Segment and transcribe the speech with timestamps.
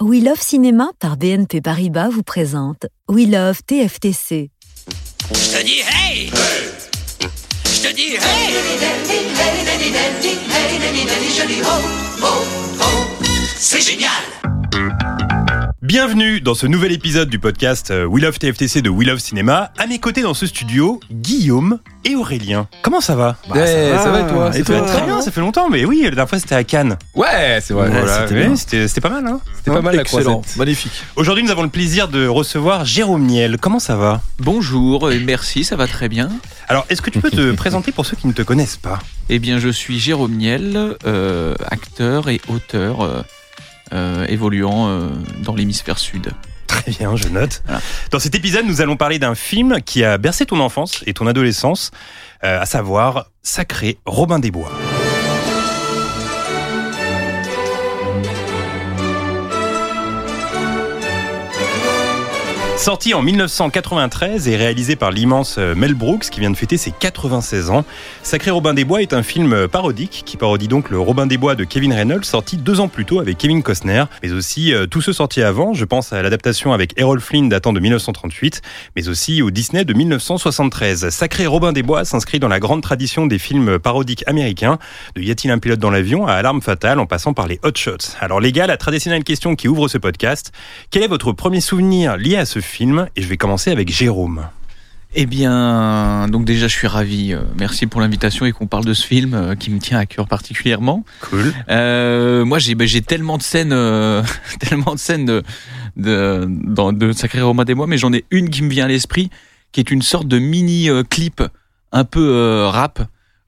[0.00, 4.48] We Love Cinéma par BNP Paribas vous présente We Love TFTC.
[5.32, 6.30] Je te dis hey!
[7.64, 8.18] Je te dis hey!
[13.56, 14.57] C'est génial!
[15.88, 19.72] Bienvenue dans ce nouvel épisode du podcast euh, We Love TFTC de We Love Cinéma.
[19.78, 22.68] À mes côtés dans ce studio, Guillaume et Aurélien.
[22.82, 25.70] Comment ça va Eh, ça va et toi Et toi, Très bien, ça fait longtemps,
[25.70, 26.98] mais oui, la dernière fois c'était à Cannes.
[27.14, 27.88] Ouais, c'est vrai.
[27.88, 29.26] Voilà, c'était ouais, bien, c'était c'était pas mal.
[29.26, 30.56] Hein C'était pas mal la Excellent, croisette.
[30.58, 30.92] magnifique.
[31.16, 33.56] Aujourd'hui, nous avons le plaisir de recevoir Jérôme Niel.
[33.58, 34.20] Comment ça va?
[34.40, 36.28] Bonjour et merci, ça va très bien.
[36.68, 38.98] Alors, est-ce que tu peux te présenter pour ceux qui ne te connaissent pas?
[39.30, 43.22] Eh bien, je suis Jérôme Niel, euh, acteur et auteur euh,
[44.28, 45.08] évoluant euh,
[45.42, 46.32] dans l'hémisphère sud.
[46.66, 47.62] Très bien, je note.
[47.64, 47.80] Voilà.
[48.10, 51.26] Dans cet épisode, nous allons parler d'un film qui a bercé ton enfance et ton
[51.26, 51.90] adolescence,
[52.44, 54.70] euh, à savoir Sacré Robin des Bois.
[62.78, 66.92] Sorti en 1993 et réalisé par l'immense euh, Mel Brooks qui vient de fêter ses
[66.92, 67.84] 96 ans,
[68.22, 71.38] Sacré Robin des Bois est un film euh, parodique qui parodie donc le Robin des
[71.38, 74.86] Bois de Kevin Reynolds sorti deux ans plus tôt avec Kevin Costner, mais aussi euh,
[74.86, 75.74] tous ceux sortis avant.
[75.74, 78.62] Je pense à l'adaptation avec Errol Flynn datant de 1938,
[78.94, 81.08] mais aussi au Disney de 1973.
[81.10, 84.78] Sacré Robin des Bois s'inscrit dans la grande tradition des films parodiques américains,
[85.16, 87.72] de Y a-t-il un pilote dans l'avion à Alarme fatale en passant par les Hot
[87.74, 88.14] Shots.
[88.20, 90.52] Alors les gars, la traditionnelle question qui ouvre ce podcast,
[90.90, 92.67] quel est votre premier souvenir lié à ce film
[93.16, 94.46] Et je vais commencer avec Jérôme.
[95.14, 97.32] Eh bien, donc déjà, je suis ravi.
[97.32, 100.04] euh, merci pour l'invitation et qu'on parle de ce film euh, qui me tient à
[100.04, 101.04] cœur particulièrement.
[101.22, 101.52] Cool.
[101.70, 104.22] Euh, moi, j'ai ben, j'ai tellement de scènes, euh,
[104.60, 105.42] tellement de scènes de,
[105.96, 108.88] de, dans, de Sacré Romain des Mois, mais j'en ai une qui me vient à
[108.88, 109.30] l'esprit,
[109.72, 111.42] qui est une sorte de mini euh, clip
[111.90, 113.00] un peu rap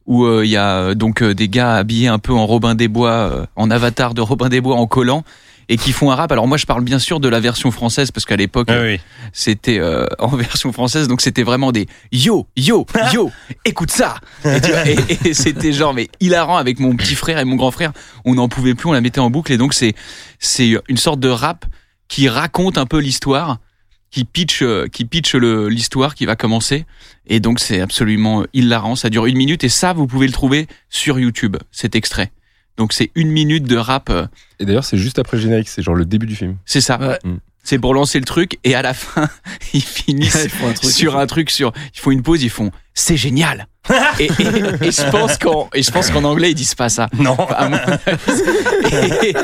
[0.07, 3.71] où il y a donc des gars habillés un peu en Robin des Bois, en
[3.71, 5.25] avatar de Robin des Bois en collant
[5.73, 6.31] et qui font un rap.
[6.33, 8.99] Alors moi, je parle bien sûr de la version française parce qu'à l'époque, Ah oui.
[9.33, 13.31] c'était euh, en version française, donc c'était vraiment des yo, yo, yo,
[13.65, 14.17] écoute ça.
[14.45, 14.51] Et,
[14.93, 17.93] et- et c'était genre mais hilarant avec mon petit frère et mon grand frère.
[18.25, 19.95] On n'en pouvait plus, on la mettait en boucle et donc c'est
[20.41, 21.65] c'est une sorte de rap
[22.09, 23.59] qui raconte un peu l'histoire,
[24.11, 26.85] qui pitch euh, qui pitch l'histoire qui va commencer.
[27.29, 28.97] Et donc c'est absolument hilarant.
[28.97, 32.33] Ça dure une minute et ça vous pouvez le trouver sur YouTube cet extrait.
[32.81, 34.09] Donc c'est une minute de rap.
[34.09, 34.27] euh,
[34.59, 36.57] Et d'ailleurs, c'est juste après le générique, c'est genre le début du film.
[36.65, 36.99] c'est ça.
[36.99, 37.19] Ouais.
[37.25, 37.37] Mm.
[37.63, 39.29] C'est pour lancer le truc et à la fin
[39.75, 40.91] ils finissent Ils font un truc.
[40.91, 43.67] sur un truc sur ils font une pause ils font c'est génial
[44.19, 47.09] et, et, et je pense qu'en et je pense qu'en anglais ils disent pas ça
[47.19, 47.37] Non.
[47.37, 47.77] Avis.
[48.93, 49.35] et,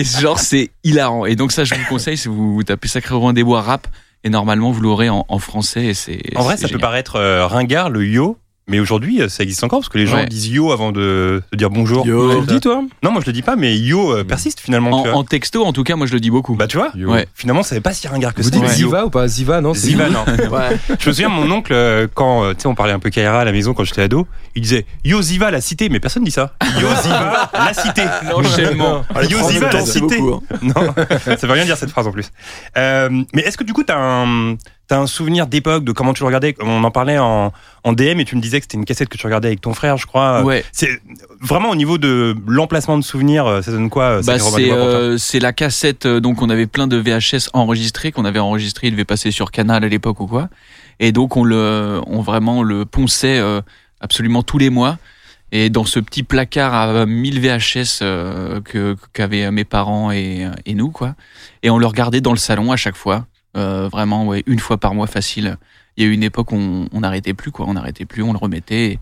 [0.00, 3.14] et genre c'est hilarant et donc ça je vous conseille si vous, vous tapez Sacré
[3.14, 3.86] Romain des Bois rap
[4.24, 7.46] et normalement vous l'aurez en, en français et c'est En vrai, ça peut paraître euh,
[7.46, 8.36] ringard, le yo.
[8.70, 10.26] Mais aujourd'hui, euh, ça existe encore parce que les gens Ouais.
[10.26, 12.06] disent yo avant de, de dire bonjour.
[12.06, 12.34] Yo.
[12.34, 12.82] Tu le dis, toi?
[13.02, 14.90] Non, moi je le dis pas, mais yo euh, persiste finalement.
[15.00, 15.18] en, tu vois.
[15.18, 17.10] en texto en tout cas moi je le dis beaucoup Bah tu vois, Yo.
[17.10, 17.26] Ouais.
[17.34, 18.54] finalement, ça n'est pas si ringard que Vous ça.
[18.54, 18.68] dites Ouais.
[18.74, 20.24] Ziva ou pas Ziva, non Ziva, non.
[20.50, 20.78] Ouais.
[21.00, 23.44] Je me souviens, mon oncle, euh, quand tu sais, on parlait un peu Kaira à
[23.44, 26.54] la maison quand j'étais ado, il disait Yo Ziva, la cité, mais personne dit ça.
[26.80, 28.02] Yo Ziva, la cité.
[28.30, 30.18] l'enchaînement Yo Ziva, la cité.
[30.18, 30.58] beaucoup, hein.
[30.62, 30.94] Non,
[31.36, 32.30] ça veut rien dire cette phrase en plus.
[32.78, 34.54] Euh, mais est-ce que du coup, t'as un,
[34.90, 36.56] t'as un souvenir d'époque de comment tu le regardais?
[36.58, 37.52] On en parlait en,
[37.84, 39.72] en DM et tu me disais que c'était une cassette que tu regardais avec ton
[39.72, 40.42] frère, je crois.
[40.42, 40.64] ouais.
[40.72, 41.00] C'est
[41.40, 45.16] vraiment au niveau de l'emplacement de souvenirs, euh, ça donne quoi euh, Bah, c'est euh,
[45.16, 49.04] c'est la cassette donc on avait plein de VHS enregistrés qu'on avait enregistrés il devait
[49.04, 50.48] passer sur Canal à l'époque ou quoi.
[50.98, 53.40] Et donc on le on vraiment le ponçait
[54.00, 54.98] absolument tous les mois.
[55.52, 58.00] Et dans ce petit placard à 1000 VHS
[58.64, 61.14] que qu'avaient mes parents et, et nous quoi.
[61.62, 64.78] Et on le regardait dans le salon à chaque fois euh, vraiment ouais une fois
[64.78, 65.56] par mois facile.
[65.96, 67.66] Il y a eu une époque où on n'arrêtait plus quoi.
[67.68, 68.92] On n'arrêtait plus on le remettait.
[68.92, 68.98] Et,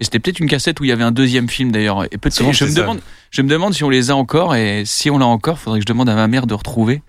[0.00, 2.04] et c'était peut-être une cassette où il y avait un deuxième film d'ailleurs.
[2.04, 2.80] Et peut-être je me ça.
[2.80, 3.00] demande
[3.30, 4.54] je me demande si on les a encore.
[4.54, 7.02] Et si on l'a encore, faudrait que je demande à ma mère de retrouver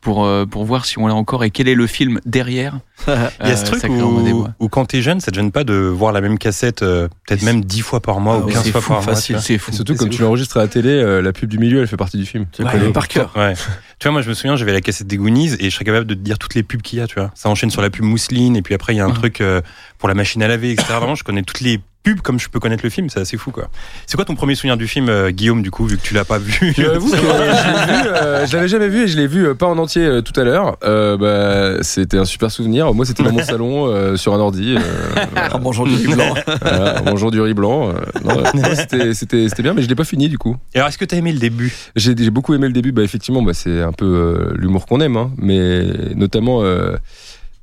[0.00, 2.78] pour euh, pour voir si on l'a encore et quel est le film derrière.
[3.06, 5.64] Il y a ce euh, truc où, où quand t'es jeune, ça te gêne pas
[5.64, 8.52] de voir la même cassette euh, peut-être même 10 fois par mois Ah ou ouais,
[8.52, 9.14] 15 c'est fois fou, par mois.
[9.14, 9.26] facile.
[9.26, 9.42] tu vois.
[9.42, 9.70] C'est fou.
[9.70, 11.96] Et Surtout quand tu l'enregistres à la télé, euh, la pub du milieu, elle fait
[11.96, 12.46] partie du film.
[12.52, 12.72] Tu le Ouais.
[12.78, 13.32] connais par cœur.
[13.36, 13.54] Ouais.
[13.54, 16.06] tu vois, moi, je me souviens, j'avais la cassette des Goonies et je serais capable
[16.06, 17.30] de te dire toutes les pubs qu'il y a, tu vois.
[17.34, 19.14] Ça enchaîne sur la pub mousseline et puis après, il y a un Ah.
[19.14, 19.60] truc euh,
[19.98, 20.86] pour la machine à laver, etc.
[20.98, 23.50] Vraiment, je connais toutes les pub comme je peux connaître le film, c'est assez fou
[23.50, 23.68] quoi.
[24.06, 26.24] C'est quoi ton premier souvenir du film, euh, Guillaume, du coup, vu que tu l'as
[26.24, 26.72] pas vu?
[26.76, 30.04] J'avoue que euh, je l'avais jamais vu et je l'ai vu euh, pas en entier
[30.04, 30.76] euh, tout à l'heure.
[30.82, 32.92] Euh, bah, c'était un super souvenir.
[32.94, 36.34] Moi, c'était dans mon salon euh, sur un ordi, euh, En mangeant du riz blanc.
[36.62, 37.92] voilà, en mangeant du riz blanc.
[38.24, 40.56] euh, c'était, bien, mais je l'ai pas fini du coup.
[40.74, 41.72] Et alors, est-ce que t'as aimé le début?
[41.96, 42.92] J'ai, beaucoup aimé le début.
[42.92, 46.96] Bah, effectivement, bah, c'est un peu euh, l'humour qu'on aime, hein, mais notamment euh,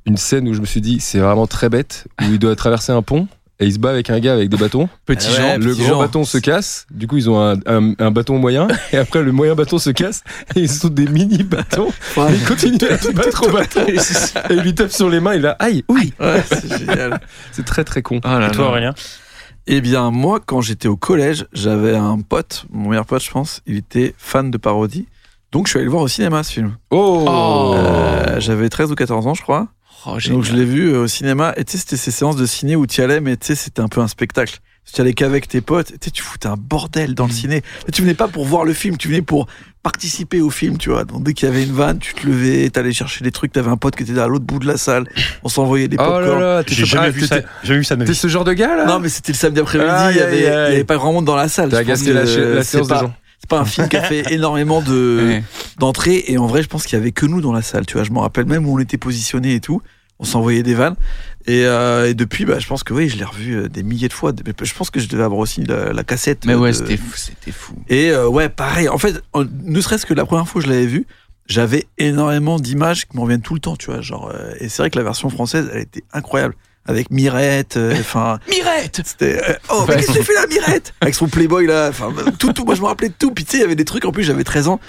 [0.06, 2.92] une scène où je me suis dit, c'est vraiment très bête, où il doit traverser
[2.92, 3.28] un pont.
[3.60, 4.88] Et il se bat avec un gars avec des bâtons.
[5.06, 5.58] Petit Ah ouais, Jean.
[5.58, 5.98] le petit grand Jean.
[5.98, 6.86] bâton se casse.
[6.92, 8.68] Du coup, ils ont un, un- un bâton moyen.
[8.92, 10.22] Et après, le moyen bâton se casse.
[10.54, 11.88] Et ils sont des mini bâtons.
[12.16, 12.32] Ouais.
[12.32, 13.80] Et ils continuent à se battre au bâton.
[13.88, 13.96] Et
[14.54, 15.34] il lui tape sur les mains.
[15.34, 16.12] Il a aïe, oui.
[16.20, 17.20] Ouais, c'est génial.
[17.52, 18.20] C'est très très con.
[18.22, 18.70] Ah là Et toi, là.
[18.70, 18.94] Aurélien?
[19.66, 23.60] Eh bien, moi, quand j'étais au collège, j'avais un pote, mon meilleur pote, je pense,
[23.66, 25.08] il était fan de parodie.
[25.52, 26.76] Donc, je suis allé le voir au cinéma, ce film.
[26.90, 27.74] Oh, Oh.
[27.76, 29.68] Euh, j'avais 13 ou 14 ans, je crois.
[30.10, 31.52] Oh, donc, je l'ai vu euh, au cinéma.
[31.56, 33.54] Et tu sais, c'était ces séances de ciné où tu y allais, mais tu sais,
[33.54, 34.58] c'était un peu un spectacle.
[34.90, 35.88] Tu y allais qu'avec tes potes.
[35.88, 37.62] Tu sais, tu foutais un bordel dans le ciné.
[37.86, 39.46] Et tu venais pas pour voir le film, tu venais pour
[39.82, 41.04] participer au film, tu vois.
[41.04, 43.52] Donc, dès qu'il y avait une vanne, tu te levais, t'allais chercher des trucs.
[43.52, 45.06] T'avais un pote qui était à l'autre bout de la salle.
[45.44, 47.40] On s'envoyait des Oh là là, J'ai jamais vu ça.
[47.62, 48.86] Jamais vu ça T'es ce genre de gars là?
[48.86, 49.90] Non, mais c'était le samedi après-midi.
[50.12, 51.68] Il y avait, y pas grand monde dans la salle.
[51.70, 53.14] T'as agacé la, la c'est séance de pas- gens.
[53.40, 55.44] C'est pas un film qui a fait énormément de Ouais.
[55.78, 57.86] d'entrées et en vrai, je pense qu'il y avait que nous dans la salle.
[57.86, 59.80] Tu vois, je me rappelle même où on était positionnés et tout.
[60.20, 60.96] On s'envoyait des vannes
[61.46, 64.08] et, euh, et depuis, bah, je pense que oui, je l'ai revu euh, des milliers
[64.08, 64.32] de fois.
[64.62, 66.44] Je pense que je devais avoir aussi la, la cassette.
[66.44, 67.74] Mais euh, ouais, de- c'était fou, c'était fou.
[67.88, 68.88] Et euh, ouais, pareil.
[68.88, 69.22] En fait,
[69.64, 71.06] ne serait-ce que la première fois que je l'avais vu,
[71.46, 73.76] j'avais énormément d'images qui me reviennent tout le temps.
[73.76, 74.30] Tu vois, genre.
[74.34, 76.54] euh, et c'est vrai que la version française, elle était incroyable
[76.88, 77.76] avec Mirette.
[77.76, 78.40] euh, Enfin.
[78.48, 80.92] Mirette C'était euh, oh mais qu'est-ce que tu fais là Mirette?
[81.00, 83.52] Avec son Playboy là enfin tout tout moi je me rappelais de tout puis tu
[83.52, 84.80] sais il y avait des trucs en plus j'avais 13 ans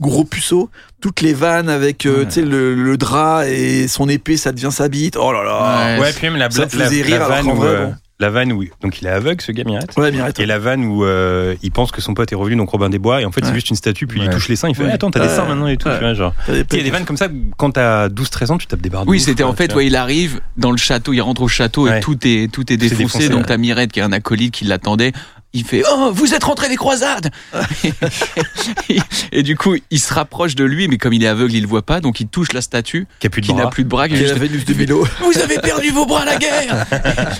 [0.00, 0.70] gros puceau
[1.00, 2.24] toutes les vannes avec euh, Ouais.
[2.26, 5.52] tu sais le, le drap et son épée ça devient sa bite oh là là
[5.98, 6.00] Ouais.
[6.00, 7.56] Ouais, puis même la, Ça bla- me la, faisait la rire, alors vanne qu'en où,
[7.56, 7.94] vrai, euh, bon.
[8.22, 9.92] La vanne où donc il est aveugle ce gars Mirette.
[9.98, 12.70] ouais Mirette Et la vanne où euh, il pense que son pote est revenu donc
[12.70, 14.68] Robin des Bois et en fait c'est juste une statue puis il touche les seins
[14.70, 14.92] il fait Ouais.
[14.92, 15.94] attends t'as des seins maintenant et tout Ouais.
[15.98, 17.28] tu vois genre il y a des vannes comme ça
[17.58, 19.96] quand t'as 12-13 ans tu tapes des barres de Oui, c'était en fait, ouais, il
[19.96, 21.98] arrive dans le château, il rentre au château Ouais.
[21.98, 23.02] et tout est, tout est défoncé.
[23.04, 23.46] défoncé, donc ouais.
[23.48, 25.12] t'as Mirette qui est un acolyte qui l'attendait.
[25.54, 27.30] Il fait Oh, vous êtes rentré des croisades
[29.32, 31.68] Et du coup, il se rapproche de lui, mais comme il est aveugle, il le
[31.68, 33.70] voit pas, donc il touche la statue qui a plus de qui n'a bras.
[33.70, 34.08] plus de bras.
[34.08, 36.86] qui la juste- Vénus de Milo Vous avez perdu vos bras à la guerre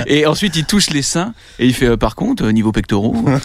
[0.07, 3.17] Et ensuite, il touche les seins et il fait euh, par contre, euh, niveau pectoraux,
[3.27, 3.39] euh,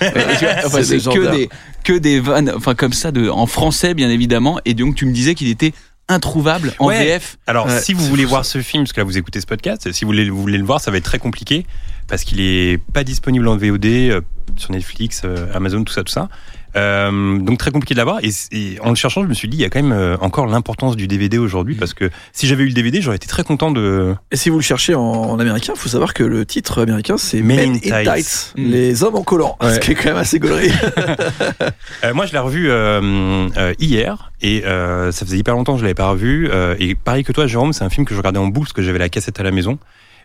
[0.66, 1.50] enfin, C'est que des,
[1.84, 4.60] que des vannes, enfin comme ça, de, en français bien évidemment.
[4.66, 5.74] Et donc, tu me disais qu'il était
[6.10, 7.04] introuvable en Ouais.
[7.06, 7.38] VF.
[7.48, 9.92] Alors, si vous voulez fou, voir ce film, parce que là vous écoutez ce podcast,
[9.92, 11.66] si vous voulez, vous voulez le voir, ça va être très compliqué
[12.08, 14.22] parce qu'il est pas disponible en VOD euh,
[14.56, 16.30] sur Netflix, euh, Amazon, tout ça, tout ça.
[16.76, 18.20] Euh, donc très compliqué de l'avoir.
[18.24, 20.16] Et, et en le cherchant, je me suis dit, il y a quand même euh,
[20.22, 23.44] encore l'importance du DVD aujourd'hui parce que si j'avais eu le DVD, j'aurais été très
[23.44, 24.14] content de.
[24.32, 27.42] et si vous le cherchez en, en américain faut savoir que le titre américain c'est
[27.42, 28.04] Men Men in Tights.
[28.14, 28.70] Tights Mm.
[28.70, 29.74] les hommes en collant Ouais.
[29.74, 30.72] ce qui est quand même assez gaulerie
[32.04, 35.80] Euh, moi, je l'ai revu euh, euh, hier et euh, ça faisait hyper longtemps que
[35.80, 36.48] je l'avais pas revu.
[36.52, 38.74] Euh, et pareil que toi, Jérôme, c'est un film que je regardais en boucle parce
[38.74, 39.80] que j'avais la cassette à la maison.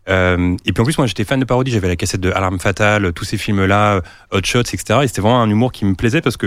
[0.08, 1.70] Euh, et puis en plus, moi, j'étais fan de parodie.
[1.70, 4.00] J'avais la cassette de Alarme Fatale, tous ces films-là, euh,
[4.32, 5.00] Hot Shots, etc.
[5.02, 6.46] Et c'était vraiment un humour qui me plaisait parce que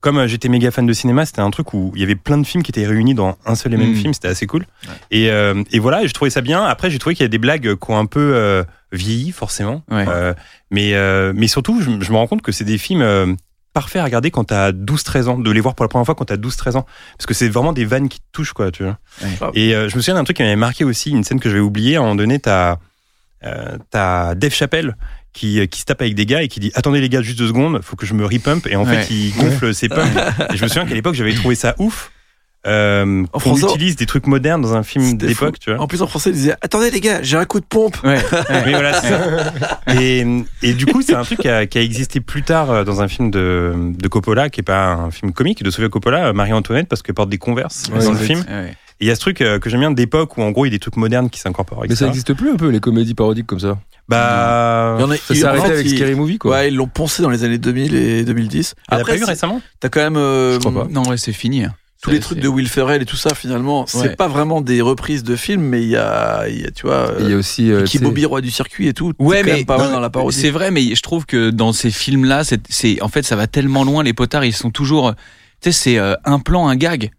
[0.00, 2.36] comme euh, j'étais méga fan de cinéma, c'était un truc où il y avait plein
[2.38, 3.96] de films qui étaient réunis dans un seul et même Mm.
[3.96, 4.14] film.
[4.14, 4.66] C'était assez cool.
[5.10, 6.62] Et, euh, et voilà, et je trouvais ça bien.
[6.64, 8.62] Après, j'ai trouvé qu'il y a des blagues qui ont un peu euh,
[8.92, 9.82] vieilli, forcément.
[9.90, 10.04] Ouais.
[10.70, 13.36] Mais, euh, mais surtout, je, je me rends compte que c'est des films
[13.72, 16.24] parfaits à regarder quand t'as 12-13 ans, de les voir pour la première fois quand
[16.26, 16.86] t'as 12-13 ans.
[17.18, 18.98] Parce que c'est vraiment des vannes qui te touchent, quoi, tu vois.
[19.22, 19.50] Ouais.
[19.54, 21.54] Et euh, je me souviens d'un truc qui m'avait marqué aussi, une scène que je
[21.54, 21.96] vais oublier.
[21.96, 22.78] À un moment donné, t'as
[23.44, 24.96] euh, t'as Dave Chappelle
[25.32, 27.48] qui, qui se tape avec des gars et qui dit Attendez les gars, juste deux
[27.48, 28.66] secondes, faut que je me repump.
[28.68, 29.02] Et en Ouais.
[29.02, 30.10] fait, il gonfle ses pumps.
[30.52, 32.10] et je me souviens qu'à l'époque, j'avais trouvé ça ouf.
[32.66, 35.80] Euh, En qu'on français, utilise des trucs modernes dans un film d'époque, tu vois.
[35.80, 38.18] en plus en français il disait attendez les gars j'ai un coup de pompe Ouais.
[38.50, 39.80] Mais voilà, c'est ça.
[40.00, 40.26] Et,
[40.64, 43.02] et du coup, c'est un truc qui a, qui a existé plus tard euh, dans
[43.02, 46.32] un film de, de Coppola, qui est pas un film comique, de Sofia Coppola, euh,
[46.32, 48.40] Marie-Antoinette, parce qu'elle porte des converses Ouais, dans le film.
[48.48, 48.74] Ouais.
[49.00, 50.68] Et il y a ce truc euh, que j'aime bien d'époque où, en gros, il
[50.68, 51.82] y a des trucs modernes qui s'incorporent.
[51.82, 52.08] Mais ça etc.
[52.08, 53.78] existe plus un peu les comédies parodiques comme ça.
[54.08, 54.96] Bah.
[54.98, 56.52] Il y en a- Ça s'est en arrêté fait, avec Scary Movie quoi.
[56.52, 58.74] Ouais, ils l'ont poncé dans les années 2000 et 2010.
[58.76, 59.60] Il n'y a Après, pas eu c'est- récemment?
[59.80, 60.88] T'as quand même euh, Je crois pas.
[60.90, 61.64] Non, ouais, c'est fini.
[61.64, 61.74] hein.
[62.02, 63.34] tous C'est- les trucs c'est- de Will Ferrell et tout ça.
[63.34, 64.16] Finalement, c'est Ouais.
[64.16, 67.10] pas vraiment des reprises de films, mais il y a, il y a, tu vois,
[67.20, 69.12] Il y a aussi euh, qui sais, Bobby roi du circuit et tout.
[69.18, 70.36] Ouais, c'est quand mais même pas non, dans la parodie.
[70.38, 73.46] C'est vrai, mais je trouve que dans ces films-là, c'est, c'est, en fait, ça va
[73.46, 74.02] tellement loin.
[74.04, 75.14] Les potards, ils sont toujours,
[75.62, 77.10] tu sais, c'est euh, un plan, un gag.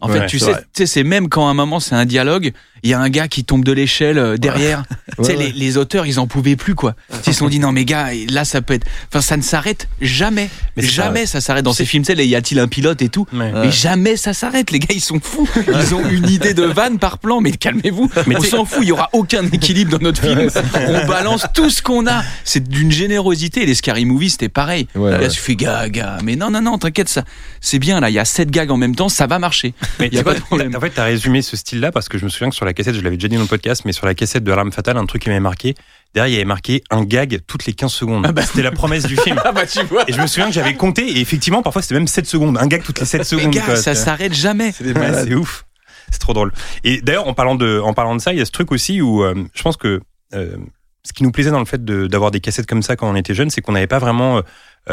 [0.00, 1.96] En Ouais, fait, tu c'est sais, tu sais, c'est même quand à un moment c'est
[1.96, 2.52] un dialogue,
[2.84, 4.84] il y a un gars qui tombe de l'échelle euh, derrière.
[5.18, 6.94] tu sais, Ouais, les, auteurs, ils en pouvaient plus quoi.
[7.26, 9.88] Ils se sont dit non mais gars, là ça peut être, enfin ça ne s'arrête
[10.00, 12.04] jamais, Mais jamais ça s'arrête dans ces films.
[12.04, 13.26] Tu sais, y a-t-il un pilote et tout?
[13.32, 15.48] Mais jamais ça s'arrête, les gars, ils sont fous.
[15.66, 18.10] Ils ont une idée de vanne par plan, mais calmez-vous.
[18.28, 20.48] Mais on s'en fout, il y aura aucun équilibre dans notre film.
[20.86, 22.22] On balance tout ce qu'on a.
[22.44, 23.66] C'est d'une générosité.
[23.66, 24.86] Les Scary Movies, c'était pareil.
[24.94, 25.28] Ouais, Là, ouais.
[25.28, 26.18] tu fais gars, gars.
[26.22, 27.24] Mais non, non, non, t'inquiète, ça,
[27.60, 28.10] c'est bien là.
[28.10, 29.63] Il y a sept gags en même temps, ça va marcher.
[30.00, 30.74] Mais Y a tu pas vois, de problème.
[30.76, 32.94] En fait, t'as résumé ce style-là parce que je me souviens que sur la cassette,
[32.94, 35.06] je l'avais déjà dit dans le podcast, mais sur la cassette de L'arme fatale, un
[35.06, 35.74] truc qui m'avait marqué,
[36.14, 38.40] derrière, il y avait marqué un gag toutes les 15 secondes.
[38.46, 39.40] C'était la promesse du film.
[39.44, 40.04] Ah bah tu vois.
[40.08, 42.58] Et je me souviens que j'avais compté, et effectivement, parfois, c'était même 7 secondes.
[42.58, 43.50] Un gag toutes les 7 Mais secondes.
[43.54, 43.76] gars, quoi.
[43.76, 44.72] ça s'arrête jamais.
[44.72, 45.26] C'est malades.
[45.28, 45.64] c'est ouf.
[46.10, 46.52] C'est trop drôle.
[46.84, 49.00] Et d'ailleurs, en parlant de, en parlant de ça, il y a ce truc aussi
[49.00, 50.00] où euh, je pense que
[50.34, 50.56] euh,
[51.02, 53.16] ce qui nous plaisait dans le fait de- d'avoir des cassettes comme ça quand on
[53.16, 54.42] était jeune, c'est qu'on n'avait pas vraiment euh,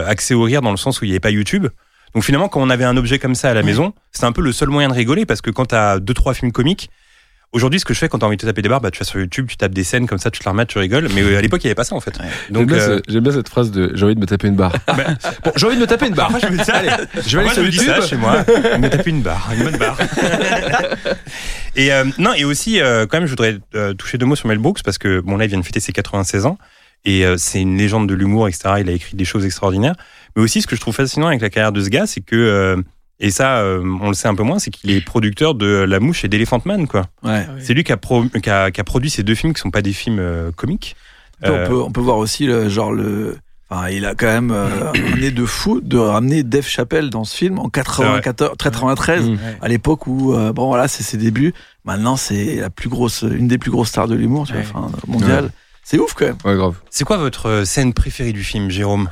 [0.08, 1.68] accès au rire dans le sens où il n'y avait pas YouTube.
[2.13, 4.41] Donc finalement, quand on avait un objet comme ça à la maison, c'était un peu
[4.41, 6.89] le seul moyen de rigoler parce que quand t'as deux trois films comiques,
[7.53, 9.00] aujourd'hui, ce que je fais quand t'as envie de te taper des barres, bah tu
[9.00, 11.08] vas sur YouTube, tu tapes des scènes comme ça, tu te la remates, tu rigoles.
[11.13, 12.18] Mais euh, à l'époque, il n'y avait pas ça en fait.
[12.50, 14.56] Donc bien, euh, ce- j'aime bien cette phrase de j'ai envie de me taper une
[14.56, 14.74] barre.
[15.44, 16.32] bon, j'ai envie de me taper une barre.
[16.41, 16.75] Je me dis ça.
[16.75, 16.89] Allez,
[17.27, 18.10] je vais aller sur dis ça YouTube.
[18.10, 18.38] chez moi.
[18.80, 19.98] Me tape une barre, une bonne barre.
[21.75, 23.58] et euh, non, et aussi, euh, quand même, je voudrais
[23.98, 25.94] toucher deux mots sur Mel Brooks parce que bon là, il vient de fêter ses
[25.94, 26.58] 96 ans
[27.06, 28.75] et c'est une légende de l'humour, etc.
[28.80, 29.96] Il a écrit des choses extraordinaires.
[30.36, 32.36] Mais aussi, ce que je trouve fascinant avec la carrière de ce gars, c'est que
[32.36, 32.82] euh,
[33.20, 36.00] et ça, euh, on le sait un peu moins, c'est qu'il est producteur de La
[36.00, 37.04] Mouche et d'Elephant Man, quoi.
[37.24, 37.46] Ouais.
[37.60, 39.70] C'est lui qui a, pro- qui, a, qui a produit ces deux films qui sont
[39.70, 40.96] pas des films euh, comiques.
[41.46, 43.38] Euh, On, peut, on peut voir aussi le genre le.
[43.70, 44.68] Enfin, il a quand même euh,
[45.18, 49.38] nez de fou de ramener Dave Chappelle dans ce film en 94, 93, Mm.
[49.62, 51.54] à l'époque où euh, bon voilà c'est ses débuts.
[51.86, 54.68] Maintenant c'est la plus grosse, une des plus grosses stars de l'humour, tu vois, Ouais.
[54.74, 55.52] enfin mondiale.
[55.84, 56.36] C'est ouf quand même.
[56.44, 56.76] Ouais, grave.
[56.90, 59.10] C'est quoi votre scène préférée du film, Jérôme?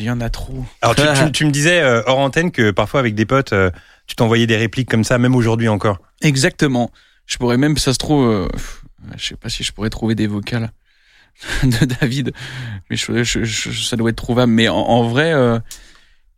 [0.00, 0.64] Il y en a trop.
[0.82, 3.70] Alors, tu, tu- tu me disais euh, hors antenne que parfois avec des potes, euh,
[4.06, 5.98] tu t'envoyais des répliques comme ça, même aujourd'hui encore.
[6.22, 6.90] Exactement.
[7.26, 8.48] Je pourrais même, ça se trouve, euh,
[9.16, 10.72] je sais pas si je pourrais trouver des vocales
[11.62, 12.32] de David,
[12.88, 14.52] mais je, je- je- ça doit être trouvable.
[14.52, 15.58] Mais en, en vrai, euh,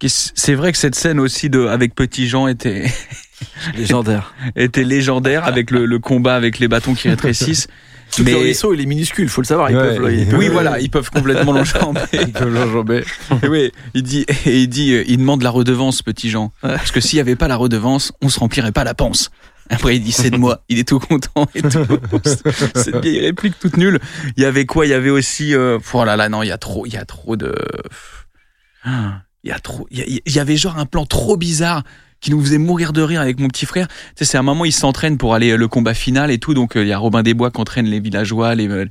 [0.08, 2.84] c'est vrai que cette scène aussi de avec Petit Jean était
[3.76, 4.34] Légendaire.
[4.56, 7.66] était légendaire avec le, le combat avec les bâtons qui rétrécissent.
[8.14, 9.70] Tout Mais- le ruisseau il est minuscule, faut le savoir.
[9.70, 9.96] Ils Ouais.
[9.96, 12.00] peuvent, ils peuvent- Oui, voilà, ils peuvent complètement l'enjamber.
[12.12, 13.04] De l'enjamber.
[13.42, 16.52] Et oui, il dit, et il dit, euh, il demande la redevance, petit Jean.
[16.62, 16.70] Ouais.
[16.76, 19.30] Parce que s'il y avait pas la redevance, on se remplirait pas la panse.
[19.70, 20.62] Après, il dit, c'est de moi.
[20.68, 21.86] Il est tout content et tout.
[22.74, 23.98] Cette vieille réplique toute nulle.
[24.36, 24.84] Il y avait quoi?
[24.84, 26.98] Il y avait aussi, euh, oh là là, non, il y a trop, il y
[26.98, 27.54] a trop de,
[29.44, 31.82] il y a trop, il y, avait genre un plan trop bizarre
[32.20, 33.88] qui nous faisait mourir de rire avec mon petit frère.
[33.88, 36.54] Tu sais, c'est un moment, il s'entraîne pour aller euh, le combat final et tout.
[36.54, 38.86] Donc, euh, il y a Robin Desbois qui entraîne les villageois, les, euh,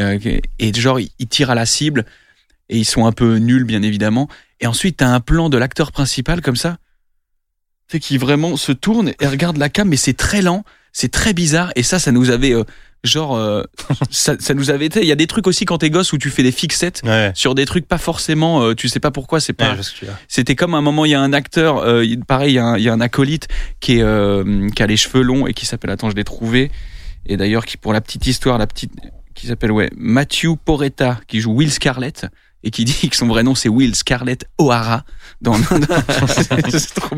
[0.00, 0.18] euh,
[0.58, 2.04] et genre, il tire à la cible
[2.68, 4.28] et ils sont un peu nuls, bien évidemment.
[4.60, 6.78] Et ensuite, t'as un plan de l'acteur principal comme ça,
[7.88, 11.10] tu sais, qui vraiment se tourne et regarde la cam, mais c'est très lent, c'est
[11.10, 11.70] très bizarre.
[11.76, 12.64] Et ça, ça nous avait, euh,
[13.04, 13.62] genre, euh,
[14.10, 15.00] ça, ça nous avait été.
[15.00, 17.32] Il y a des trucs aussi quand t'es gosse où tu fais des fixettes Ouais.
[17.34, 19.76] sur des trucs pas forcément, euh, tu sais pas pourquoi, c'est pas.
[20.28, 22.64] C'était comme un moment, il y a un acteur, euh, il- pareil, il y, a
[22.64, 23.48] un, il y a un acolyte
[23.80, 26.70] qui, est, euh, qui a les cheveux longs et qui s'appelle, attends, je l'ai trouvé.
[27.26, 28.92] Et d'ailleurs, qui pour la petite histoire, la petite,
[29.34, 32.26] qui s'appelle ouais, Matthew Poretta, qui joue Will Scarlett
[32.64, 35.04] et qui dit que son vrai nom c'est Will Scarlett O'Hara.
[35.40, 35.54] Dans,
[36.94, 37.16] trop-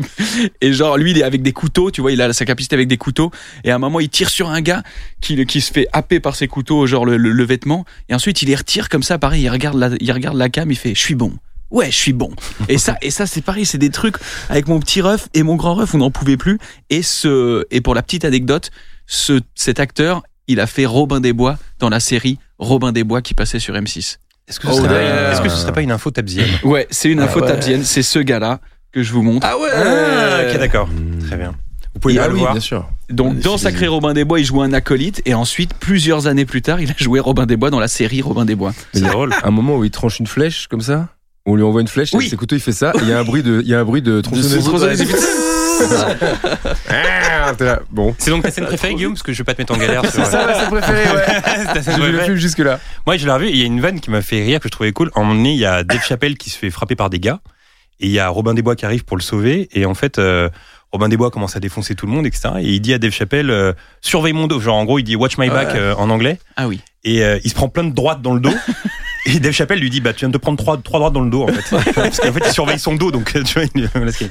[0.61, 2.87] et genre lui, il est avec des couteaux, tu vois, il a sa capacité avec
[2.87, 3.31] des couteaux.
[3.63, 4.83] Et à un moment, il tire sur un gars
[5.21, 7.85] qui, qui se fait happer par ses couteaux, genre le, le- le vêtement.
[8.09, 9.43] Et ensuite, il les retire comme ça, pareil.
[9.43, 11.33] Il regarde la, il regarde la cam, il fait, je suis bon.
[11.71, 12.31] Ouais, je suis bon.
[12.69, 14.15] Et ça, et ça, c'est pareil, c'est des trucs
[14.49, 16.57] avec mon petit ref et mon grand ref, on n'en pouvait plus.
[16.89, 18.71] Et ce, et pour la petite anecdote,
[19.07, 23.21] ce, cet acteur, il a fait Robin des Bois dans la série Robin des Bois
[23.21, 24.17] qui passait sur M6.
[24.47, 25.31] Est-ce que, ce Oh, serait pas- ouais.
[25.31, 27.47] est-ce que ce serait pas une info tabzienne Ouais, c'est une Ah info ouais.
[27.47, 28.59] tabzienne, c'est ce gars-là
[28.91, 29.45] que je vous montre.
[29.49, 29.69] Ah ouais.
[29.73, 30.89] Ah, ok, d'accord.
[31.27, 31.53] Très bien.
[31.93, 32.51] Vous pouvez ah le oui, voir.
[32.51, 32.87] bien sûr.
[33.09, 36.61] Donc dans Sacré Robin des Bois, il jouait un acolyte et ensuite, plusieurs années plus
[36.61, 38.73] tard, il a joué Robin des Bois dans la série Robin des Bois.
[38.93, 39.33] C'est drôle.
[39.43, 41.07] Un moment où il tranche une flèche comme ça?
[41.47, 42.23] On lui envoie une flèche, et Oui.
[42.23, 42.91] avec ses couteaux, il fait ça.
[42.95, 44.67] et Il y a un bruit de, il y a un bruit de tronçonneuse.
[46.89, 47.79] Ah, là.
[47.91, 48.15] Bon.
[48.17, 50.01] C'est donc ta scène préférée, Guillaume, parce que je vais pas te mettre en galère.
[50.01, 51.25] sur- C'est ça, c'est préféré, ouais.
[51.45, 52.23] C'est ta scène J'ai vu le préférée.
[52.25, 52.79] film jusque là.
[53.05, 53.49] Moi, je l'ai revu.
[53.49, 55.11] Il y a une vanne qui m'a fait rire que je trouvais cool.
[55.15, 57.19] En un moment donné, il y a Dave Chappelle qui se fait frapper par des
[57.19, 57.39] gars.
[57.99, 59.69] Et il y a Robin Desbois qui arrive pour le sauver.
[59.73, 60.49] Et en fait, euh,
[60.91, 62.49] Robin Desbois commence à défoncer tout le monde, etc.
[62.61, 64.59] Et il dit à Dave Chappelle, euh, surveille mon dos.
[64.59, 65.79] Genre, en gros, il dit watch my back Ouais.
[65.79, 66.39] euh, en anglais.
[66.57, 66.81] Ah oui.
[67.03, 68.49] Et euh, il se prend plein de droites dans le dos.
[69.27, 71.21] Et Dave Chappelle lui dit, bah, tu viens de te prendre trois, trois droites dans
[71.21, 71.91] le dos, en fait.
[71.95, 74.29] Parce qu'en fait, il surveille son dos, donc, tu vois, il- voilà ce qui est-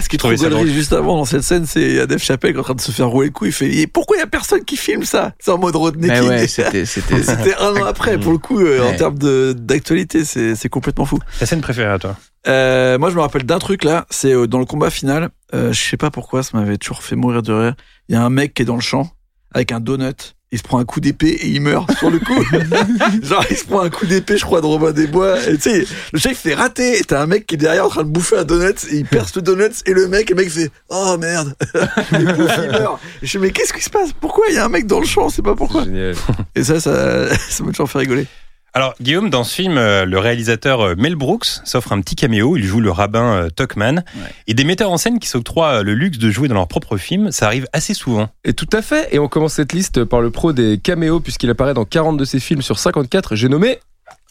[0.00, 1.98] Ce qui est Je trouvais trop gaulerie juste avant dans cette scène, c'est il y
[2.00, 3.46] a Dave Chappelle qui est en train de se faire rouler le cou.
[3.46, 5.32] Il fait Et pourquoi il y a personne qui filme ça?
[5.38, 6.28] C'est en mode road Mais naked.
[6.28, 10.24] ouais, c'était, c'était, C'était un an après, pour le coup, euh, en termes de- d'actualité,
[10.24, 11.18] c'est c'est complètement fou.
[11.38, 12.16] Ta scène préférée à toi?
[12.46, 15.30] Euh, moi, je me rappelle d'un truc là, c'est euh, dans le combat final.
[15.54, 17.74] euh, je sais pas pourquoi, ça m'avait toujours fait mourir de rire.
[18.10, 19.10] Il y a un mec qui est dans le champ
[19.54, 20.33] avec un donut.
[20.54, 22.40] Il se prend un coup d'épée et il meurt sur le coup.
[23.24, 25.36] Genre, il se prend un coup d'épée, je crois, de Robin des Bois.
[25.48, 27.00] Et tu sais, le il fait rater.
[27.00, 28.76] Et t'as un mec qui est derrière en train de bouffer un donut.
[28.92, 29.72] Et il perce le donut.
[29.84, 31.56] Et le mec, le mec fait Oh merde.
[32.12, 33.00] il bouffe, il meurt.
[33.20, 34.10] Et je fais Mais qu'est-ce qui se passe?
[34.12, 35.24] Pourquoi il y a un mec dans le champ?
[35.24, 35.82] On sait pas pourquoi.
[35.82, 36.14] Génial.
[36.54, 38.28] Et ça, ça, ça m'a toujours fait rigoler.
[38.76, 42.56] Alors, Guillaume, dans ce film, euh, le réalisateur euh, Mel Brooks s'offre un petit caméo.
[42.56, 44.02] Il joue le rabbin euh, Tuckman.
[44.48, 47.30] Et des metteurs en scène qui s'octroient le luxe de jouer dans leur propre film,
[47.30, 48.30] ça arrive assez souvent.
[48.42, 49.14] Et tout à fait.
[49.14, 52.24] Et on commence cette liste par le pro des caméos, puisqu'il apparaît dans 40 de
[52.24, 53.36] ses films sur 54.
[53.36, 53.78] J'ai nommé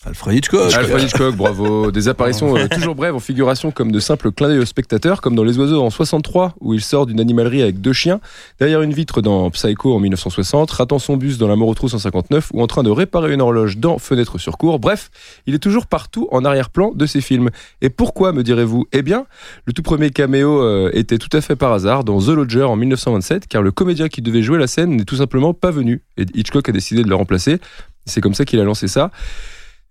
[0.06, 0.74] Alfred Hitchcock.
[0.74, 1.90] Alfred Hitchcock, bravo.
[1.90, 5.34] Des apparitions euh, toujours brèves en figuration comme de simples clins d'œil aux spectateurs, comme
[5.34, 8.20] dans Les Oiseaux en 63, où il sort d'une animalerie avec deux chiens,
[8.60, 11.94] derrière une vitre dans Psycho en 1960, ratant son bus dans La mort aux trousses
[11.94, 14.80] en 59, ou en train de réparer une horloge dans Fenêtre sur cour.
[14.80, 15.10] Bref,
[15.48, 17.50] il est toujours partout en arrière-plan de ses films.
[17.82, 18.86] Et pourquoi, me direz-vous?
[18.92, 19.26] Eh bien,
[19.66, 22.76] le tout premier caméo euh, était tout à fait par hasard dans The Lodger en
[22.76, 26.02] 1927, car le comédien qui devait jouer la scène n'est tout simplement pas venu.
[26.18, 27.60] Et Hitchcock a décidé de le remplacer.
[28.06, 29.12] C'est comme ça qu'il a lancé ça.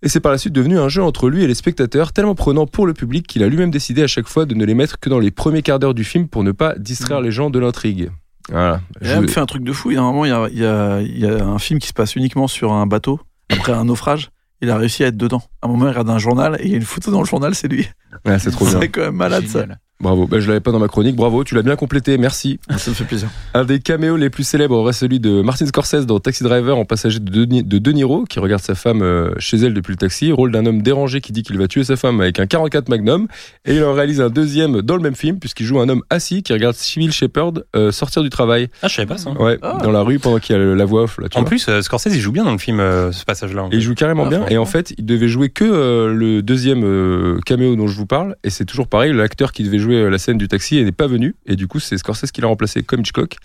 [0.03, 2.67] Et c'est par la suite devenu un jeu entre lui et les spectateurs, tellement prenant
[2.67, 5.09] pour le public qu'il a lui-même décidé à chaque fois de ne les mettre que
[5.09, 8.11] dans les premiers quarts d'heure du film pour ne pas distraire les gens de l'intrigue.
[8.49, 8.81] Voilà.
[9.01, 9.91] Et là, il me fait un truc de fou.
[9.91, 11.57] Il y a un moment, il y a, il y a- il y a un
[11.59, 14.29] film qui se passe uniquement sur un bateau, après un naufrage.
[14.61, 15.41] Il a réussi à être dedans.
[15.61, 17.25] À un moment, il regarde un journal et il y a une photo dans le
[17.25, 17.87] journal, c'est lui.
[18.25, 18.79] Ouais, c'est trop bien.
[18.79, 19.61] C'est quand même malade, ça.
[19.61, 19.79] Génial.
[19.99, 20.27] Bravo.
[20.27, 21.15] Bah, je l'avais pas dans ma chronique.
[21.15, 22.17] Bravo, tu l'as bien complété.
[22.17, 22.59] Merci.
[22.77, 23.29] Ça me fait plaisir.
[23.53, 26.83] Un des caméos les plus célèbres aurait celui de Martin Scorsese dans Taxi Driver en
[26.83, 29.91] passager de De, Ni- de De Niro, qui regarde sa femme euh, chez elle depuis
[29.91, 30.33] le taxi.
[30.33, 33.27] Rôle d'un homme dérangé qui dit qu'il va tuer sa femme avec un 44 Magnum.
[33.63, 36.43] Et il en réalise un deuxième dans le même film, puisqu'il joue un homme assis
[36.43, 38.67] qui regarde Civil Shepard euh, sortir du travail.
[38.81, 39.31] Ah, je savais pas ça.
[39.31, 39.77] Ouais, Ah.
[39.81, 41.17] dans la rue pendant qu'il y a la voix off.
[41.19, 41.47] Là, tu En vois.
[41.49, 43.69] plus, euh, Scorsese, il joue bien dans le film, euh, ce passage-là.
[43.71, 44.45] il joue carrément Ah, bien.
[44.49, 48.02] Et en fait, il devait jouer que euh, le deuxième euh, caméo dont je vous
[48.05, 48.35] parle.
[48.43, 49.13] Et c'est toujours pareil.
[49.13, 51.35] L'acteur qui devait jouer euh, la scène du taxi n'est pas venu.
[51.45, 53.35] Et du coup, c'est Scorsese qui l'a remplacé comme Hitchcock.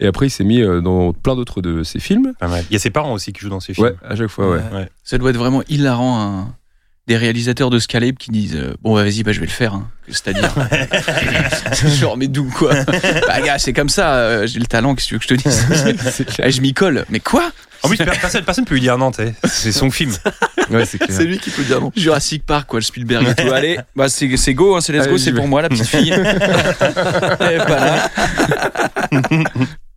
[0.00, 2.32] Et après, il s'est mis euh, dans plein d'autres de ses films.
[2.38, 2.64] Pas mal.
[2.70, 3.86] Il y a ses parents aussi qui jouent dans ces films.
[3.88, 4.60] Ouais, à chaque fois, ouais.
[4.72, 4.88] Ouais.
[5.04, 6.20] Ça doit être vraiment hilarant.
[6.20, 6.54] hein.
[7.06, 9.72] Des réalisateurs de Scalab qui disent euh, Bon, bah, vas-y, bah, je vais le faire.
[9.72, 9.88] hein.
[10.08, 10.52] C'est-à-dire.
[11.98, 12.74] Genre, mais d'où, quoi?
[13.26, 14.14] Bah, gars, c'est comme ça.
[14.16, 16.26] euh, J'ai le talent, qu'est-ce que tu veux que je te dise?
[16.56, 17.06] Je m'y colle.
[17.08, 17.50] Mais quoi?
[17.82, 19.34] En plus, per- personne, personne peut lui dire non, t'sais.
[19.44, 20.12] c'est son film.
[20.70, 21.16] Ouais, c'est clair.
[21.16, 21.90] C'est lui qui peut dire non.
[21.96, 23.50] Jurassic Park, quoi, le Spielberg et tout.
[23.54, 26.12] Allez, bah, c'est c'est go, hein, c'est let's go, c'est pour moi, la petite fille.
[26.12, 28.10] Et voilà.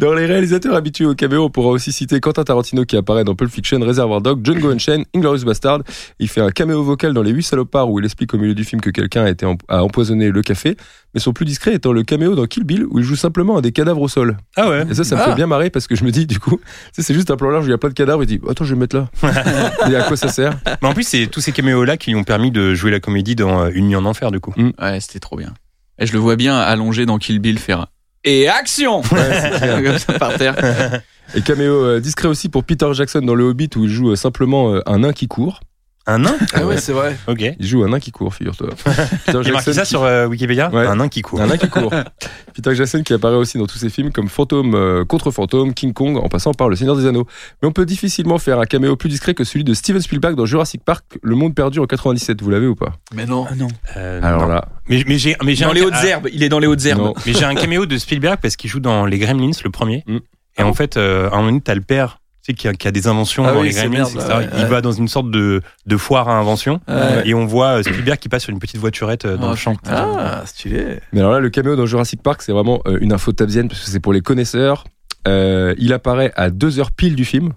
[0.00, 3.34] Dans les réalisateurs habitués au caméo, on pourra aussi citer Quentin Tarantino qui apparaît dans
[3.34, 5.80] Pulp Fiction, Reservoir Dog, Django Unchained, Inglourious Bastard.
[6.18, 8.64] Il fait un caméo vocal dans Les Huit Salopards où il explique au milieu du
[8.64, 10.78] film que quelqu'un a, été a empoisonné le café.
[11.12, 13.60] Mais son plus discret étant le caméo dans Kill Bill où il joue simplement un
[13.60, 14.38] des cadavres au sol.
[14.56, 14.86] Ah ouais.
[14.90, 15.24] Et ça, ça me Ah.
[15.26, 16.58] fait bien marrer parce que je me dis, du coup,
[16.92, 18.22] c'est juste un plan large où il y a plein de cadavres.
[18.22, 19.10] Il dit, attends, je vais me mettre là.
[19.90, 20.56] Et à quoi ça sert?
[20.80, 23.34] Mais en plus, c'est tous ces caméos-là qui lui ont permis de jouer la comédie
[23.36, 24.54] dans euh, Une nuit en enfer, du coup.
[24.56, 25.52] Ouais, c'était trop bien.
[25.98, 27.88] Et je le vois bien allongé dans Kill Bill faire.
[28.24, 31.02] Et action Comme ça par terre.
[31.34, 34.16] Et caméo euh, discret aussi pour Peter Jackson dans Le Hobbit où il joue euh,
[34.16, 35.60] simplement euh, un nain qui court.
[36.06, 37.16] Un nain Ah ouais, c'est vrai.
[37.28, 37.40] Ok.
[37.58, 38.68] Il joue un nain qui court, figure-toi.
[39.26, 40.86] Peter J'ai marqué ça qui- sur euh, Wikipédia Ouais.
[40.86, 41.40] Un nain qui court.
[41.40, 41.92] Un nain qui court.
[42.54, 45.92] Peter Jackson qui apparaît aussi dans tous ses films comme Fantôme euh, contre Fantôme, King
[45.92, 47.26] Kong, en passant par Le Seigneur des Anneaux.
[47.62, 50.46] Mais on peut difficilement faire un caméo plus discret que celui de Steven Spielberg dans
[50.46, 52.40] Jurassic Park, Le Monde perdu en 97.
[52.42, 52.94] Vous l'avez ou pas?
[53.14, 53.46] Mais non.
[53.48, 53.68] Ah non.
[53.96, 54.48] Euh, Alors non.
[54.48, 56.66] là, Mais, mais j'ai mais j'ai Dans un les hautes herbes, il est dans les
[56.66, 57.00] hautes herbes.
[57.02, 57.14] non.
[57.26, 60.02] Mais j'ai un caméo de Spielberg parce qu'il joue dans Les Gremlins, le premier.
[60.06, 60.16] Mm.
[60.58, 62.72] Et en fait, euh, à un moment donné, t'as le père tu sais, qui, a,
[62.72, 64.26] qui a des inventions Ah dans oui, Les c'est Gremlins, merde, etc.
[64.28, 64.68] là, ouais, Il ouais.
[64.68, 66.80] va dans une sorte de, de foire à inventions.
[66.88, 67.22] Ouais.
[67.28, 69.56] Et on voit euh, Spielberg qui passe sur une petite voiturette euh, dans Oh, le
[69.56, 69.74] champ.
[69.74, 69.92] putain.
[70.18, 71.00] Ah, stylé.
[71.12, 73.80] Mais alors là, le caméo dans Jurassic Park, c'est vraiment euh, une info tabzienne parce
[73.84, 74.84] que c'est pour les connaisseurs.
[75.28, 77.52] Euh, il apparaît à deux heures pile du film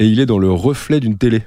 [0.00, 1.42] et il est dans le reflet d'une télé.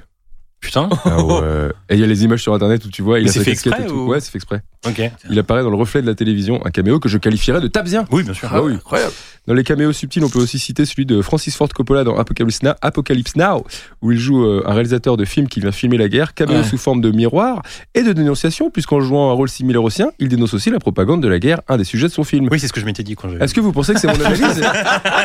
[0.64, 0.88] Putain.
[1.04, 1.68] Ah ouais.
[1.90, 3.40] Et il y a les images sur internet où tu vois, il Mais a c'est
[3.40, 4.00] sa fait casquette exprès et tout.
[4.00, 4.62] ou- Ouais, c'est fait exprès.
[4.86, 5.00] Ok.
[5.30, 8.04] Il apparaît dans le reflet de la télévision, un caméo que je qualifierais de tabzien.
[8.10, 8.48] Oui, bien sûr.
[8.52, 8.74] Ah oui.
[8.74, 9.12] Incroyable.
[9.46, 12.62] Dans les caméos subtils, on peut aussi citer celui de Francis Ford Coppola dans Apocalypse
[12.62, 13.64] Now, Apocalypse Now
[14.00, 16.64] où il joue euh, un réalisateur de film qui vient filmer la guerre, caméo Ouais.
[16.64, 17.62] sous forme de miroir
[17.94, 21.22] et de dénonciation, puisqu'en jouant un rôle similaire au sien, il dénonce aussi la propagande
[21.22, 22.48] de la guerre, un des sujets de son film.
[22.50, 23.36] Oui, c'est ce que je m'étais dit quand j'ai.
[23.36, 24.62] Est-ce que vous pensez que c'est mon analyse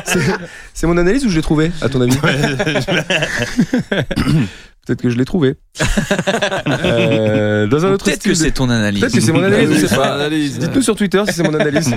[0.06, 0.20] C'est-
[0.74, 2.18] C'est mon analyse ou je l'ai trouvé, à ton avis
[4.90, 5.56] Peut-être que je l'ai trouvé.
[6.86, 9.02] Euh, dans un autre Peut-être que c'est ton analyse.
[9.02, 10.14] Peut-être que c'est mon analyse, je sais pas.
[10.16, 10.58] Analyse.
[10.60, 11.94] Dites-nous sur Twitter si c'est mon analyse.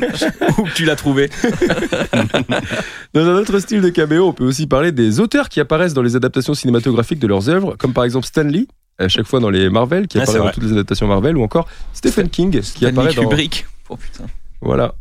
[0.58, 1.28] Où tu l'as trouvé.
[3.14, 6.02] Dans un autre style de caméo, on peut aussi parler des auteurs qui apparaissent dans
[6.02, 9.50] les adaptations cinématographiques de leurs œuvres, comme par exemple Stan Lee, à chaque fois dans
[9.50, 12.62] les Marvel, qui Ah, apparaît dans toutes les adaptations Marvel, ou encore Stephen King, qui
[12.62, 13.22] Stanley apparaît dans...
[13.22, 13.66] Kubrick.
[13.88, 14.24] Oh putain.
[14.62, 14.94] Voilà.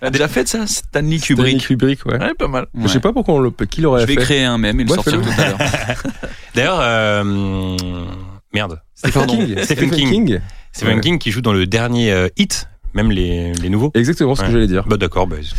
[0.00, 1.66] T'as déjà fait ça Stanley Stanley Kubrick.
[1.66, 2.18] Kubrick, ouais.
[2.18, 2.66] Ouais, pas mal.
[2.74, 3.50] Je sais pas pourquoi on le...
[3.50, 4.20] qui l'aurait Je vais fait.
[4.20, 5.58] créer un mème et le Ouais, sortir tout à l'heure.
[6.54, 8.06] D'ailleurs, euh,
[8.54, 8.80] merde.
[8.94, 9.26] Stephen.
[9.26, 9.62] King.
[9.62, 10.40] Stephen King.
[10.72, 11.00] Stephen Ouais.
[11.00, 13.90] King qui joue dans le dernier euh, Hit, même les, les nouveaux.
[13.94, 14.84] Exactement ce que j'allais dire.
[14.86, 15.54] Bah d'accord, bah, écoute.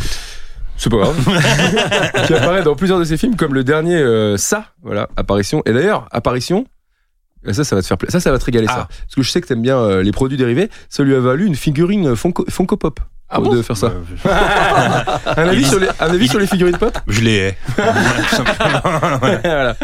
[0.76, 2.26] C'est pas grave.
[2.26, 5.62] qui apparaît dans plusieurs de ses films, comme le dernier euh, Ça, voilà, apparition.
[5.68, 6.66] Et d'ailleurs, apparition.
[7.48, 8.74] Euh, Ça, ça va te faire pla- Ça, ça va te régaler, ça.
[8.84, 8.88] Ah.
[8.88, 10.70] Parce que je sais que t'aimes bien euh, les produits dérivés.
[10.90, 13.00] Ça lui a valu une figurine Funko, Funko Pop.
[13.30, 13.88] Ah euh, bon de faire ça.
[13.88, 14.30] Euh,
[15.38, 16.96] Un avis, sur les, un avis sur les figurines pop?
[17.08, 17.58] Je les hais.
[19.22, 19.76] Voilà.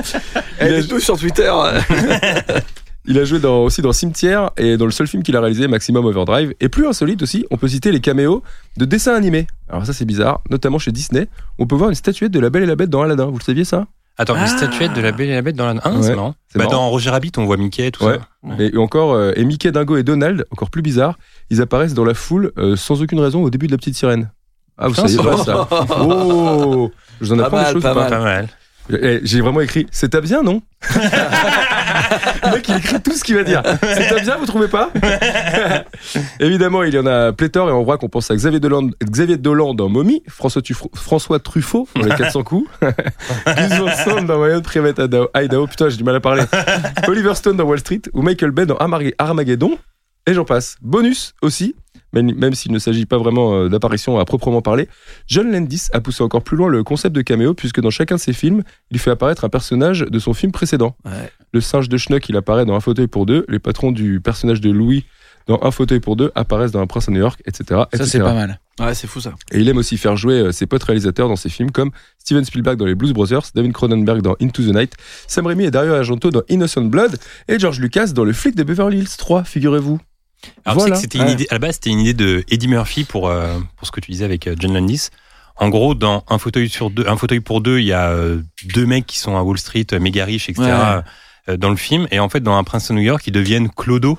[0.62, 1.52] Il a- dites-nous sur Twitter.
[3.06, 5.68] Il a joué dans- aussi dans Cimetière et dans le seul film qu'il a réalisé,
[5.68, 6.54] Maximum Overdrive.
[6.60, 8.44] Et plus insolite aussi, on peut citer les caméos
[8.78, 9.48] de dessins animés.
[9.70, 11.28] Alors ça c'est bizarre, notamment chez Disney.
[11.58, 13.26] On peut voir une statuette de la Belle et la Bête dans Aladdin.
[13.26, 13.88] Vous le saviez ça?
[14.20, 14.42] Attends, Ah.
[14.42, 15.80] une statuette de la Belle et la Bête dans la.
[15.84, 16.36] Ah, Ouais, c'est marrant.
[16.54, 16.72] Bah, marrant.
[16.72, 18.20] dans Roger Rabbit, on voit Mickey, tout Ouais.
[18.48, 18.62] ça.
[18.64, 21.18] Et encore, euh, et Mickey, Dingo et Donald, encore plus bizarre,
[21.50, 24.30] ils apparaissent dans la foule euh, sans aucune raison au début de la petite sirène.
[24.78, 25.68] Ah, vous saviez c'est pas ça
[26.02, 28.10] Oh Je vous en Pas apprends des choses pas pas mal.
[28.10, 28.48] Pas mal.
[28.92, 30.62] Eh, J'ai vraiment écrit C'est à bien, non?
[32.44, 33.62] Le mec, il écrit tout ce qu'il va dire.
[33.82, 34.92] C'est bien, vous trouvez pas?
[36.40, 39.38] Évidemment, il y en a pléthore et on voit qu'on pense à Xavier Dolan, Xavier
[39.38, 40.62] Dolan dans Mommy, François,
[41.40, 42.70] Truffaut dans Les 400 coups,
[44.06, 45.02] Sant dans Wyatt Private
[45.36, 46.44] Idaho, putain, j'ai du mal à parler,
[47.08, 49.78] Oliver Stone dans Wall Street ou Michael Bay dans Armageddon,
[50.26, 50.76] et j'en passe.
[50.82, 51.76] Bonus aussi,
[52.14, 54.88] même, même s'il ne s'agit pas vraiment euh, d'apparition à proprement parler,
[55.28, 58.20] John Landis a poussé encore plus loin le concept de caméo puisque dans chacun de
[58.20, 60.96] ses films, il fait apparaître un personnage de son film précédent.
[61.06, 61.32] Ouais.
[61.52, 63.46] Le singe de Schnock, il apparaît dans Un fauteuil pour deux.
[63.48, 65.06] Les patrons du personnage de Louis
[65.48, 67.64] dans Un fauteuil pour deux apparaissent dans Un prince à New York, etc.
[67.70, 68.10] Ça, etc.
[68.12, 68.60] c'est pas mal.
[68.80, 69.34] Ouais, c'est fou ça.
[69.52, 72.46] Et il aime aussi faire jouer euh, ses potes réalisateurs dans ses films comme Steven
[72.46, 74.94] Spielberg dans Les Blues Brothers, David Cronenberg dans Into the Night,
[75.28, 77.18] Sam Raimi et Dario Argento dans Innocent Blood
[77.48, 80.00] et George Lucas dans Le flic de Beverly Hills 3, figurez-vous.
[80.66, 80.96] Alors, Voilà.
[80.96, 81.34] c'était une Ouais.
[81.34, 84.00] idée, à la base, c'était une idée de Eddie Murphy pour, euh, pour ce que
[84.00, 85.10] tu disais avec euh, John Landis.
[85.58, 88.42] En gros, dans un fauteuil sur deux, un fauteuil pour deux, il y a euh,
[88.74, 90.70] deux mecs qui sont à Wall Street, euh, méga riches, etc.
[91.48, 91.58] Ouais.
[91.58, 92.08] dans le film.
[92.12, 94.18] Et en fait, dans Un Prince à New York, ils deviennent Clodo.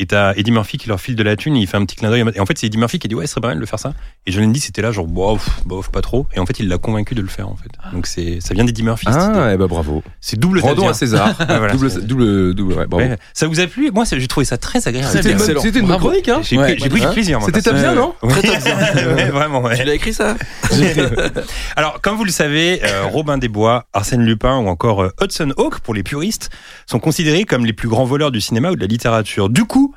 [0.00, 2.08] Et t'as Eddie Murphy qui leur file de la thune, il fait un petit clin
[2.10, 2.24] d'œil.
[2.34, 3.66] Et en fait, c'est Eddie Murphy qui a dit ouais, ce serait pas mal de
[3.66, 3.94] faire ça.
[4.26, 6.26] Et John Landis était là, genre bof, bof, pas trop.
[6.34, 7.68] Et en fait, il l'a convaincu de le faire en fait.
[7.92, 9.06] Donc c'est, ça vient d'Eddie Murphy.
[9.08, 10.04] Ah, eh ben bravo.
[10.20, 11.34] C'est double Rendons à César.
[11.48, 13.04] Voilà, double, double, double, ouais, bravo.
[13.08, 13.16] Ouais.
[13.34, 13.90] Ça vous a plu?
[13.90, 15.10] Moi, j'ai trouvé ça très agréable.
[15.10, 16.76] C'était une, bonne- c'était une chronique, hein J'ai Ouais.
[16.76, 17.40] pris, du plaisir.
[17.40, 18.14] moi, C'était bien, non.
[18.22, 19.76] Ouais, Vraiment, ouais.
[19.76, 20.36] Tu l'as écrit ça
[21.76, 25.52] Alors, comme vous le savez, euh, Robin des Bois, Arsène Lupin ou encore euh, Hudson
[25.56, 26.50] Hawk, pour les puristes,
[26.86, 29.48] sont considérés comme les plus grands voleurs du cinéma ou de la littérature.
[29.48, 29.87] Du coup,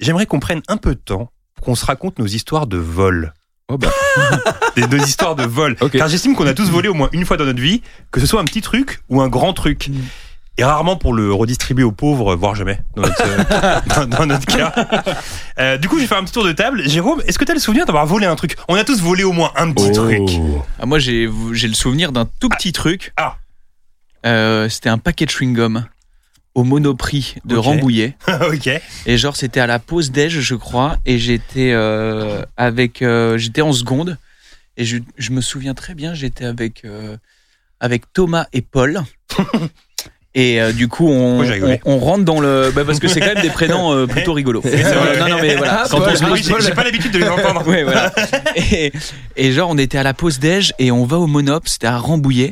[0.00, 3.32] j'aimerais qu'on prenne un peu de temps pour qu'on se raconte nos histoires de vol.
[3.68, 3.90] Oh bah.
[4.76, 5.76] Des deux histoires de vol.
[5.92, 8.26] Car j'estime qu'on a tous volé au moins une fois dans notre vie, que ce
[8.26, 9.90] soit un petit truc ou un grand truc.
[10.56, 14.46] Et rarement pour le redistribuer aux pauvres, voire jamais, dans notre, euh, dans, dans notre
[14.46, 14.74] cas.
[15.60, 16.82] Euh, du coup, je vais faire un petit tour de table.
[16.88, 18.56] Jérôme, est-ce que tu as le souvenir d'avoir volé un truc?
[18.66, 20.22] On a tous volé au moins un petit truc.
[20.80, 23.12] Ah, moi, j'ai j'ai le souvenir d'un tout petit truc.
[23.16, 23.36] Ah.
[24.26, 25.84] Euh, C'était un paquet de chewing-gum
[26.58, 27.56] au Monoprix de.
[27.56, 28.16] Rambouillet.
[28.52, 28.68] ok.
[29.06, 30.98] Et genre, c'était à la pause déj, je crois.
[31.06, 34.18] Et j'étais euh, avec, euh, j'étais en seconde.
[34.76, 37.16] Et je, je me souviens très bien, j'étais avec euh,
[37.78, 39.02] avec Thomas et Paul.
[40.34, 43.34] Et euh, du coup, on, on, on rentre dans le, bah, parce que c'est quand
[43.34, 44.62] même des prénoms euh, plutôt rigolos.
[44.62, 45.84] non, non, mais voilà.
[45.84, 47.66] Ah, ah J'ai j'ai pas l'habitude de les entendre.
[47.66, 48.12] Ouais, voilà.
[48.54, 48.92] Et,
[49.36, 51.98] et genre, on était à la pause déj et on va au Monop, c'était à
[51.98, 52.50] Rambouillet.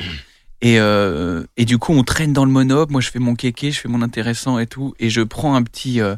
[0.63, 2.91] Et, euh, et du coup, on traîne dans le Monop.
[2.91, 4.95] Moi, je fais mon kéké, je fais mon intéressant et tout.
[4.99, 6.17] Et je prends un petit, euh,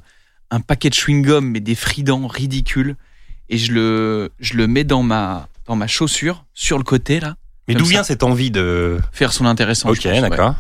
[0.50, 2.96] un paquet de chewing-gum, mais des fridans ridicules.
[3.48, 7.36] Et je le, je le mets dans ma, dans ma chaussure, sur le côté, là.
[7.66, 8.98] Mais d'où vient cette envie de.
[9.12, 9.90] Faire son intéressant.
[9.90, 10.22] Ok, ouais.
[10.22, 10.54] d'accord.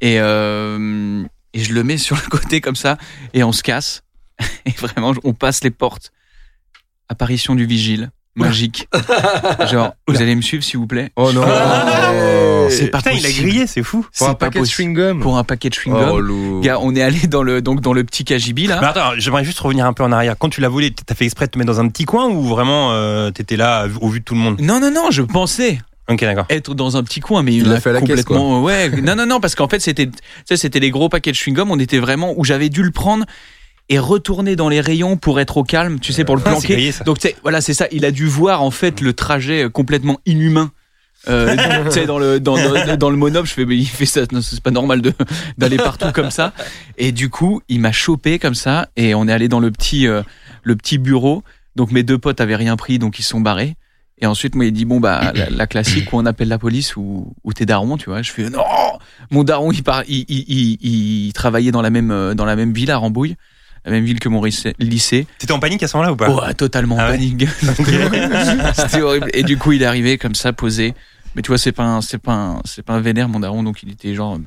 [0.00, 2.96] Et, euh, et je le mets sur le côté comme ça.
[3.32, 4.02] Et on se casse.
[4.66, 6.12] Et vraiment, on passe les portes.
[7.08, 8.10] Apparition du vigile.
[8.36, 8.88] Magique.
[9.70, 11.42] Genre, vous allez me suivre, s'il vous plaît Oh non.
[12.70, 13.48] C'est pas Putain, il a possible.
[13.48, 14.00] grillé, c'est fou.
[14.16, 14.90] Pour un C'est pas paquet de possible.
[14.96, 15.20] chewing-gum.
[15.20, 16.30] Pour un paquet de chewing-gum.
[16.30, 16.60] Oh.
[16.60, 18.78] Gars, on est allé dans le, donc dans le petit KGB là.
[18.80, 20.36] Mais attends, j'aimerais juste revenir un peu en arrière.
[20.38, 22.42] Quand tu l'as volé, t'as fait exprès de te mettre dans un petit coin ou
[22.42, 24.60] vraiment euh, t'étais là au vu de tout le monde?
[24.60, 26.44] Non, non, non, je pensais Ok, d'accord.
[26.50, 28.62] être dans un petit coin, mais Il il l'a a fait à la caisse, complètement.
[28.62, 30.10] ouais, non, non, non, parce qu'en fait, c'était,
[30.44, 31.68] c'était les gros paquets de chewing-gum.
[31.70, 33.24] On était vraiment où j'avais dû le prendre
[33.88, 36.74] et retourner dans les rayons pour être au calme, tu sais, pour le c'est planquer.
[36.74, 36.92] grillé.
[37.04, 37.86] Donc, voilà, c'est ça.
[37.92, 40.70] Il a dû voir en fait le trajet complètement inhumain.
[41.28, 44.06] Euh, tu sais, dans le dans, dans, dans le monop, je fais, mais il fait
[44.06, 45.12] ça, c'est pas normal de
[45.58, 46.52] d'aller partout comme ça.
[46.98, 50.06] Et du coup, il m'a chopé comme ça, et on est allé dans le petit
[50.06, 50.22] euh,
[50.62, 51.42] le petit bureau.
[51.76, 53.74] Donc mes deux potes avaient rien pris, donc ils sont barrés.
[54.18, 56.94] Et ensuite, moi, il dit bon bah la, la classique où on appelle la police
[56.96, 58.20] ou ou t'es daron, tu vois.
[58.22, 58.62] Je fais non,
[59.30, 62.54] mon daron, il part, il, il, il, il travaillait dans la même euh, dans la
[62.54, 63.36] même ville à Rambouille,
[63.84, 65.26] la même ville que mon lycée-.
[65.38, 66.30] T'étais en panique à ce moment-là ou pas?
[66.30, 67.46] Ouais, totalement Ah ouais panique.
[68.74, 69.30] C'était horrible.
[69.34, 70.94] Et du coup, il est arrivé comme ça, posé.
[71.36, 73.62] Mais tu vois, c'est pas un, c'est pas c'est pas un vénère, mon daron.
[73.62, 74.38] Donc, il était genre,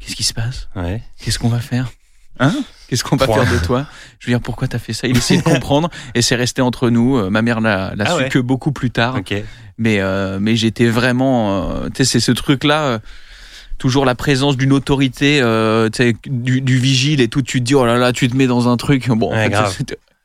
[0.00, 0.68] qu'est-ce qui se passe?
[0.76, 1.02] Ouais.
[1.22, 1.90] Qu'est-ce qu'on va faire?
[2.40, 2.52] Hein?
[2.88, 3.86] Qu'est-ce qu'on va faire de toi?
[4.18, 5.06] Je veux dire, pourquoi t'as fait ça?
[5.06, 7.16] Il essayait de comprendre et c'est resté entre nous.
[7.16, 8.28] Euh, Ma mère l'a l'a Ah su ouais.
[8.28, 9.20] que beaucoup plus tard.
[9.78, 11.70] Mais, euh, mais j'étais vraiment.
[11.70, 12.82] euh, tu sais, c'est ce truc-là.
[12.84, 12.98] euh,
[13.78, 15.88] toujours la présence d'une autorité, euh,
[16.26, 17.42] du, du vigile et tout.
[17.42, 19.08] Tu te dis, oh là là, tu te mets dans un truc.
[19.08, 19.76] Bon, en fait, grave.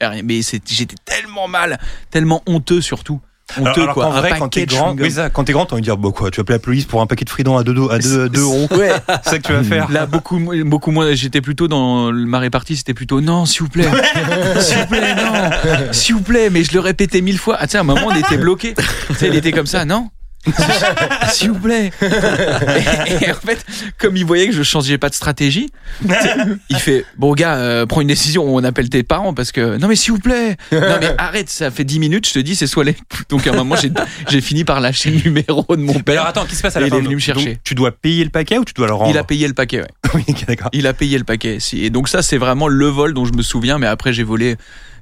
[0.23, 1.77] Mais j'étais tellement mal,
[2.09, 3.19] tellement honteux surtout.
[3.57, 4.05] Honteux, alors quoi.
[4.05, 5.01] Un vrai, quand t'es grand, chewing-gum.
[5.01, 6.63] oui, ça, quand t'es grand, t'as envie de dire, bah quoi, tu vas appeler la
[6.63, 8.67] police pour un paquet de fridons à 2 à deux, deux euros.
[8.71, 8.91] Ouais.
[9.23, 9.91] C'est ça que tu vas faire.
[9.91, 11.13] Là, beaucoup, beaucoup moins.
[11.15, 13.89] J'étais plutôt dans ma répartie, c'était plutôt non, s'il vous plaît,
[14.59, 16.49] s'il vous plaît, non, s'il vous plaît.
[16.49, 17.57] Mais je le répétais mille fois.
[17.59, 18.75] Ah, sais, à un moment, on était bloqué.
[19.07, 20.09] Tu sais, il était comme ça, non.
[21.31, 21.91] S'il vous plaît.
[22.01, 23.63] Et, et en fait,
[23.97, 25.69] comme il voyait que je changeais pas de stratégie,
[26.69, 29.87] il fait bon gars, euh, prends une décision, on appelle tes parents parce que non
[29.87, 32.67] mais s'il vous plaît, non mais arrête, ça fait 10 minutes, je te dis c'est
[32.67, 32.95] soit les.
[33.29, 33.91] Donc à un moment j'ai
[34.29, 36.15] j'ai fini par lâcher le numéro de mon Mais père.
[36.21, 37.59] alors attends, qu'est-ce qui se passe à la il fin est venu Donc, me chercher.
[37.63, 39.81] tu dois payer le paquet ou tu dois le rendre Il a payé le paquet.
[39.81, 39.87] Ouais.
[40.15, 40.69] Oui, d'accord.
[40.73, 41.57] Il a payé le paquet.
[41.59, 41.83] Si.
[41.85, 43.77] Et donc ça, c'est vraiment le vol dont je me souviens.
[43.77, 44.55] Mais après, j'ai volé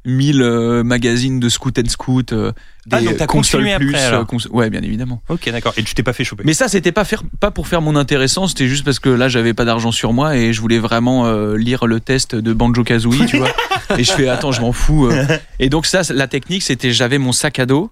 [0.08, 2.52] 1000 euh, magazines de Scoot and Scoot, euh,
[2.92, 3.90] Ah, des donc t'as consoles continué plus.
[3.96, 4.22] après, alors.
[4.22, 5.22] euh, cons- ouais, bien évidemment.
[5.30, 5.74] Ok, d'accord.
[5.78, 6.44] Et tu t'es pas fait choper.
[6.46, 8.48] Mais ça, c'était pas faire, pas pour faire mon intéressant.
[8.48, 11.58] C'était juste parce que là, j'avais pas d'argent sur moi et je voulais vraiment euh,
[11.58, 13.50] lire le test de Banjo Kazooie, tu vois.
[13.98, 15.08] Et je fais, attends, je m'en fous.
[15.08, 15.26] euh.
[15.60, 17.92] Et donc ça, la technique, c'était, j'avais mon sac à dos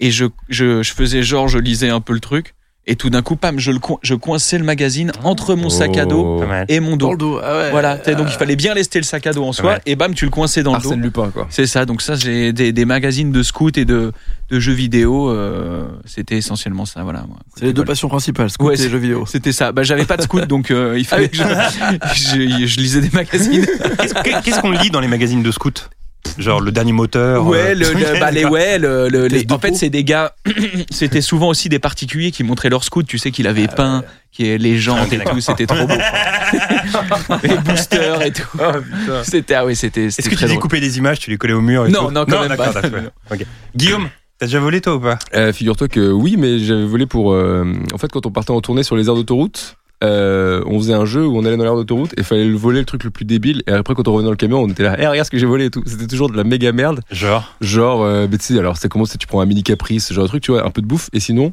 [0.00, 2.54] et je, je, je faisais genre, je lisais un peu le truc.
[2.88, 6.04] Et tout d'un coup, pam, je, le je coinçais le magazine entre mon sac à
[6.06, 6.44] dos Oh.
[6.68, 7.10] Et mon Dans dos.
[7.12, 7.40] le dos.
[7.42, 7.70] Ah ouais.
[7.72, 10.24] Voilà, donc il fallait bien lester le sac à dos en soi, et bam, tu
[10.24, 10.88] le coinçais dans le dos.
[10.90, 11.48] Arsène Lupin, quoi.
[11.50, 14.12] C'est ça, donc ça, j'ai des, des magazines de scout et de,
[14.50, 17.24] de jeux vidéo, euh, c'était essentiellement ça, voilà.
[17.56, 17.88] C'est les deux Voilà.
[17.88, 19.24] passions principales, scout Ouais, et jeux vidéo.
[19.26, 19.72] C'était ça.
[19.72, 21.42] Bah, j'avais pas de scout, donc euh, il fallait que je,
[22.14, 23.66] je, je lisais des magazines.
[23.98, 25.90] Qu'est-ce que- qu'est-ce qu'on lit dans les magazines de scout?
[26.38, 27.46] Genre le dernier moteur.
[27.46, 30.34] Ouais, euh, le, le- bah, les, ouais, le, le- les- en fait, c'est des gars,
[30.90, 34.02] c'était souvent aussi des particuliers qui montraient leur scout, tu sais, qu'il avait peint,
[34.32, 35.94] qui est légende et tout, c'était trop beau.
[37.42, 38.58] les boosters et tout.
[39.22, 40.48] C'était, ah oui, c'était, Est-ce que tu drôle.
[40.50, 42.72] découpais des images, tu les collais au mur et Non, tout non, quand même d'accord,
[42.72, 42.82] pas.
[42.82, 43.00] d'accord,
[43.30, 43.46] ok.
[43.74, 45.18] Guillaume, t'as déjà volé toi ou pas?
[45.34, 47.32] Euh, Figure-toi que oui, mais j'avais volé pour.
[47.32, 50.94] euh, en fait, quand on partait en tournée sur les aires d'autoroute, euh, on faisait
[50.94, 53.10] un jeu où on allait dans l'aire d'autoroute et fallait le voler le truc le
[53.10, 53.62] plus débile.
[53.66, 55.38] Et après, quand on revenait dans le camion, on était là, hey, regarde ce que
[55.38, 55.82] j'ai volé et tout.
[55.86, 57.00] C'était toujours de la méga merde.
[57.10, 57.56] Genre.
[57.60, 60.24] Genre, euh, tu sais, alors c'est comment c'est tu prends un mini caprice, ce genre
[60.24, 61.08] de truc, tu vois, un peu de bouffe.
[61.12, 61.52] Et sinon,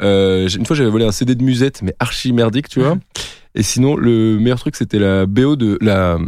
[0.00, 2.96] euh, une fois j'avais volé un CD de musette, mais archi merdique, tu vois.
[3.54, 6.18] Et sinon, le meilleur truc, c'était la BO de la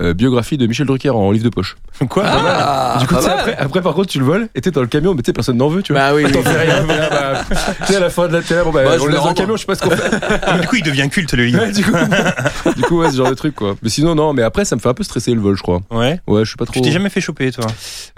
[0.00, 1.76] euh, biographie de Michel Drucker en livre de poche.
[2.08, 3.38] Quoi Ah, du coup, pas mal.
[3.38, 5.32] après, après, par contre, tu le voles et t'es dans le camion, mais tu sais,
[5.32, 6.02] personne n'en veut, tu vois.
[6.10, 6.32] Bah oui, oui.
[6.32, 6.82] T'en fais rien.
[6.84, 7.44] Voilà, bah,
[7.80, 9.28] tu sais, à la fin de la télé, bon, bah, Bah, on le laisse dans
[9.28, 10.58] le camion, je sais pas ce qu'on fait.
[10.60, 11.60] Du coup, il devient culte le livre.
[11.62, 11.92] Ouais, du coup,
[12.76, 13.76] du coup, ouais, ce genre de truc, quoi.
[13.82, 15.80] Mais sinon, non, mais après, ça me fait un peu stresser le vol, je crois.
[15.90, 16.20] Ouais.
[16.26, 16.72] Ouais, je suis pas trop.
[16.74, 17.66] Tu t'es jamais fait choper toi?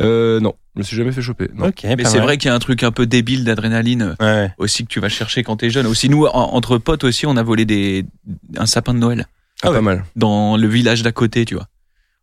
[0.00, 1.48] Euh, non, je me suis jamais fait choper.
[1.54, 1.68] Non.
[1.68, 4.50] Ok, Mais c'est vrai qu'il y a un truc un peu débile d'adrénaline euh, Ouais.
[4.58, 5.86] aussi que tu vas chercher quand t'es jeune.
[5.86, 8.04] Aussi, nous, en- entre potes aussi, on a volé des,
[8.56, 9.26] un sapin de Noël
[9.62, 10.04] Ah, pas mal.
[10.16, 11.66] dans le village d'à côté, tu vois.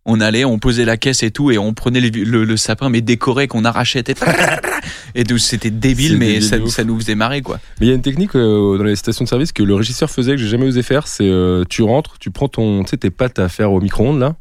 [0.10, 3.02] On allait, on posait la caisse et tout, et on prenait le, le sapin, mais
[3.02, 4.04] décoré, qu'on arrachait.
[4.08, 4.16] Et,
[5.16, 7.60] et donc, c'était débile, mais débile ça, nous faisait marrer, quoi.
[7.80, 10.10] Mais il y a une technique euh, dans les stations de service que le régisseur
[10.10, 11.08] faisait que j'ai jamais osé faire.
[11.08, 14.20] C'est euh, tu rentres, tu prends ton, tu sais, tes pâtes à faire au micro-ondes
[14.20, 14.36] là.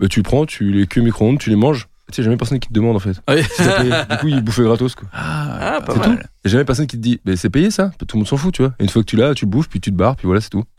[0.00, 1.86] Bah, tu prends, tu les cuis au micro-ondes, tu les manges.
[2.10, 3.10] Tu sais, jamais personne qui te demande en fait.
[3.28, 3.42] Oui.
[3.42, 3.90] Si t'as payé.
[4.10, 5.08] du coup, il bouffait gratos quoi.
[5.12, 6.18] Ah, Ah, pas c'est mal.
[6.18, 6.24] tout.
[6.44, 8.54] Et jamais personne qui te dit, mais c'est payé ça Tout le monde s'en fout,
[8.54, 8.72] tu vois.
[8.78, 10.48] Et une fois que tu l'as, tu bouffes, puis tu te barres, puis voilà, c'est
[10.48, 10.64] tout.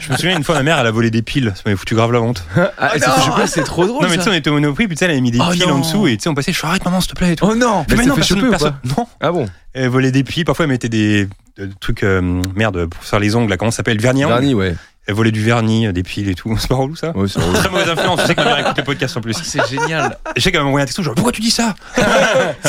[0.00, 1.52] Je me souviens une fois, ma mère, elle a volé des piles.
[1.54, 2.44] Ça m'avait foutu grave la honte.
[2.78, 4.02] Ah, et pas, c'est trop drôle.
[4.02, 5.38] non, mais tu sais, on était au Monoprix, puis tu sais, elle avait mis des
[5.40, 5.74] Oh piles non.
[5.76, 7.36] en dessous, et tu sais, on passait, je fais arrête maman, s'il te plaît, et
[7.36, 7.46] tout.
[7.48, 8.74] Oh non Mais mais ça non, fait personne, choper ou personne.
[8.98, 9.06] Non.
[9.20, 10.44] Ah bon Elle volait des piles.
[10.44, 12.20] Parfois, elle mettait des, des trucs, euh,
[12.54, 14.34] merde, pour faire les ongles, là, comment ça s'appelle Vernis à ongles.
[14.34, 14.74] Vernis, ouais.
[15.08, 16.56] Elle volait du vernis, euh, des piles et tout.
[16.60, 17.52] C'est pas relou, ça Ouais, c'est relou.
[17.54, 18.20] Très mauvaise influence.
[18.22, 19.36] Je sais que ma mère écoute les podcasts en plus.
[19.38, 20.18] Oh, C'est génial.
[20.36, 22.02] Je sais qu'elle m'a envoyé un texto, genre, pourquoi tu dis ça C'est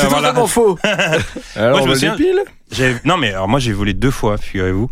[0.06, 0.28] Voilà.
[0.28, 0.78] totalement faux.
[1.56, 4.36] Alors, Moi, je me souviens- piles J'ai- Non, mais alors moi j'ai volé deux fois,
[4.36, 4.90] figurez-vous.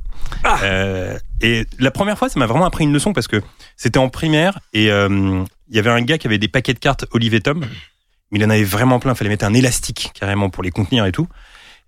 [0.62, 3.42] Euh, et la première fois, ça m'a vraiment appris une leçon parce que
[3.76, 6.78] c'était en primaire et euh, il y avait un gars qui avait des paquets de
[6.78, 7.60] cartes Olivier Tom,
[8.30, 9.12] mais il en avait vraiment plein.
[9.12, 11.28] Il fallait mettre un élastique carrément pour les contenir et tout.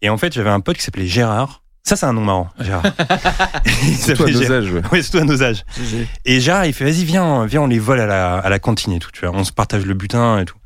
[0.02, 1.62] Et en fait, j'avais un pote qui s'appelait Gérard.
[1.84, 2.82] Ça, c'est un nom marrant, Gérard.
[2.96, 3.12] toi,
[3.98, 4.82] s'appelait nos âges, ouais.
[4.92, 5.64] Ouais, surtout à nos âges.
[6.24, 8.92] Et Gérard, il fait, vas-y, viens, viens, on les vole à la, à la cantine
[8.92, 9.34] et tout, tu vois.
[9.34, 10.56] On se partage le butin et tout.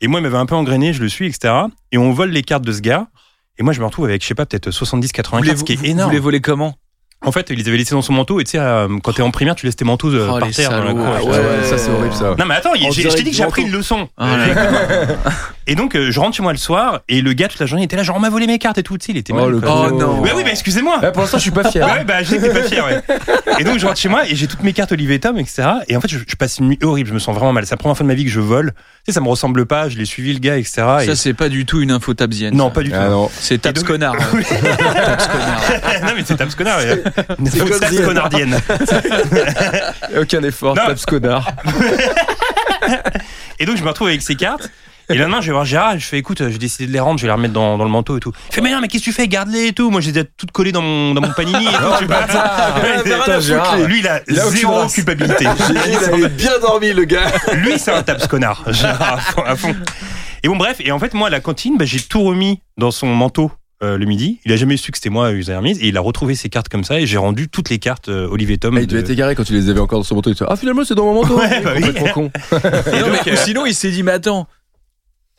[0.00, 1.54] Et moi, il m'avait un peu engrainé, je le suis, etc.
[1.90, 3.06] Et on vole les cartes de ce gars.
[3.58, 5.72] Et moi, je me retrouve avec, je sais pas, peut-être 70, 80 cartes, ce qui
[5.72, 6.12] est Vous énorme.
[6.12, 6.74] les volez comment?
[7.26, 8.38] En fait, ils les avaient laissés dans son manteau.
[8.40, 10.46] Et tu sais, euh, quand t'es en primaire, tu laisses tes manteaux euh, Oh, par
[10.48, 11.04] les terre dans la cour.
[11.04, 11.24] Ah et.
[11.26, 12.34] Ouais, ouais, ça c'est horrible ça.
[12.38, 14.08] Non, mais attends, je t'ai dit que j'ai appris une leçon.
[14.16, 14.36] Ah,
[15.66, 17.00] Et donc, euh, je rentre chez moi le soir.
[17.08, 18.78] Et le gars, toute la journée, il était là, genre, on m'a volé mes cartes
[18.78, 18.96] et tout.
[18.96, 19.54] Tu sais, il était Oh, mal.
[19.56, 20.22] Oh, non.
[20.22, 21.00] Bah oui, bah excusez-moi.
[21.02, 21.84] Ah, pour l'instant, je suis pas fier.
[21.86, 23.02] Ouais, bah, je sais que t'es pas fier, ouais.
[23.58, 25.68] Et donc, je rentre chez moi et j'ai toutes mes cartes Olivier Tom, etc.
[25.88, 27.08] Et en fait, je, je passe une nuit horrible.
[27.08, 27.66] Je me sens vraiment mal.
[27.66, 28.72] C'est la première fois de ma vie que je vole.
[29.04, 30.82] sais, ça me ressemble pas, je l'ai suivi le gars, etc.
[31.02, 32.54] et- Ça, c'est pas du tout une info tabzienne.
[32.56, 32.74] non, ça.
[32.74, 32.96] pas du tout.
[32.98, 33.26] Ah.
[33.38, 34.14] C'est Tabs Et donc- Connard.
[34.32, 34.44] Oui.
[34.48, 35.60] Tabs Connard.
[36.06, 36.78] non, mais c'est Tabs Connard.
[37.14, 37.46] Comme
[37.90, 38.04] Zien.
[38.04, 38.58] connardienne.
[40.18, 40.82] Aucun effort, Non.
[41.06, 41.50] connard.
[43.58, 44.70] Et donc, je me retrouve avec ces cartes.
[45.10, 47.00] Et le lendemain, je vais voir Gérard et je fais écoute, j'ai décidé de les
[47.00, 48.30] rendre, je vais les remettre dans, dans le manteau et tout.
[48.50, 49.26] Il fait mais non, mais qu'est-ce que tu fais?
[49.26, 49.90] Garde-les et tout.
[49.90, 51.94] Moi, je les ai toutes collées dans mon, dans mon panini et tout.
[51.98, 52.04] tu.
[52.04, 53.86] Ouais.
[53.86, 55.46] Lui, il a, Il a aucune zéro culpabilité.
[55.70, 57.32] Il avait bien dormi, le gars.
[57.54, 58.62] Lui, c'est un taps connard.
[58.70, 59.74] Gérard, à fond, à fond.
[60.42, 60.76] Et bon, bref.
[60.80, 63.50] Et en fait, moi, à la cantine, bah, j'ai tout remis dans son manteau.
[63.82, 66.34] Euh, le midi, il a jamais su que c'était moi, remise, et il a retrouvé
[66.34, 68.76] ses cartes comme ça, et j'ai rendu toutes les cartes euh, Olivier Tom.
[68.76, 70.30] Ah, il devait de- être égaré quand tu les avais encore dans son manteau.
[70.30, 71.38] Il te dit, ah, finalement, c'est dans mon manteau.
[71.38, 72.10] Ouais, bah oui.
[72.12, 72.30] Con.
[72.52, 74.48] Et Non, donc, mais euh, sinon, il s'est dit, mais attends.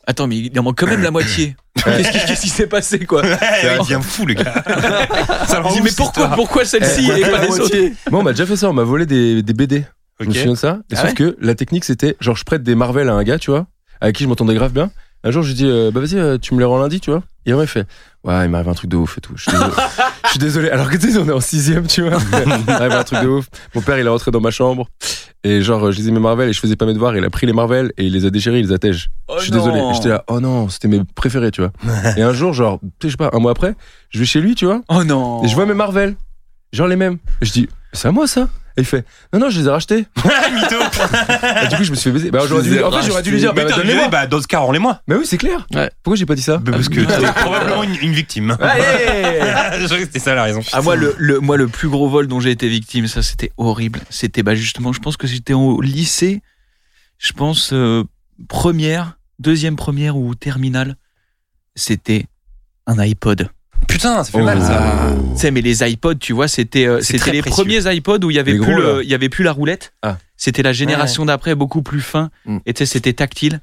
[0.06, 1.54] Attends, mais il en manque quand même la moitié.
[1.84, 3.36] Qu'est-ce qui, qu'est-ce qui s'est passé, quoi ouais,
[3.74, 4.64] il devient fou, le gars.
[5.46, 7.76] ça dit, mais pourquoi, pourquoi celle-ci Eh, et pas les autres.
[8.10, 8.68] Moi, on m'a déjà fait ça.
[8.70, 9.84] On m'a volé des, des BD.
[10.18, 10.36] Je me Ok.
[10.36, 10.78] souviens de ça.
[10.90, 13.22] Et Ah sauf ouais que la technique, c'était genre, je prête des Marvel à un
[13.22, 13.66] gars, tu vois,
[14.00, 14.90] avec qui je m'entendais grave bien.
[15.22, 17.10] Un jour, je lui dis, euh, bah vas-y, euh, tu me les rends lundi, tu
[17.10, 17.22] vois.
[17.46, 17.86] Et il fait,
[18.24, 19.32] ouais, il m'arrive un truc de ouf et tout.
[19.36, 19.72] Je suis désolé.
[20.24, 20.70] Je suis désolé.
[20.70, 22.18] Alors que tu sais, on est en sixième, tu vois.
[22.32, 23.46] Il m'arrive un truc de ouf.
[23.74, 24.88] Mon père, il est rentré dans ma chambre.
[25.42, 27.16] Et genre, je lisais mes Marvel et je faisais pas mes devoirs.
[27.16, 29.10] Il a pris les Marvel et il les a déchirés, il les a tèges.
[29.26, 29.58] Oh je suis non.
[29.58, 29.82] désolé.
[29.94, 31.72] J'étais là, oh non, c'était mes préférés, tu vois.
[32.16, 33.74] et un jour, genre, tu sais, je sais pas, un mois après,
[34.10, 34.82] je vais chez lui, tu vois.
[34.88, 35.42] Oh non.
[35.42, 36.14] Et je vois mes Marvel.
[36.72, 37.18] Genre les mêmes.
[37.40, 39.70] Et je dis, c'est à moi ça Et il fait, non, non, je les ai
[39.70, 40.06] rachetés.
[40.54, 40.76] Mytho.
[41.64, 42.30] Et du coup, je me suis fait baiser.
[42.30, 44.08] Bah, j'aurais dû, en fait, j'aurais dû lui dire, Mais bah, t'as donne-les-moi.
[44.08, 45.00] bah, dans ce cas, rends-les-moi.
[45.08, 45.66] Mais oui, c'est clair.
[45.74, 45.90] Ouais.
[46.02, 48.56] Pourquoi j'ai pas dit ça Bah, Parce que t'es probablement une, une victime.
[48.60, 48.82] Allez
[49.80, 50.60] Je crois que c'était ça la raison.
[50.72, 53.50] Ah moi le, le moi le plus gros vol dont j'ai été victime ça c'était
[53.56, 56.42] horrible c'était bah justement je pense que j'étais au lycée
[57.18, 58.04] je pense euh,
[58.48, 60.96] première deuxième première ou terminale
[61.74, 62.26] c'était
[62.86, 63.48] un iPod
[63.88, 64.44] Putain, ça fait Oh.
[64.44, 65.14] mal ça.
[65.34, 67.54] tu sais mais les iPods tu vois c'était euh, c'était les précieux.
[67.64, 69.02] premiers iPods où il y avait Les plus gros, le- là.
[69.02, 70.16] il y avait plus la roulette Ah.
[70.36, 72.58] c'était la génération d'après beaucoup plus fin Mm.
[72.66, 73.60] et tu sais c'était tactile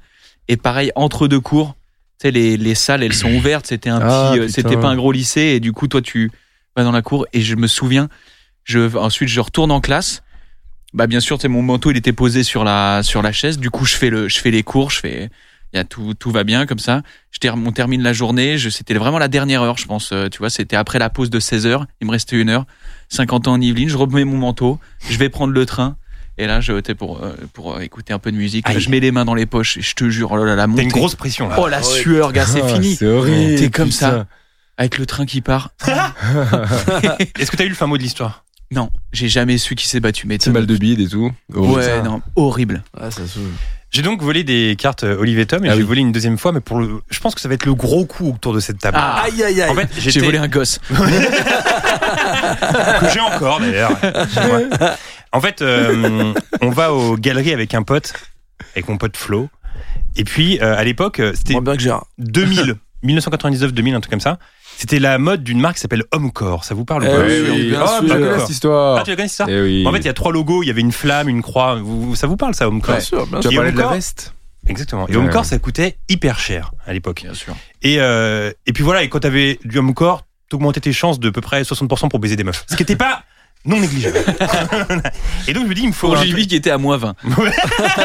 [0.47, 1.75] et pareil entre deux cours
[2.19, 4.87] tu sais les, les salles elles sont ouvertes c'était un Ah, petit euh, c'était pas
[4.87, 6.31] un gros lycée et du coup toi tu
[6.75, 8.09] vas dans la cour et je me souviens
[8.63, 10.23] je ensuite je retourne en classe
[10.93, 13.57] bah bien sûr tu sais mon manteau il était posé sur la sur la chaise
[13.59, 15.29] du coup je fais le je fais les cours je fais
[15.75, 17.01] y a tout tout va bien comme ça
[17.31, 20.29] je ter- on termine la journée je c'était vraiment la dernière heure je pense euh,
[20.29, 22.65] tu vois c'était après la pause de 16 heures il me restait une heure
[23.09, 25.97] 50 ans en Yvelines je remets mon manteau je vais prendre le train
[26.37, 28.79] et là je pour euh, pour euh, écouter un peu de musique Aïe.
[28.79, 30.63] je mets les mains dans les poches et je te jure oh là là la
[30.63, 31.55] T'as montée une grosse pression là.
[31.59, 33.59] oh la sueur gars c'est Ah, fini C'est horrible.
[33.59, 33.99] T'es comme putain.
[34.11, 34.25] ça.
[34.77, 35.71] avec le train qui part
[37.39, 38.45] Est-ce que t'as eu le fin mot de l'histoire?
[38.71, 41.31] Non j'ai jamais su qui s'est battu mais Petit mal de bide et tout.
[41.55, 42.03] Oh, ouais putain.
[42.03, 43.39] non horrible Ah, ça se.
[43.89, 45.87] J'ai donc volé des cartes euh, Olivier Tom et Ah j'ai oui.
[45.87, 48.05] volé une deuxième fois, mais pour le, je pense que ça va être le gros
[48.05, 48.97] coup autour de cette table.
[48.99, 49.23] Ah.
[49.23, 49.69] Aïe, aïe, aïe.
[49.71, 50.95] En fait, j'ai j'étais volé un gosse que
[53.13, 53.97] j'ai encore d'ailleurs.
[55.31, 58.13] En fait, euh, on va aux galeries avec un pote,
[58.75, 59.49] avec mon pote Flo.
[60.15, 62.07] Et puis euh, à l'époque, c'était Moins bien que Gérard.
[62.17, 62.75] 2000,
[63.05, 64.37] 1999-2000, un truc comme ça.
[64.79, 66.63] C'était la mode d'une marque qui s'appelle Homecore.
[66.63, 67.69] Ça vous parle ou Eh pas oui, oui.
[67.69, 68.07] bien Ah, sûr.
[68.35, 68.97] Je cette histoire.
[68.99, 69.87] Ah, tu la connais ça Eh oui.
[69.87, 70.61] En fait, il y a trois logos.
[70.63, 71.75] Il y avait une flamme, une croix.
[71.81, 73.59] Vous- ça vous parle ça, Homecore Bien sûr, bien tu as sûr.
[73.59, 74.33] Parlé de la veste
[74.67, 75.07] Exactement.
[75.07, 75.17] Et Ouais.
[75.17, 77.21] Homecore, ça coûtait hyper cher à l'époque.
[77.23, 81.19] bien sûr Et, euh, et puis voilà, et quand t'avais du Homecore, t'augmentais tes chances
[81.19, 82.63] de peu près 60% pour baiser des meufs.
[82.69, 83.23] Ce qui était pas
[83.65, 84.19] non négligeable.
[85.47, 86.07] et donc je me dis, il me faut.
[86.09, 87.53] pour un JV qui était à moins 20 truc-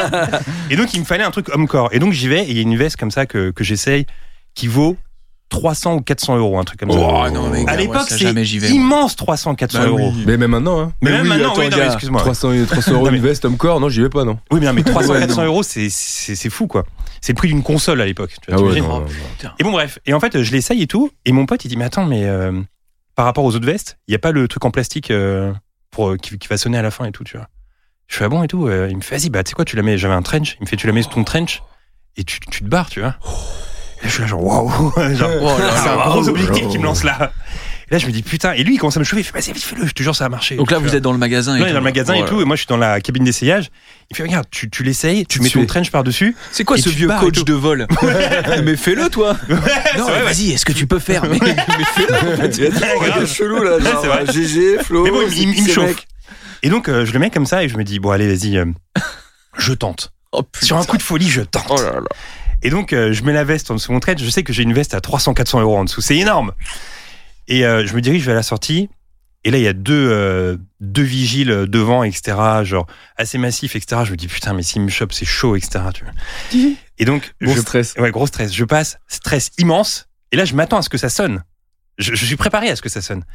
[0.71, 1.89] Et donc il me fallait un truc Homecore.
[1.91, 4.05] Et donc j'y vais, et il y a une veste comme ça que, que j'essaye
[4.55, 4.97] qui vaut
[5.49, 6.97] 300 ou 400 euros, un truc comme ça.
[6.99, 10.01] Oh, non, mais à l'époque, ça, c'est jamais j'y vais, immense 300, 400 Bah oui.
[10.01, 10.13] euros.
[10.25, 10.93] Mais même maintenant, hein.
[11.01, 12.21] Mais, même oui, maintenant, attends, oui, non, mais gars, excuse-moi.
[12.21, 14.39] 300, 300 euros une veste homme corps, non, j'y vais pas, non.
[14.51, 15.47] Oui, mais, non, mais 300, Ouais, 400 non.
[15.47, 16.85] euros, c'est, c'est, c'est fou, quoi.
[17.21, 18.31] C'est le prix d'une console à l'époque.
[18.41, 19.05] Tu vois, Ah ouais, t'imagines non, non,
[19.43, 19.49] non.
[19.59, 19.99] Et bon, bref.
[20.05, 21.11] Et en fait, je l'essaye et tout.
[21.25, 22.59] Et mon pote, il dit, mais attends, mais euh,
[23.15, 25.53] par rapport aux autres vestes, il n'y a pas le truc en plastique euh,
[25.91, 27.47] pour, euh, qui, qui va sonner à la fin et tout, tu vois.
[28.07, 28.67] Je fais, ah bon et tout.
[28.67, 29.97] Euh, il me fait, vas-y, bah, tu sais quoi, tu la mets.
[29.99, 30.57] J'avais un trench.
[30.59, 31.61] Il me fait, tu la mets sur ton trench
[32.17, 33.15] et tu, tu te barres, tu vois.
[34.03, 34.91] Et je suis là, genre, waouh.
[35.15, 37.31] Genre, Oh là c'est un gros objectif qui me lance là.
[37.89, 38.53] Et là, je me dis, putain.
[38.53, 39.21] Et lui, il commence à me chauffer.
[39.21, 39.85] Il fait, vas-y, vas-y, fais-le.
[39.87, 40.55] Je te jure, ça va marcher.
[40.55, 41.67] donc là vous êtes dans le magasin et tout.
[41.67, 43.69] dans le magasin et tout, et moi je suis dans la cabine d'essayage.
[44.09, 46.35] Il fait regarde, tu, tu l'essayes, tu Tu mets ton trench par-dessus.
[46.51, 47.87] c'est quoi ce vieux coach de vol
[48.63, 49.35] mais fais-le toi
[49.97, 51.55] non vas-y est-ce que tu peux faire mais, mais
[51.95, 54.25] fais-le a chelous là, genre c'est vrai.
[54.25, 55.03] GG, Flo.
[55.03, 55.95] Mais bon, il, me chauffe.
[56.61, 58.57] Et donc euh, je le mets comme ça et je me dis bon allez vas-y,
[58.57, 58.65] euh,
[59.57, 60.11] je tente.
[60.31, 61.65] oh Sur un coup de folie, je tente.
[61.69, 62.01] oh là là
[62.63, 64.19] Et donc euh, je mets la veste en dessous de mon trench.
[64.21, 66.53] Je sais que j'ai une veste à 300-400 euros en dessous, c'est énorme.
[67.47, 68.89] Et euh, je me dirige vers la sortie.
[69.45, 72.37] Et là, il y a deux, euh, deux vigiles devant, etc.
[72.63, 74.03] Genre assez massifs, etc.
[74.05, 75.83] Je me dis putain, mais s'ils me chopent, c'est chaud, etc.
[75.93, 76.13] Tu vois.
[76.97, 77.93] Et donc, je, stress.
[77.97, 78.53] Ouais, gros stress.
[78.53, 80.07] Je passe, stress immense.
[80.31, 81.43] Et là, je m'attends à ce que ça sonne.
[81.97, 83.25] Je, je suis préparé à ce que ça sonne.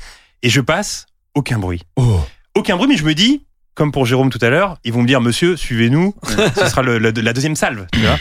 [0.43, 1.83] Et je passe, aucun bruit.
[1.97, 2.21] Oh.
[2.55, 5.07] Aucun bruit, mais je me dis, comme pour Jérôme tout à l'heure, ils vont me
[5.07, 6.14] dire, monsieur, suivez-nous.
[6.57, 8.18] ce sera le- le- la deuxième salve, tu vois.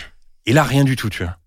[0.47, 1.37] Et là, rien du tout, tu vois.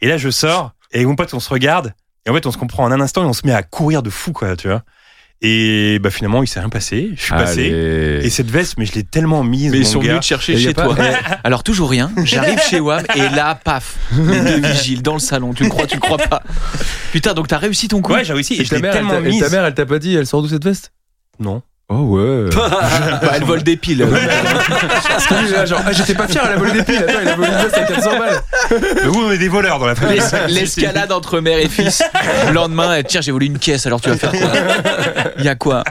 [0.00, 1.92] Et là, je sors, et avec mon pote, on se regarde,
[2.26, 4.02] et en fait, on se comprend en un instant, et on se met à courir
[4.02, 4.82] de fou, quoi, tu vois.
[5.42, 7.10] Et bah finalement, il s'est rien passé.
[7.16, 8.20] Je suis passé.
[8.22, 10.56] Et cette veste, mais je l'ai tellement mise, Mais mon ils sont venus te chercher
[10.56, 10.96] chez pas- toi.
[11.42, 12.10] Alors toujours rien.
[12.24, 15.52] J'arrive chez Wam et là, paf, les deux vigiles dans le salon.
[15.52, 16.42] Tu le crois, tu le crois pas.
[17.12, 18.12] Putain, donc t'as réussi ton coup.
[18.14, 18.54] Ouais, j'ai réussi.
[18.54, 19.40] Et, Et je l'ai elle tellement t'a- et mise.
[19.42, 20.92] ta mère, elle t'a pas dit, elle sort d'où cette veste?
[21.40, 21.60] Non.
[21.90, 22.48] Oh ouais.
[22.54, 24.06] Bah, elle vole des piles.
[24.08, 26.96] Parce que lui, là, genre, ah, j'étais pas fier, elle a volé des piles.
[27.06, 28.40] Attends, il a volé une veste à 400 balles.
[28.70, 30.18] Mais oui, on est des voleurs dans la famille.
[30.48, 32.02] L'es- L'escalade entre mère et fils.
[32.48, 34.50] Le lendemain, tiens, j'ai volé une caisse, alors tu vas faire quoi?
[35.38, 35.84] Il y a quoi?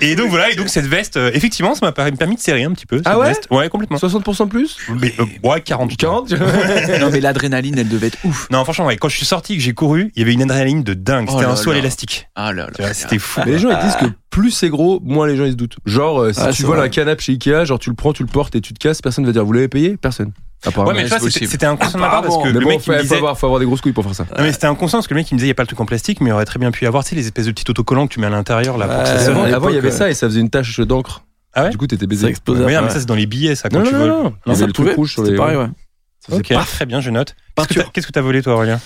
[0.00, 2.72] Et donc voilà, et donc cette veste, euh, effectivement, ça m'a permis de serrer un
[2.72, 2.98] petit peu.
[2.98, 3.28] cette Ah ouais?
[3.28, 3.48] veste.
[3.50, 3.98] Ouais, complètement.
[3.98, 4.76] 60% plus?
[5.00, 5.96] Mais, euh, ouais, 40.
[5.96, 6.30] 40
[7.00, 8.46] Non, mais l'adrénaline, elle devait être ouf.
[8.50, 10.82] Non, franchement, ouais, quand je suis sorti, que j'ai couru, il y avait une adrénaline
[10.84, 11.26] de dingue.
[11.28, 11.78] Oh C'était là un saut à là.
[11.80, 12.28] l'élastique.
[12.36, 12.94] Ah là Tu vois, là.
[12.94, 13.40] C'était fou.
[13.44, 15.76] Mais les gens ils disent que plus c'est gros, moins les gens ils se doutent.
[15.86, 16.80] Genre, euh, si Ah, tu vrai.
[16.80, 19.00] un canapé chez Ikea, genre tu le prends, tu le portes et tu te casses,
[19.02, 19.96] personne va dire vous l'avez payé?
[19.96, 20.32] Personne.
[20.66, 22.90] Ouais, mais vois, c'était inconscient de ma part parce que mais le bon, mec faut,
[22.90, 23.16] il me faut disait.
[23.16, 24.24] avoir, faut avoir des grosses couilles pour faire ça.
[24.36, 25.62] Non, mais c'était inconscient parce que le mec il me disait il y a pas
[25.62, 27.26] le truc en plastique, mais il aurait très bien pu y avoir, tu sais, les
[27.26, 29.74] espèces de petits autocollants que tu mets à l'intérieur là pour que ça avant, il
[29.76, 31.22] y avait ça et ça faisait une tache d'encre.
[31.54, 32.26] Ah ouais Du coup, t'étais Ça baisé.
[32.26, 32.64] explosait.
[32.66, 32.92] Mais non, mais Ouais.
[32.92, 34.08] ça c'est dans les billets ça quand Non, tu non, voles.
[34.10, 34.54] non, non.
[34.54, 35.36] Ça le truc rouge sur les.
[35.36, 35.66] pareil, ouais.
[36.28, 37.34] Ça Ok, très bien, je note.
[37.56, 38.80] Qu'est-ce que t'as- Qu'est-ce que t'as volé toi Aurélien?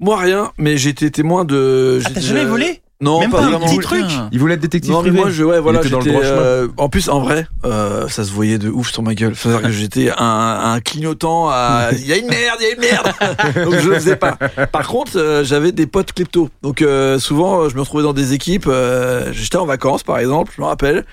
[0.00, 2.00] Moi, rien, mais j'ai été témoin de.
[2.02, 2.80] Ah, j'ai t'as jamais volé?
[3.00, 5.20] Non, Même pas pas un petit truc Il voulait être détective Non, mais privé.
[5.22, 8.32] moi, je, ouais, voilà, dans le droit euh, en plus, en vrai, euh, ça se
[8.32, 9.36] voyait de ouf sur ma gueule.
[9.36, 12.74] C'est-à-dire que j'étais un, un clignotant à, il y a une merde, il y a
[12.74, 13.64] une merde.
[13.64, 14.36] Donc, je le faisais pas.
[14.72, 16.50] Par contre, euh, j'avais des potes kleptos.
[16.62, 20.52] Donc, euh, souvent, je me retrouvais dans des équipes, euh, j'étais en vacances, par exemple,
[20.56, 21.04] je me rappelle,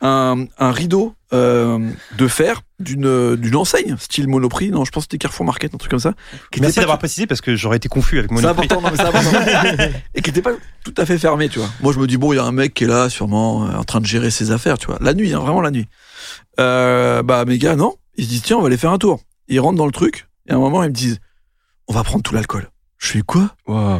[0.00, 4.70] un, un rideau, euh, de fer d'une, d'une enseigne, style Monoprix.
[4.70, 6.14] Non, je pense que c'était Carrefour Market, un truc comme ça.
[6.52, 9.00] qui Merci d'avoir précisé parce que j'aurais été confus avec mon c'est important, non, mais
[9.00, 9.30] important.
[10.14, 10.52] et qui n'était pas
[10.84, 11.68] tout à fait fermé, tu vois.
[11.80, 13.72] Moi, je me dis, bon, il y a un mec qui est là, sûrement, euh,
[13.76, 14.98] en train de gérer ses affaires, tu vois.
[15.00, 15.88] La nuit, hein, vraiment la nuit.
[16.60, 17.96] Euh, bah, mes gars, non.
[18.16, 19.20] Ils se disent, tiens, on va aller faire un tour.
[19.48, 21.18] Ils rentrent dans le truc, et à un moment, ils me disent,
[21.88, 22.70] on va prendre tout l'alcool.
[22.98, 23.54] Je fais quoi?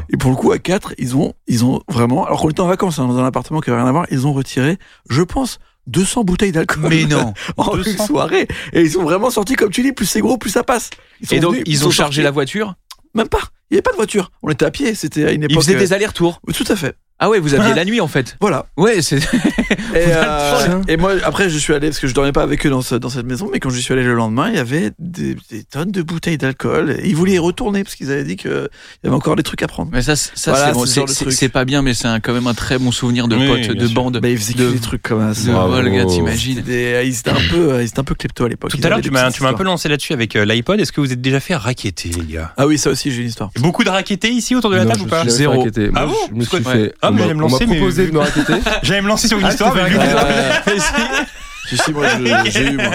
[0.09, 2.66] Et pour le coup, à quatre, ils ont, ils ont vraiment, alors qu'on était en
[2.66, 4.79] vacances, hein, dans un appartement qui avait rien à voir, ils ont retiré,
[5.11, 6.87] je pense, 200 bouteilles d'alcool.
[6.91, 7.32] Mais non.
[7.57, 8.07] En une 200.
[8.07, 8.49] soirée.
[8.72, 10.91] Et ils sont vraiment sortis, comme tu dis, plus c'est gros, plus ça passe.
[11.20, 12.24] Ils sont Et donc, venus, ils ont chargé sortis.
[12.24, 12.74] la voiture?
[13.14, 13.41] Même pas.
[13.70, 14.30] Il n'y avait pas de voiture.
[14.43, 14.95] On était à pied.
[14.95, 15.62] C'était à une Ils époque.
[15.62, 16.41] faisaient euh, des allers-retours.
[16.55, 16.97] Tout à fait.
[17.19, 18.37] Ah ouais, vous aviez la nuit en fait.
[18.41, 18.67] Voilà.
[18.77, 19.17] Ouais, c'est.
[19.95, 22.71] Et, euh, et moi, après, je suis allé parce que je dormais pas avec eux
[22.71, 24.91] dans, ce- dans cette maison, mais quand je suis allé le lendemain, il y avait
[24.99, 26.97] des, des tonnes de bouteilles d'alcool.
[27.03, 29.62] Et Ils voulaient y retourner parce qu'ils avaient dit qu'il y avait encore des trucs
[29.62, 29.91] à prendre.
[29.93, 32.35] Mais ça, c'est- ça Voilà, c'est bon, c'est ce c'est pas bien, mais c'est quand
[32.35, 33.95] même un très bon souvenir de Oui, potes, de sûr.
[33.95, 34.19] bandes.
[34.21, 35.47] Bah, ils faisaient de- des trucs comme ça.
[35.47, 35.73] de Bravo.
[35.77, 36.61] vol, gars, t'imagines.
[36.61, 38.71] Des- Ils étaient un peu, ils étaient un peu klepto à l'époque.
[38.73, 40.45] Tout Ils à l'heure, tu m'as petites tu m'as un peu lancé là-dessus avec euh,
[40.45, 40.79] l'iPod.
[40.81, 42.53] Est-ce que vous êtes déjà fait raqueter, les gars?
[42.59, 43.51] Ah oui, ça aussi, j'ai une histoire.
[43.61, 45.27] Beaucoup de raquetés ici autour de la table ou pas?
[45.29, 45.59] Zéro.
[45.61, 45.91] raqueter.
[45.95, 46.62] Ah bon je me suis Ouais.
[46.62, 46.95] fait.
[47.07, 48.54] Ah, mais j'allais me lancer, mais proposé vu- de me raqueter.
[48.82, 51.26] J'allais me lancer sur une Ah, histoire, mais vrai vu que que- vous-
[51.68, 52.90] Si, si, moi, je- j'ai eu, moi.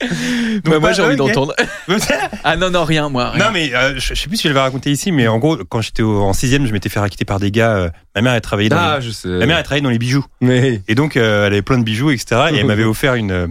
[0.00, 1.28] Donc, Ouais, moi bah, j'ai envie ok.
[1.28, 1.54] d'entendre.
[2.44, 3.30] Ah non, non, rien, moi.
[3.30, 3.44] rien.
[3.46, 5.56] Non mais euh, je, je sais plus si je l'avais raconté ici, mais en gros
[5.68, 7.70] quand j'étais au- en sixième, je m'étais fait raqueter par des gars.
[7.76, 9.28] euh, ma mère elle travaillait dans Ah, les, je sais.
[9.28, 10.82] ma mère elle travaillait dans les bijoux Mais.
[10.88, 12.46] et donc euh, elle avait plein de bijoux etc.
[12.52, 13.46] Et elle m'avait offert une euh,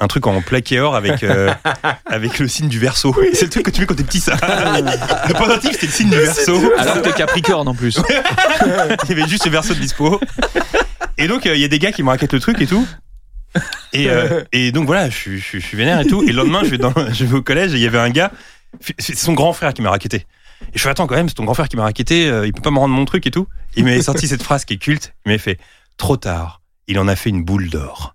[0.00, 1.52] un truc en plaqué or avec euh,
[2.06, 3.14] avec le signe du verso.
[3.34, 4.34] C'est le truc que tu mets quand t'es petit ça.
[5.28, 6.72] le pendentif c'était le signe du verso.
[6.78, 8.00] Alors que t'es Capricorne en plus.
[9.04, 10.18] Il y avait juste le verso de dispo.
[11.18, 12.86] Et donc, euh, il y a des gars qui me raquettent le truc et tout.
[13.92, 16.22] Et, euh, et donc voilà, je, suis- je, je suis vénère et tout.
[16.22, 18.08] Et le lendemain, je vais, dans, je vais au collège et il y avait un
[18.10, 18.30] gars,
[18.98, 20.24] c'est son grand frère qui m'a raquetté.
[20.72, 22.52] Et je fais attends quand même, c'est ton grand frère qui m'a raquetté, euh, il
[22.54, 23.46] peut pas me rendre mon truc et tout.
[23.76, 25.12] Il m'avait sorti cette phrase qui est culte.
[25.26, 25.58] Il m'avait fait
[25.98, 26.60] trop tard.
[26.86, 28.14] Il en a fait une boule d'or.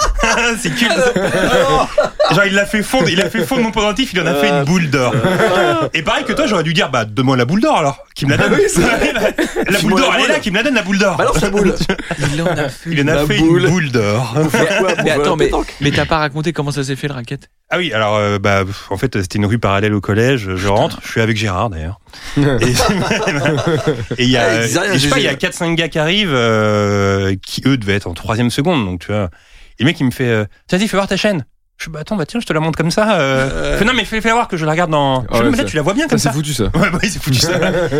[0.61, 0.91] c'est culte.
[2.31, 4.47] Genre il l'a fait fondre, il a fait fondre mon pendentif, il en a fait
[4.49, 5.13] une boule d'or.
[5.93, 8.31] Et pareil que toi, j'aurais dû dire bah donne-moi la boule d'or alors, qui me
[8.31, 8.59] la donne.
[9.69, 11.17] la boule d'or, elle est là, qui me la donne la boule d'or.
[11.17, 11.75] Balance la boule.
[12.33, 12.89] Il en a fait.
[12.89, 13.63] Il en a La fait boule.
[13.63, 14.35] une boule d'or.
[15.03, 15.51] Mais attends, mais,
[15.81, 17.49] mais t'as pas raconté comment ça s'est fait le racket?
[17.69, 20.55] Ah oui, alors euh, bah en fait c'était une rue parallèle au collège.
[20.55, 21.99] Je rentre, je suis avec Gérard d'ailleurs.
[22.37, 22.41] et
[24.19, 25.47] il y Ah, a, et je sais pas, il y a GG.
[25.47, 29.29] 4-5 gars qui arrivent, euh, qui eux devaient être en troisième seconde, donc tu vois.
[29.81, 31.43] Et le mec il me fait, euh, tiens, vas-y, fais voir ta chaîne.
[31.79, 33.15] Je fais bah attends, bah tiens, je te la montre comme ça.
[33.19, 33.79] Euh...
[33.85, 35.23] Non mais fais, fais voir que je la regarde dans.
[35.23, 36.31] Je fais, Ouais, mais là tu la vois bien Ça, comme c'est ça.
[36.31, 36.65] foutu ça.
[36.75, 37.53] Ouais, bah, il s'est foutu ça.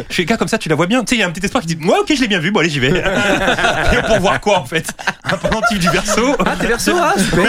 [0.08, 1.00] je fais, gars, comme ça, tu la vois bien.
[1.04, 2.38] Tu sais, il y a un petit espoir qui dit, ouais, ok, je l'ai bien
[2.38, 2.90] vu, bon, allez, j'y vais.
[3.94, 4.86] Et pour voir quoi, en fait
[5.24, 6.36] Un pendentif du verso.
[6.46, 7.44] Ah, t'es verso, ah, super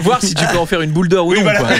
[0.00, 1.58] Voir si tu peux en faire une boule d'or ou Oui, non, voilà.
[1.60, 1.70] quoi.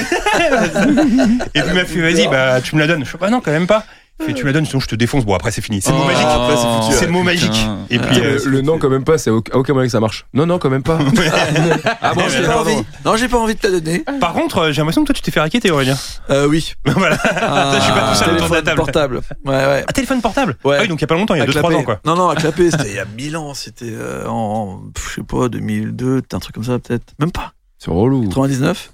[1.54, 3.06] Et puis il m'a fait, vas-y, bah, tu me la donnes.
[3.06, 3.84] Je fais, bah non, quand même pas.
[4.18, 5.26] Il fait, tu me la donnes, sinon je te défonce.
[5.26, 5.82] Bon, après, c'est fini.
[5.82, 6.26] C'est le mot Oh, magique.
[6.26, 7.32] après, c'est foutu, C'est le mot putain.
[7.32, 7.66] magique.
[7.90, 10.24] Et puis, euh, le, non quand même pas, c'est à aucun moyen que ça marche.
[10.32, 10.98] Non, non, quand même pas.
[12.00, 12.76] Ah bon, j'ai pas envie.
[13.04, 14.04] Non, j'ai pas envie de te la donner.
[14.20, 15.96] par contre, euh, j'ai l'impression que toi, tu t'es fait raqueter, Aurélien.
[16.30, 16.72] Euh, oui.
[16.86, 17.16] voilà.
[17.16, 18.76] je suis pas tout seul autour de la téléphone table.
[18.76, 19.20] portable.
[19.44, 19.84] Ouais, ouais.
[19.86, 20.76] Ah, téléphone portable Ouais.
[20.78, 21.74] Ah oui, donc il y a pas longtemps, il y a À 2-3 clapper.
[21.76, 22.00] ans, quoi.
[22.06, 23.52] Non, non, à clapper, c'était il y a 1000 ans.
[23.54, 27.04] C'était euh, en, je sais pas, 2002, un truc comme ça, peut-être.
[27.18, 27.52] Même pas.
[27.86, 28.24] C'est relou.
[28.24, 28.92] 99.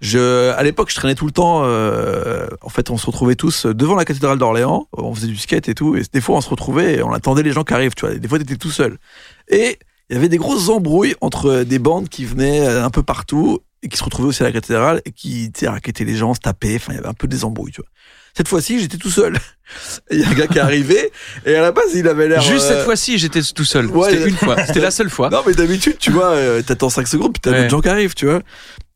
[0.00, 1.62] Je, à l'époque, je traînais tout le temps.
[1.64, 4.88] euh, en fait, on se retrouvait tous devant la cathédrale d'Orléans.
[4.92, 5.96] On faisait du skate et tout.
[5.96, 7.94] Et des fois, on se retrouvait et on attendait les gens qui arrivent.
[7.94, 8.16] Tu vois.
[8.16, 8.98] Des fois, t'étais tout seul.
[9.48, 9.78] Et
[10.10, 13.60] il y avait des grosses embrouilles entre des bandes qui venaient euh, un peu partout
[13.84, 16.40] et qui se retrouvaient aussi à la cathédrale et qui, tu sais, les gens, se
[16.40, 16.76] tapaient.
[16.76, 17.72] Enfin, il y avait un peu des embrouilles.
[17.72, 17.90] Tu vois.
[18.36, 19.36] Cette fois-ci, j'étais tout seul.
[20.10, 21.10] Il y a un gars qui est arrivé
[21.46, 22.42] et à la base, il avait l'air.
[22.42, 23.86] Juste euh, cette fois-ci, j'étais tout seul.
[23.86, 24.56] Ouais, C'était euh, une fois.
[24.66, 25.30] C'était la seule fois.
[25.30, 27.56] Non, mais d'habitude, tu vois, euh, t'attends 5 secondes, puis t'as Ouais.
[27.62, 28.40] d'autres gens qui arrivent, tu vois.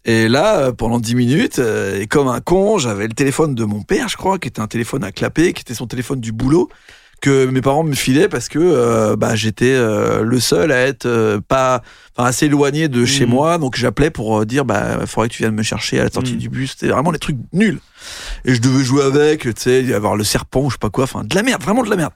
[0.04, 3.64] Et là, euh, pendant 10 minutes, euh, et comme un con, j'avais le téléphone de
[3.64, 6.32] mon père, je crois, qui était un téléphone à clapper, qui était son téléphone du
[6.32, 6.68] boulot,
[7.20, 11.06] que mes parents me filaient parce que euh, bah, j'étais euh, le seul à être
[11.06, 11.82] euh, pas,
[12.16, 13.30] enfin, assez éloigné de chez Mhm.
[13.32, 13.58] moi.
[13.58, 16.32] Donc j'appelais pour euh, dire, bah, faudrait que tu viennes me chercher à la sortie
[16.34, 16.38] Mhm.
[16.38, 16.70] du bus.
[16.78, 17.80] C'était vraiment des trucs nuls.
[18.44, 21.04] Et je devais jouer avec, tu sais, avoir le serpent ou je sais pas quoi,
[21.04, 22.12] enfin, de la merde, vraiment de la merde.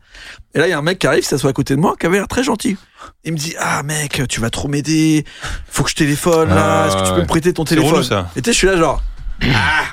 [0.54, 1.96] Et là, il y a un mec qui arrive, qui s'assoit à côté de moi,
[1.98, 2.76] qui avait l'air très gentil.
[3.24, 5.24] Il me dit, ah mec, tu vas trop m'aider,
[5.68, 7.22] faut que je téléphone là, Ah, est-ce que tu peux ouais.
[7.22, 8.30] me prêter ton téléphone relou, ça.
[8.36, 9.02] Et tu sais, je suis là genre,
[9.42, 9.84] ah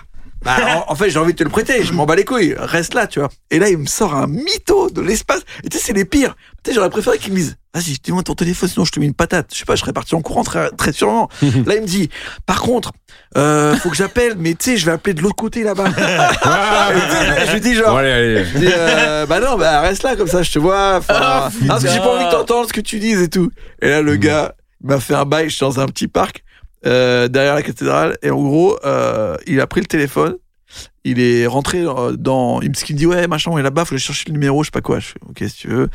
[0.47, 2.55] bah, en, en fait, j'ai envie de te le prêter, je m'en bats les couilles,
[2.57, 3.29] reste là, tu vois.
[3.51, 5.41] Et là, il me sort un mytho de l'espace.
[5.63, 6.35] Et tu sais, c'est les pires.
[6.63, 9.05] Tu sais, j'aurais préféré qu'il me dise, vas-y, dis-moi ton téléphone, sinon je te mets
[9.05, 9.47] une patate.
[9.53, 11.29] Je sais pas, je serais parti en courant très, très sûrement.
[11.41, 12.09] là, il me dit,
[12.45, 12.91] par contre,
[13.35, 15.85] euh, faut que j'appelle, mais tu sais, je vais appeler de l'autre côté là-bas.
[17.47, 18.45] Je lui dis genre, Bon, allez, allez.
[18.45, 20.99] je dis, euh, bah non, bah reste là comme ça, je te vois.
[21.09, 23.51] Ah, parce que j'ai pas envie de t'entendre ce que tu dises et tout.
[23.81, 25.49] Et là, le gars il m'a fait un bail.
[25.49, 26.43] Je suis dans un petit parc
[26.85, 28.17] euh, derrière la cathédrale.
[28.21, 30.35] Et en gros, euh, il a pris le téléphone.
[31.03, 32.61] Il est rentré euh, dans.
[32.61, 34.71] Il me dit ouais machin, on est là-bas, faut aller chercher le numéro, je sais
[34.71, 34.99] pas quoi.
[34.99, 35.89] Je fais ok si tu veux.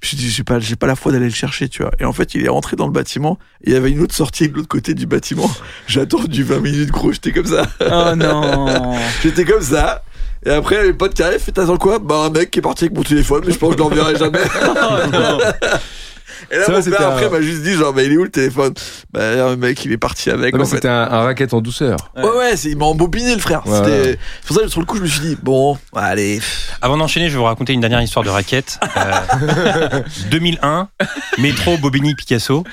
[0.00, 1.92] Je dis j'ai pas j'ai pas la foi d'aller le chercher, tu vois.
[1.98, 3.38] Et en fait, il est rentré dans le bâtiment.
[3.62, 5.50] Et il y avait une autre sortie de l'autre côté du bâtiment.
[5.86, 7.12] J'ai attendu 20 minutes, gros.
[7.12, 7.66] J'étais comme ça.
[7.80, 8.96] Oh non.
[9.22, 10.02] J'étais comme ça.
[10.46, 11.98] Et après, les potes qui arrivent, fait t'attends quoi?
[11.98, 14.16] Bah, un mec qui est parti avec mon téléphone, mais je pense que je l'enverrai
[14.16, 14.40] jamais.
[16.50, 18.16] Et là, Ça, mon c'était père, un- après, m'a juste dit, genre, bah, il est
[18.16, 18.74] où le téléphone?
[19.12, 19.20] Bah,
[19.50, 20.52] le mec, il est parti avec.
[20.52, 20.76] Non, mais en fait.
[20.76, 21.96] c'était un, un racket en douceur.
[22.16, 23.62] Ouais, ouais, il m'a embobiné, le frère.
[23.66, 26.40] C'est pour ça que sur le coup, je me suis dit, bon, allez.
[26.82, 28.78] Avant d'enchaîner, je vais vous raconter une dernière histoire de raquette.
[28.96, 30.88] Euh, 2001,
[31.38, 32.64] métro Bobigny Picasso.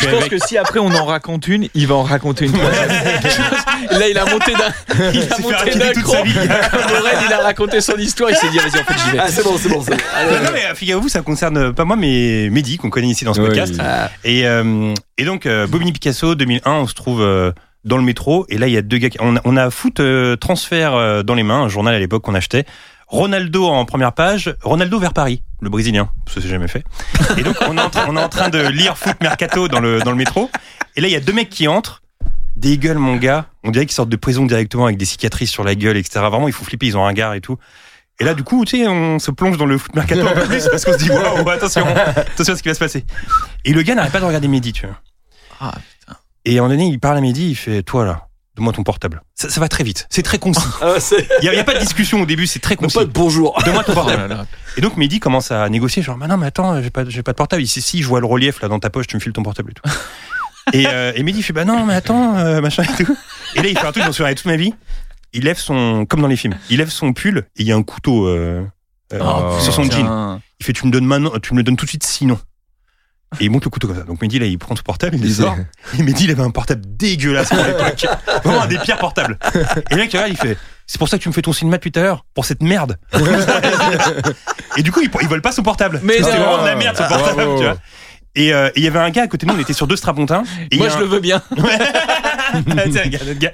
[0.00, 2.52] Je pense avec- que si après on en raconte une, il va en raconter une.
[3.90, 6.22] Là, il a monté d'un, il a s'est monté d'un toute cran.
[6.24, 8.30] il a raconté son histoire.
[8.30, 9.18] Il s'est dit, vas-y, en fait, j'y vais.
[9.20, 9.96] Ah, c'est bon, c'est bon, c'est bon.
[10.14, 13.24] Allez, Non, non, mais euh, figurez-vous, ça concerne pas moi, mais Mehdi, qu'on connaît ici
[13.24, 13.74] dans ce podcast.
[13.80, 17.52] Ah, Et, euh, et donc, euh, Bobigny Picasso, 2001, on se trouve euh,
[17.84, 18.46] dans le métro.
[18.48, 19.10] Et là, il y a deux gars.
[19.10, 21.98] qui- On a, on a foot euh, transfert euh, dans les mains, un journal à
[21.98, 22.64] l'époque qu'on achetait.
[23.08, 26.84] Ronaldo en première page, Ronaldo vers Paris, le Brésilien, ça c'est jamais fait.
[27.38, 29.80] Et donc on est en train, on est en train de lire Foot Mercato dans
[29.80, 30.48] le dans le métro.
[30.94, 32.02] Et là il y a deux mecs qui entrent,
[32.60, 35.64] des gueules mon gars, on dirait qu'ils sortent de prison directement avec des cicatrices sur
[35.64, 36.20] la gueule, etc.
[36.30, 37.56] Vraiment ils font flipper, ils ont un gars et tout.
[38.20, 40.44] Et là du coup tu sais on se plonge dans le Foot Mercato un peu
[40.46, 43.04] plus parce qu'on se dit waouh attention attention à ce qui va se passer.
[43.64, 45.00] Et le gars n'arrête pas de regarder Mehdi, tu vois.
[45.60, 45.74] Ah,
[46.44, 48.26] Et à un moment donné il parle à Mehdi, il fait toi là.
[48.56, 49.22] Donne-moi ton portable.
[49.36, 50.06] Ça, ça va très vite.
[50.10, 50.60] C'est très concis.
[50.82, 50.94] ah.
[51.40, 52.96] Il n'y a, il pas de discussion au début, c'est très concis.
[52.98, 53.56] pas de bonjour.
[53.64, 54.22] Donne-moi ton Oh portable.
[54.22, 54.46] là là.
[54.76, 57.30] Et donc Mehdi commence à négocier, genre, mais non, mais attends, j'ai pas, j'ai pas
[57.32, 57.62] de portable.
[57.62, 59.70] Ici, si, je vois le relief là dans ta poche, tu me files ton portable
[59.70, 59.82] et tout.
[60.72, 63.16] Et, euh, et Mehdi fait, bah non, mais attends, euh, machin et tout.
[63.54, 64.74] Et là, il fait un truc, j'en souviendrai toute ma vie.
[65.32, 67.76] Il lève son, comme dans les films, il lève son pull et il y a
[67.76, 68.64] un couteau euh,
[69.12, 70.40] euh, Oh, sur son jean.
[70.58, 72.38] Il fait, tu me donnes maintenant, tu me le donnes tout de suite sinon.
[73.38, 74.02] Et il monte le couteau comme ça.
[74.02, 75.56] Donc Mehdi, là, il prend son portable, il le sort.
[75.96, 78.06] Et Mehdi, il avait un portable dégueulasse pour l'époque.
[78.44, 79.38] Vraiment un des pires portables.
[79.90, 82.00] Et là, il fait, c'est pour ça que tu me fais ton cinéma depuis tout
[82.00, 82.98] à l'heure, pour cette merde.
[84.76, 86.00] et du coup, ils, ils veulent pas son portable.
[86.02, 87.58] Mais c'était vraiment de la merde, son portable, Bravo.
[87.58, 87.76] tu vois.
[88.36, 89.86] Et euh, et il y avait un gars à côté de nous, on était sur
[89.86, 90.44] deux strapontins.
[90.70, 91.42] Et Moi, je un- le veux bien.
[91.52, 93.52] Tiens, regarde, notre gars.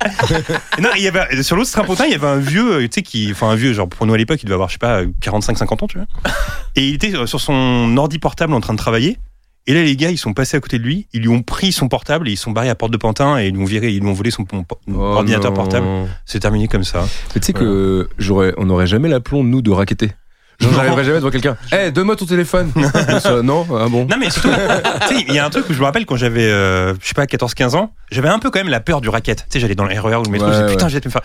[0.81, 3.03] non, il y avait, sur l'autre strapontin, il y avait un vieux, euh, tu sais,
[3.03, 5.03] qui, enfin, un vieux, genre, pour nous à l'époque, il devait avoir, je sais pas,
[5.21, 6.07] 45, 50 ans, tu vois.
[6.77, 9.19] Et il était euh, sur son ordi portable en train de travailler.
[9.67, 11.73] Et là, les gars, ils sont passés à côté de lui, ils lui ont pris
[11.73, 13.91] son portable et ils sont barrés à Porte de Pantin et ils lui ont viré,
[13.93, 15.57] ils lui ont volé son Oh ordinateur non.
[15.57, 15.87] portable.
[16.25, 17.05] C'est terminé comme ça.
[17.35, 20.13] Mais tu sais que j'aurais, on n'aurait jamais l'aplomb, nous, de raqueter.
[20.61, 20.77] Genre, Non.
[20.77, 21.57] j'arriverais jamais devant quelqu'un.
[21.73, 22.73] Eh, donne-moi ton téléphone.
[23.21, 24.07] Ça, non, ah bon.
[24.11, 24.49] Non, mais surtout,
[25.09, 27.07] tu sais, il y a un truc où je me rappelle quand j'avais, euh, je
[27.09, 29.39] sais pas, 14-15 ans, j'avais un peu quand même la peur du racket.
[29.39, 30.91] Tu sais, j'allais dans le RER ou le métro, Ouais, je disais, putain, ouais.
[30.91, 31.23] j'ai me faire.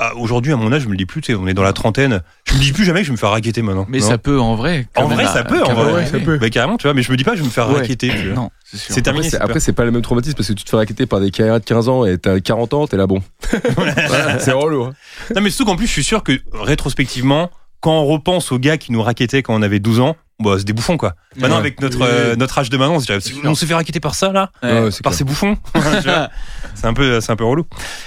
[0.00, 1.64] Ah, Aujourd'hui, à mon âge, je me le dis plus, tu sais, on est dans
[1.64, 2.20] la trentaine.
[2.46, 3.84] Je me dis plus jamais que je vais me faire raqueter maintenant.
[3.88, 4.06] Mais Non.
[4.06, 4.86] ça peut en vrai.
[4.94, 5.92] En vrai, à- ça peut, en vrai.
[5.92, 6.38] ouais, ça peut.
[6.38, 7.80] Bah, carrément, tu vois, mais je me dis pas, je vais me faire Ouais.
[7.80, 8.08] raqueter.
[8.10, 8.34] tu vois.
[8.36, 9.28] Non, c'est terminé.
[9.40, 11.58] Après, c'est, pas le même traumatisme parce que tu te fais raqueter par des carrières
[11.58, 13.20] de 15 ans et t'as 40 ans, t'es là, bon.
[13.76, 14.84] Voilà, c'est relou.
[14.84, 14.92] hein.
[15.34, 17.50] Non, mais surtout qu'en plus, je suis sûr que rétrospectivement,
[17.80, 20.64] quand on repense aux gars qui nous raquetaient quand on avait 12 ans, bah, c'est
[20.64, 21.14] des bouffons, quoi.
[21.36, 21.60] Maintenant, Ouais.
[21.60, 22.98] avec notre, euh, notre âge de maintenant,
[23.44, 24.82] on se fait raqueter par ça, là Ouais.
[25.02, 25.14] Par clair.
[25.14, 25.56] ces bouffons.
[26.74, 27.64] C'est un peu, c'est un peu relou.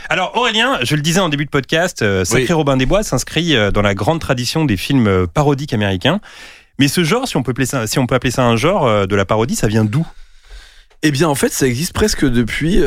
[0.07, 2.53] Alors Aurélien, je le disais en début de podcast, euh, Sacré Oui.
[2.53, 6.21] Robin des Bois s'inscrit euh, dans la grande tradition des films parodiques américains.
[6.79, 9.05] Mais ce genre, si on peut appeler ça, si on peut appeler ça un genre
[9.07, 10.07] de la parodie, ça vient d'où?
[11.03, 12.79] Eh bien, en fait, ça existe presque depuis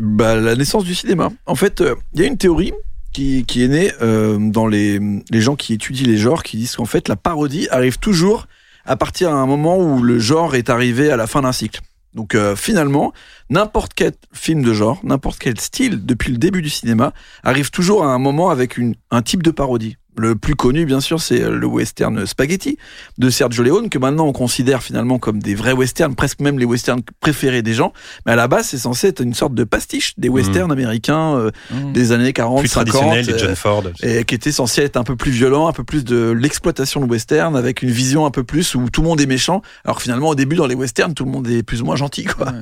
[0.00, 1.30] bah, la naissance du cinéma.
[1.46, 1.82] En fait,
[2.14, 2.72] il y a une théorie
[3.12, 5.00] qui, qui est née euh, dans les,
[5.30, 8.46] les gens qui étudient les genres, qui disent qu'en fait, la parodie arrive toujours
[8.84, 11.80] à partir d'un moment où le genre est arrivé à la fin d'un cycle.
[12.14, 13.12] Donc euh, finalement,
[13.48, 18.04] n'importe quel film de genre, n'importe quel style depuis le début du cinéma arrive toujours
[18.04, 19.96] à un moment avec une, un type de parodie.
[20.16, 22.76] Le plus connu, bien sûr, c'est le western Spaghetti
[23.18, 26.66] de Sergio Leone, que maintenant on considère finalement comme des vrais westerns, presque même les
[26.66, 27.92] westerns préférés des gens.
[28.26, 31.50] Mais à la base, c'est censé être une sorte de pastiche des westerns américains euh,
[31.94, 32.88] des années 40, Plus 50.
[32.88, 33.84] traditionnel, des euh, John Ford.
[34.02, 37.06] et qui était censé être un peu plus violent, un peu plus de l'exploitation de
[37.06, 40.28] western, avec une vision un peu plus où tout le monde est méchant, alors finalement
[40.28, 42.52] au début dans les westerns tout le monde est plus ou moins gentil quoi.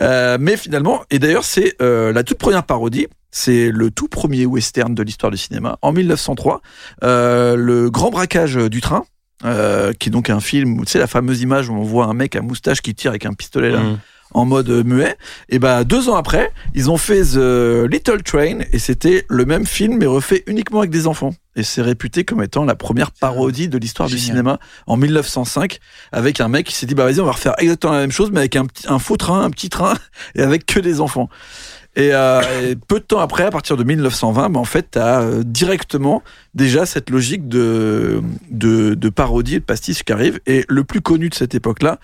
[0.00, 4.46] Euh, mais finalement, et d'ailleurs c'est euh, la toute première parodie, c'est le tout premier
[4.46, 6.60] western de l'histoire du cinéma en 1903,
[7.04, 9.04] euh, le Grand braquage du train.
[9.44, 12.14] euh, qui est donc un film tu sais la fameuse image où on voit un
[12.14, 13.98] mec à moustache qui tire avec un pistolet là Mm.
[14.32, 15.14] en mode muet.
[15.50, 19.66] Et bah deux ans après, ils ont fait The Little Train et c'était le même
[19.66, 21.34] film mais refait uniquement avec des enfants.
[21.54, 25.78] Et c'est réputé comme étant la première parodie de l'histoire du cinéma en 1905
[26.12, 28.30] avec un mec qui s'est dit bah vas-y on va refaire exactement la même chose
[28.32, 29.94] mais avec un, petit, un faux train, un petit train
[30.34, 31.28] et avec que des enfants.
[31.96, 34.98] Et, euh, et peu de temps après, à partir de 1920, bah, en fait, tu
[34.98, 36.22] as directement
[36.54, 40.38] déjà cette logique de, de, de parodie et de pastiche qui arrive.
[40.46, 41.98] Et le plus connu de cette époque-là,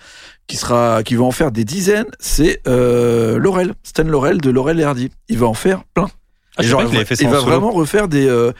[0.47, 4.79] qui sera, qui va en faire des dizaines, c'est euh, Laurel, Stan Laurel de Laurel
[4.79, 5.11] et Hardy.
[5.29, 6.09] Il va en faire plein.
[6.55, 8.51] Ah, genre, fait ça il va vraiment refaire des, euh,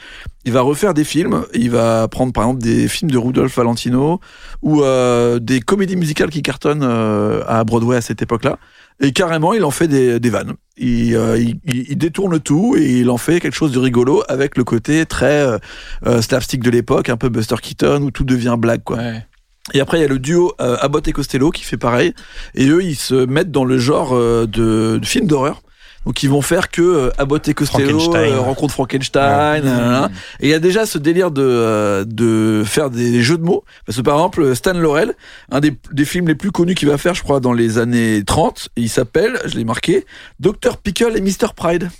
[0.44, 1.44] il va refaire des films.
[1.54, 4.20] Il va prendre par exemple des films de Rudolph Valentino
[4.62, 8.58] ou euh, des comédies musicales qui cartonnent euh, à Broadway à cette époque-là.
[9.00, 10.54] Et carrément, il en fait des, des vannes.
[10.76, 14.56] Il, euh, il, il- détourne tout et il en fait quelque chose de rigolo avec
[14.56, 15.58] le côté très euh,
[16.06, 18.96] euh, slapstick de l'époque, un peu Buster Keaton où tout devient blague quoi.
[18.98, 19.26] Ouais.
[19.72, 22.12] Et après, il y a le duo euh, Abbott et Costello qui fait pareil.
[22.54, 25.62] Et eux, ils se mettent dans le genre euh, de, de film d'horreur.
[26.06, 28.32] Donc, ils vont faire que euh, Abbott et Costello Frankenstein.
[28.34, 29.64] euh, rencontrent Frankenstein.
[29.64, 30.10] nanana.
[30.40, 33.64] Et il y a déjà ce délire de, euh, de faire des jeux de mots.
[33.86, 35.14] Parce que par exemple, Stan Laurel,
[35.50, 38.22] un des, des films les plus connus qu'il va faire, je crois, dans les années
[38.24, 40.04] 30, il s'appelle, je l'ai marqué,
[40.40, 40.76] Dr.
[40.82, 41.48] Pickle et Mr.
[41.56, 41.90] Pride.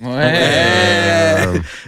[0.00, 1.46] Ouais.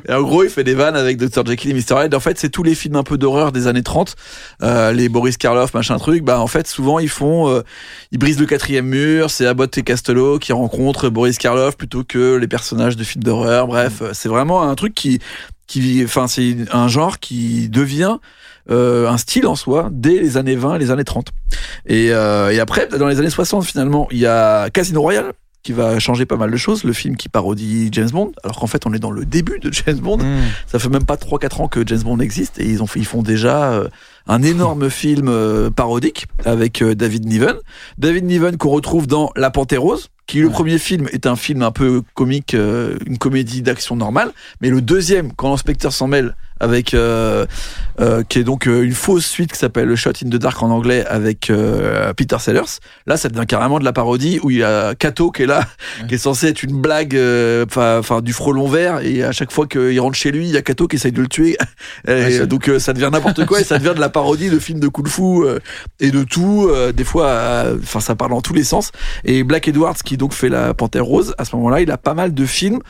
[0.08, 1.46] Et en gros, il fait des vannes avec Dr.
[1.46, 2.04] Jekyll et Mr.
[2.04, 2.14] Hyde.
[2.14, 4.16] En fait, c'est tous les films un peu d'horreur des années 30,
[4.62, 6.22] euh, les Boris Karloff, machin truc.
[6.22, 7.62] Bah, en fait, souvent, ils font, euh,
[8.10, 9.30] ils brisent le quatrième mur.
[9.30, 13.66] C'est Abbott et Costello qui rencontrent Boris Karloff plutôt que les personnages de films d'horreur.
[13.66, 15.20] Bref, euh, c'est vraiment un truc qui,
[15.66, 18.18] qui, enfin, c'est un genre qui devient
[18.70, 21.28] euh, un style en soi dès les années 20 et les années 30.
[21.86, 25.32] Et, euh, et après, dans les années 60, finalement, il y a Casino Royale
[25.62, 28.66] qui va changer pas mal de choses, le film qui parodie James Bond, alors qu'en
[28.66, 30.18] fait on est dans le début de James Bond.
[30.18, 30.40] Mm.
[30.66, 33.06] Ça fait même pas 3-4 ans que James Bond existe et ils, ont fait, ils
[33.06, 33.88] font déjà euh,
[34.26, 37.56] un énorme film euh, parodique avec euh, David Niven.
[37.98, 41.62] David Niven qu'on retrouve dans La Panthère Rose, qui le premier film est un film
[41.62, 46.94] un peu comique, une comédie d'action normale, mais le deuxième, quand l'inspecteur s'en mêle, avec
[46.94, 47.44] euh,
[48.00, 50.62] euh, qui est donc euh, une fausse suite qui s'appelle le Shot in the Dark
[50.62, 52.78] en anglais avec euh, Peter Sellers.
[53.06, 55.66] Là, ça devient carrément de la parodie où il y a Kato qui est là,
[56.08, 59.66] qui est censé être une blague, euh, enfin du frelon vert, et à chaque fois
[59.66, 61.58] qu'il rentre chez lui, il y a Kato qui essaye de le tuer.
[62.08, 64.58] Et c'est- donc euh, ça devient n'importe quoi et ça devient de la parodie de
[64.58, 65.58] films de kung fu euh,
[66.00, 66.68] et de tout.
[66.70, 68.90] euh, des fois, euh, enfin ça parle dans tous les sens.
[69.24, 72.14] Et Black Edwards qui donc fait la Panthère Rose, à ce moment-là, il a pas
[72.14, 72.80] mal de films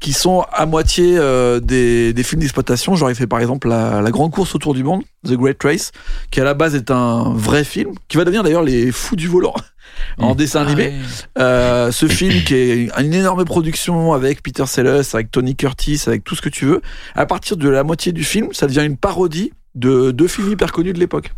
[0.00, 2.96] qui sont à moitié euh, des, des films d'exploitation.
[2.96, 5.92] Genre, il fait par exemple la, la Grande Course autour du monde, The Great Race,
[6.30, 9.28] qui à la base est un vrai film, qui va devenir d'ailleurs Les Fous du
[9.28, 9.54] Volant
[10.18, 10.94] en dessin animé.
[11.38, 16.24] Euh, ce film qui est une énorme production avec Peter Sellers, avec Tony Curtis, avec
[16.24, 16.80] tout ce que tu veux.
[17.14, 20.72] À partir de la moitié du film, ça devient une parodie de deux films hyper
[20.72, 21.30] connus de l'époque.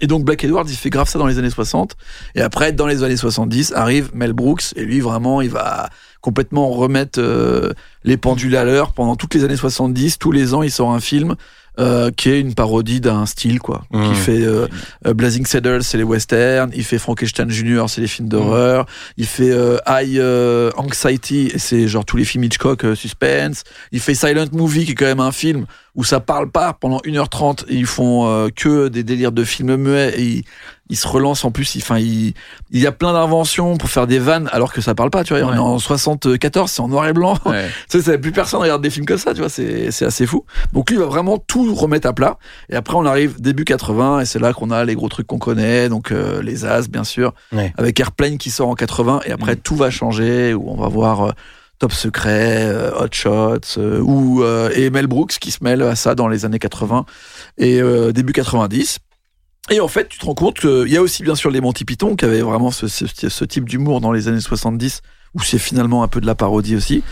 [0.00, 1.96] Et donc Black Edwards, il fait grave ça dans les années 60.
[2.34, 4.74] Et après, dans les années 70, arrive Mel Brooks.
[4.76, 5.88] Et lui, vraiment, il va
[6.26, 7.72] complètement remettre euh,
[8.02, 8.90] les pendules à l'heure.
[8.90, 11.36] Pendant toutes les années 70, tous les ans, il sort un film
[11.78, 13.84] euh, qui est une parodie d'un style, quoi.
[13.92, 14.08] Mmh.
[14.08, 14.66] Qui fait euh,
[15.06, 16.72] euh, Blazing Saddles, c'est les westerns.
[16.74, 18.86] Il fait Frankenstein Jr., c'est les films d'horreur.
[19.16, 23.62] Il fait euh, High euh, Anxiety, et c'est genre tous les films Hitchcock euh, suspense.
[23.92, 25.66] Il fait Silent Movie, qui est quand même un film
[25.96, 29.76] où ça parle pas pendant 1h30 et ils font euh, que des délires de films
[29.76, 30.44] muets et ils,
[30.90, 31.74] ils se relancent en plus.
[31.74, 32.34] il- Enfin, il,
[32.70, 35.24] il y a plein d'inventions pour faire des vannes alors que ça parle pas.
[35.24, 37.36] Tu vois, on est en 74, c'est en noir et blanc.
[37.46, 37.68] Ouais.
[37.90, 40.26] Tu sais, ça, plus personne regarde des films comme ça, tu vois, c'est, c'est assez
[40.26, 40.44] fou.
[40.72, 42.38] Donc lui, il va vraiment tout remettre à plat.
[42.68, 45.38] Et après, on arrive début 80, et c'est là qu'on a les gros trucs qu'on
[45.38, 47.72] connaît, donc euh, les As, bien sûr, Ouais.
[47.78, 51.22] avec Airplane qui sort en 80, et après, tout va changer, où on va voir
[51.28, 51.30] euh,
[51.78, 55.94] Top Secret, euh, Hot Shots, euh, ou euh, et Mel Brooks qui se mêle à
[55.94, 57.04] ça dans les années 80
[57.58, 57.80] et
[58.12, 58.98] début 90.
[59.70, 61.84] Et en fait, tu te rends compte qu'il y a aussi bien sûr les Monty
[61.84, 65.02] Python qui avaient vraiment ce, type d'humour dans les années 70
[65.34, 67.02] où c'est finalement un peu de la parodie aussi.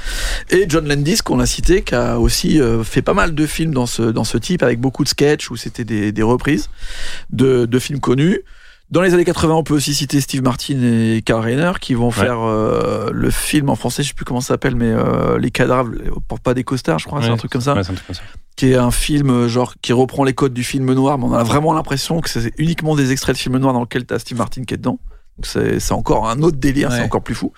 [0.50, 3.86] Et John Landis qu'on a cité qui a aussi fait pas mal de films dans
[3.86, 6.70] ce, type avec beaucoup de sketchs où c'était des, reprises
[7.30, 8.42] de films connus.
[8.94, 12.12] Dans les années 80, on peut aussi citer Steve Martin et Karl Reiner qui vont
[12.12, 15.50] faire euh, le film en français, je sais plus comment ça s'appelle, mais euh, Les
[15.50, 15.90] cadavres
[16.28, 18.06] portent pas des costards, je crois, c'est un truc comme ça Ouais, c'est un truc
[18.06, 18.22] comme ça.
[18.54, 21.32] qui est un film euh, genre qui reprend les codes du film noir, mais on
[21.34, 24.38] a vraiment l'impression que c'est uniquement des extraits de film noir dans lequel t'as Steve
[24.38, 25.00] Martin qui est dedans.
[25.38, 25.46] Donc
[25.80, 27.52] c'est encore un autre délire, c'est encore plus fou.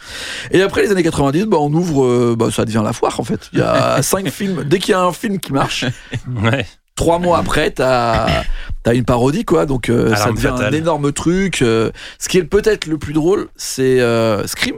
[0.53, 3.25] Et après les années 90, bah on ouvre, euh, bah ça devient la foire en
[3.25, 3.51] fait.
[3.53, 4.65] Il y a cinq films.
[4.65, 5.85] Dès qu'il y a un film qui marche,
[6.43, 6.65] Ouais.
[6.95, 8.45] trois mois après, t'as
[8.89, 9.67] as une parodie quoi.
[9.67, 10.75] Donc euh, ça devient fatale.
[10.75, 11.63] un énorme truc.
[11.63, 11.91] euh.
[12.19, 14.77] ce qui est peut-être le plus drôle, c'est euh, Scream,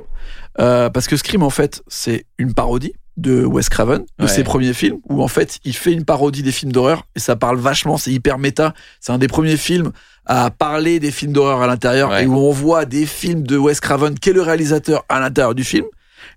[0.60, 4.28] Euh, parce que Scream en fait c'est une parodie de Wes Craven, de Ouais.
[4.30, 7.34] ses premiers films, où en fait il fait une parodie des films d'horreur et ça
[7.36, 8.74] parle vachement, c'est hyper méta.
[9.00, 9.90] C'est un des premiers films
[10.26, 12.24] à parler des films d'horreur à l'intérieur Ouais.
[12.24, 15.54] et où on voit des films de Wes Craven, qui est le réalisateur à l'intérieur
[15.54, 15.86] du film.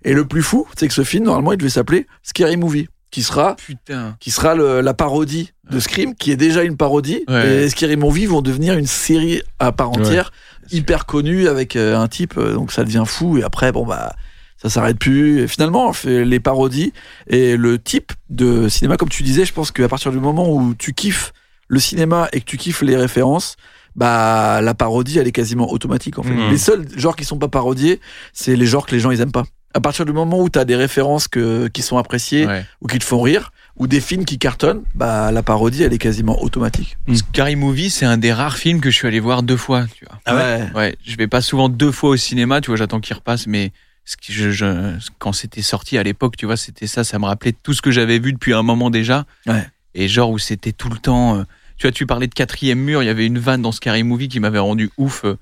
[0.05, 3.23] Et le plus fou, c'est que ce film normalement il devait s'appeler Scary Movie, qui
[3.23, 4.15] sera Putain.
[4.19, 7.23] qui sera le- la parodie de Scream, qui est déjà une parodie.
[7.27, 7.63] Ouais.
[7.65, 10.31] Et Scary Movie vont devenir une série à part entière,
[10.71, 13.37] hyper connue avec euh, un type, euh, donc ça devient fou.
[13.37, 14.15] Et après, bon bah,
[14.61, 15.41] ça s'arrête plus.
[15.41, 16.93] Et finalement, on fait les parodies
[17.27, 20.73] et le type de cinéma, comme tu disais, je pense qu'à partir du moment où
[20.73, 21.33] tu kiffes
[21.67, 23.55] le cinéma et que tu kiffes les références,
[23.95, 26.29] bah la parodie elle est quasiment automatique en fait.
[26.33, 26.51] Mhm.
[26.51, 27.99] Les seuls genres qui sont pas parodiés,
[28.31, 29.43] c'est les genres que les gens ils aiment pas.
[29.73, 32.65] À partir du moment où tu as des références que, qui sont appréciées, Ouais.
[32.81, 35.97] ou qui te font rire, ou des films qui cartonnent, bah la parodie elle est
[35.97, 36.97] quasiment automatique.
[37.13, 39.85] Scary Movie, c'est un des rares films que je suis allé voir deux fois.
[39.95, 40.19] Tu vois.
[40.25, 43.15] Ah ouais Ouais, je vais pas souvent deux fois au cinéma, tu vois, j'attends qu'il
[43.15, 43.71] repasse, mais
[44.03, 47.25] ce qui, je, je- quand c'était sorti à l'époque, tu vois, c'était ça, ça me
[47.25, 49.25] rappelait tout ce que j'avais vu depuis un moment déjà.
[49.47, 49.65] Ouais.
[49.95, 51.37] Et genre où c'était tout le temps.
[51.37, 51.43] euh,
[51.77, 54.27] tu vois, tu parlais de quatrième mur, il y avait une vanne dans Scary Movie
[54.27, 55.23] qui m'avait rendu ouf.
[55.23, 55.37] euh,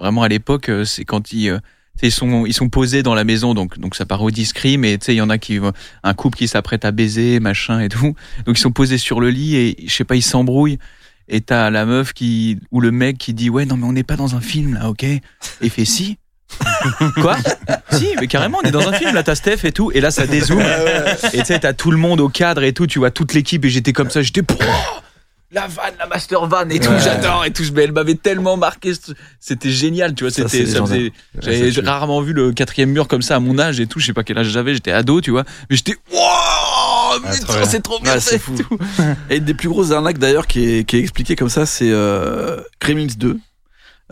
[0.00, 1.60] vraiment à l'époque, euh, c'est quand ils.
[2.06, 5.06] Ils sont, ils sont posés dans la maison, donc, donc ça parodie Scream, et tu
[5.06, 5.58] sais, il y en a qui,
[6.02, 8.14] un couple qui s'apprête à baiser, machin et tout.
[8.46, 10.78] Donc ils sont posés sur le lit et, je sais pas, ils s'embrouillent.
[11.28, 14.02] Et t'as la meuf qui, ou le mec qui dit, ouais, non, mais on n'est
[14.02, 15.04] pas dans un film, là, ok?
[15.04, 16.16] Et fait, si.
[17.20, 17.36] Quoi?
[17.90, 20.10] Si, mais carrément, on est dans un film, là, t'as Steph et tout, et là,
[20.10, 20.62] ça dézoome.
[21.34, 23.62] Et tu sais, t'as tout le monde au cadre et tout, tu vois toute l'équipe,
[23.64, 24.42] et j'étais comme ça, j'étais,
[25.50, 28.92] la vanne, la master vanne et tout, j'adore et tout, mais elle m'avait tellement marqué,
[29.40, 33.22] c'était génial, tu vois, c'était, c'est ça faisait, j'avais rarement vu le quatrième mur comme
[33.22, 35.30] ça à mon âge et tout, je sais pas quel âge j'avais, j'étais ado, tu
[35.30, 38.56] vois, mais j'étais, wow, Ah, c'est trop bien, Ouais, c'est fait fou.
[38.56, 38.78] tout.
[39.30, 41.90] Et une des plus grosses arnaques d'ailleurs qui est, qui est expliquée comme ça, c'est
[41.90, 43.38] euh, Gremlins 2.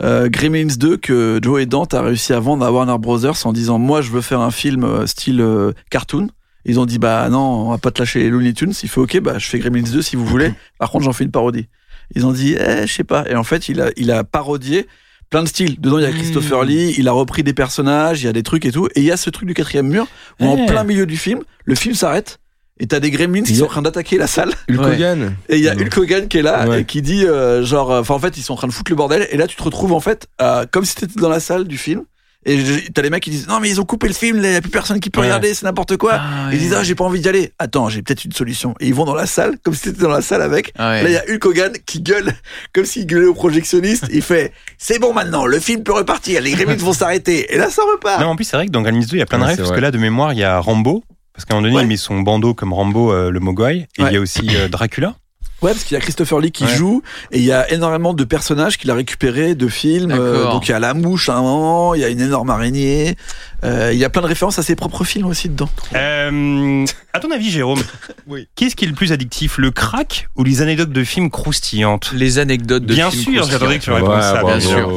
[0.01, 3.53] Euh, Gremlins 2 que Joe et Dante a réussi à vendre à Warner Brothers en
[3.53, 6.27] disant moi je veux faire un film euh, style euh, cartoon.
[6.67, 8.73] Ils ont dit bah non on va pas te lâcher les Looney Tunes.
[8.83, 10.53] Il fait ok bah je fais Gremlins 2 si vous voulez.
[10.77, 11.67] Par contre j'en fais une parodie.
[12.13, 13.25] Ils ont dit eh je sais pas.
[13.29, 14.85] Et en fait il a il a parodié
[15.29, 15.79] plein de styles.
[15.79, 16.67] Dedans il y a Christopher Mmh.
[16.67, 16.95] Lee.
[16.97, 18.21] Il a repris des personnages.
[18.21, 18.87] Il y a des trucs et tout.
[18.95, 20.07] Et il y a ce truc du quatrième mur
[20.39, 20.65] où en Eh.
[20.67, 22.39] plein milieu du film le film s'arrête.
[22.79, 24.51] Et t'as des gremlins qui sont en train d'attaquer la salle.
[24.69, 24.79] Hulk.
[24.79, 25.35] Hogan.
[25.49, 25.73] Et il y a.
[25.73, 26.81] Hulk Hogan qui est là Ouais.
[26.81, 28.95] et qui dit euh, genre enfin en fait ils sont en train de foutre le
[28.95, 31.63] bordel et là tu te retrouves en fait euh, comme si t'étais dans la salle
[31.65, 32.03] du film
[32.47, 34.55] et t'as les mecs qui disent non mais ils ont coupé le film il y
[34.55, 35.27] a plus personne qui peut Ouais.
[35.27, 37.89] regarder c'est n'importe quoi Ah, Et ils disent ah j'ai pas envie d'y aller attends
[37.89, 40.21] j'ai peut-être une solution et ils vont dans la salle comme si t'étais dans la
[40.21, 41.03] salle avec Ah ouais.
[41.03, 42.33] là il y a Hulk Hogan qui gueule
[42.73, 46.51] comme s'il gueulait au projectionniste il fait c'est bon maintenant le film peut repartir les
[46.51, 49.01] gremlins vont s'arrêter et là ça repart Non, en plus, c'est vrai que dans Gremlins
[49.01, 49.77] 2, il y a plein de Ouais, rêves, parce vrai.
[49.77, 51.83] que là, de mémoire, il y a Rambo, parce qu'à un moment donné, Ouais.
[51.83, 54.09] il met son bandeau comme Rambo, euh, le Mogwai, et Ouais.
[54.11, 55.15] il y a aussi euh, Dracula.
[55.63, 56.75] Ouais, parce qu'il y a Christopher Lee qui Ouais.
[56.75, 57.01] joue
[57.31, 60.11] et il y a énormément de personnages qu'il a récupérés de films.
[60.11, 62.49] Euh, donc il y a la mouche à un moment, il y a une énorme
[62.51, 63.15] araignée.
[63.63, 65.67] Euh, il y a plein de références à ses propres films aussi dedans.
[65.95, 67.81] Euh, à ton avis, Jérôme,
[68.27, 68.47] Oui.
[68.55, 72.11] qu'est-ce qui est le plus addictif, le crack ou les anecdotes de films croustillantes?
[72.13, 73.51] Les anecdotes de Bien films sûr, croustillants.
[73.59, 74.47] j'attendais que tu répondes ça, bravo.
[74.47, 74.91] bien sûr.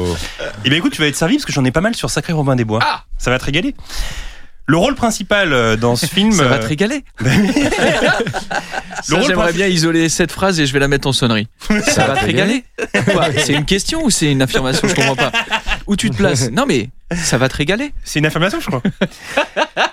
[0.63, 2.33] Eh bien écoute, tu vas être servi parce que j'en ai pas mal sur Sacré
[2.33, 2.79] Robin des Bois.
[2.83, 3.73] Ah Ça va te régaler.
[4.71, 6.31] Le rôle principal euh, dans ce film.
[6.31, 7.03] Ça va euh, te régaler.
[9.09, 11.49] J'aimerais bien isoler cette phrase et je vais la mettre en sonnerie.
[11.83, 12.63] Ça va te régaler
[13.37, 15.33] C'est une question ou c'est une affirmation Je comprends pas.
[15.87, 17.91] Où tu te places Non mais ça va te régaler.
[18.05, 18.81] C'est une affirmation, je crois.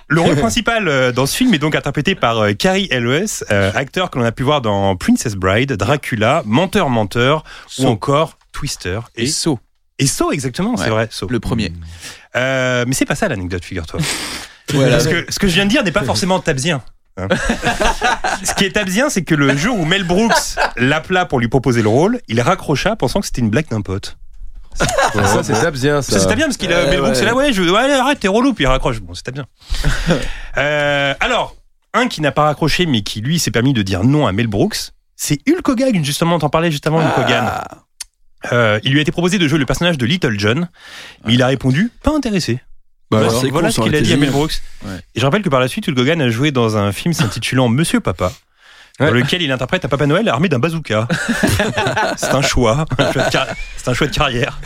[0.06, 4.12] Le rôle principal euh, dans ce film est donc interprété par Carrie Elwes, euh, acteur
[4.12, 7.42] que l'on a pu voir dans Princess Bride, Dracula, Menteur Menteur
[7.80, 9.32] ou encore Twister Et et
[10.00, 11.08] et Saw exactement, c'est vrai.
[11.10, 11.26] Saw.
[11.28, 11.72] le premier.
[12.36, 13.98] Euh, mais c'est pas ça l'anecdote, figure-toi.
[14.72, 16.82] Parce que ce que je viens de dire n'est pas forcément tabsien.
[17.16, 17.28] hein.
[18.44, 21.82] ce qui est tabsien, c'est que le jour où Mel Brooks l'appela pour lui proposer
[21.82, 24.16] le rôle, il raccrocha pensant que c'était une blague d'un pote.
[24.76, 26.12] Ça, c'est tape bien, ça.
[26.12, 27.14] Ça, c'était bien parce qu'il a Mel Brooks ouais.
[27.16, 29.00] c'est là, ouais, je, ouais, arrête, t'es relou, puis il raccroche.
[29.00, 29.46] Bon, c'était bien.
[30.56, 31.54] Euh, alors,
[31.94, 34.48] un qui n'a pas raccroché, mais qui lui s'est permis de dire non à Mel
[34.48, 37.44] Brooks, c'est Hulk Hogan, justement, on t'en parlait juste avant, Hulk Hogan.
[37.46, 37.68] Ah.
[38.52, 40.68] Euh, il lui a été proposé de jouer le personnage de Little John,
[41.24, 42.58] mais il a répondu pas intéressé.
[43.10, 44.30] Bah, voilà c'est voilà ce qu'il a dit à Mel.
[44.30, 44.60] Brooks.
[44.84, 44.96] Ouais.
[45.14, 47.68] Et je rappelle que par la suite, Hulk Hogan a joué dans un film s'intitulant
[47.68, 48.32] Monsieur Papa.
[48.98, 51.06] Dans lequel il interprète un Papa Noël armé d'un bazooka.
[52.16, 52.84] c'est un choix.
[53.76, 54.58] C'est un choix de carrière.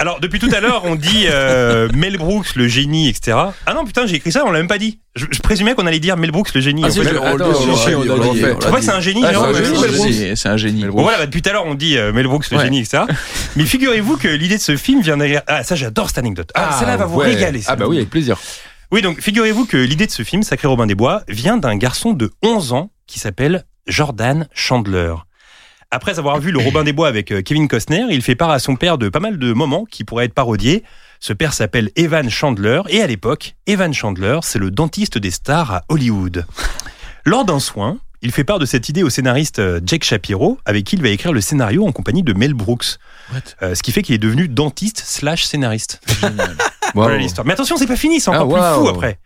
[0.00, 3.36] Alors, depuis tout à l'heure, on dit euh, Mel Brooks, le génie, etc.
[3.66, 5.00] Ah non, putain, j'ai écrit ça, on l'a même pas dit.
[5.16, 6.82] Je, je présumais qu'on allait dire Mel Brooks, le génie.
[6.84, 9.64] Ah, l'a que c'est un génie, Ah, non c'est un
[9.96, 10.14] génie.
[10.36, 10.86] C'est c'est.
[10.90, 12.64] Bon voilà, bah, depuis tout à l'heure on dit euh, Mel Brooks le Ouais.
[12.64, 13.02] génie, etc.
[13.56, 15.42] Mais figurez-vous que l'idée de ce film vient derrière.
[15.48, 16.50] Ah ça j'adore cette anecdote.
[16.54, 17.26] Ah, celle-là va vous ouais.
[17.26, 17.62] régaler.
[17.66, 18.38] Ah bah oui, avec plaisir.
[18.92, 22.12] Oui donc figurez-vous que l'idée de ce film Sacré Robin des Bois vient d'un garçon
[22.12, 25.14] de 11 ans qui s'appelle Jordan Chandler.
[25.90, 28.58] Après avoir vu le Robin des Bois avec euh, Kevin Costner, il fait part à
[28.58, 30.84] son père de pas mal de moments qui pourraient être parodiés.
[31.18, 35.72] Ce père s'appelle Evan Chandler et à l'époque, Evan Chandler, c'est le dentiste des stars
[35.72, 36.44] à Hollywood.
[37.24, 40.84] Lors d'un soin, il fait part de cette idée au scénariste euh, Jake Shapiro, avec
[40.84, 42.98] qui il va écrire le scénario en compagnie de Mel Brooks.
[43.62, 46.00] Euh, ce qui fait qu'il est devenu dentiste slash scénariste.
[46.94, 47.20] Voilà Wow.
[47.20, 47.46] l'histoire.
[47.46, 49.18] Mais attention, c'est pas fini, c'est Ah, encore plus fou après.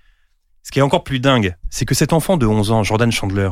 [0.64, 3.50] Ce qui est encore plus dingue, c'est que cet enfant de 11 ans, Jordan Chandler,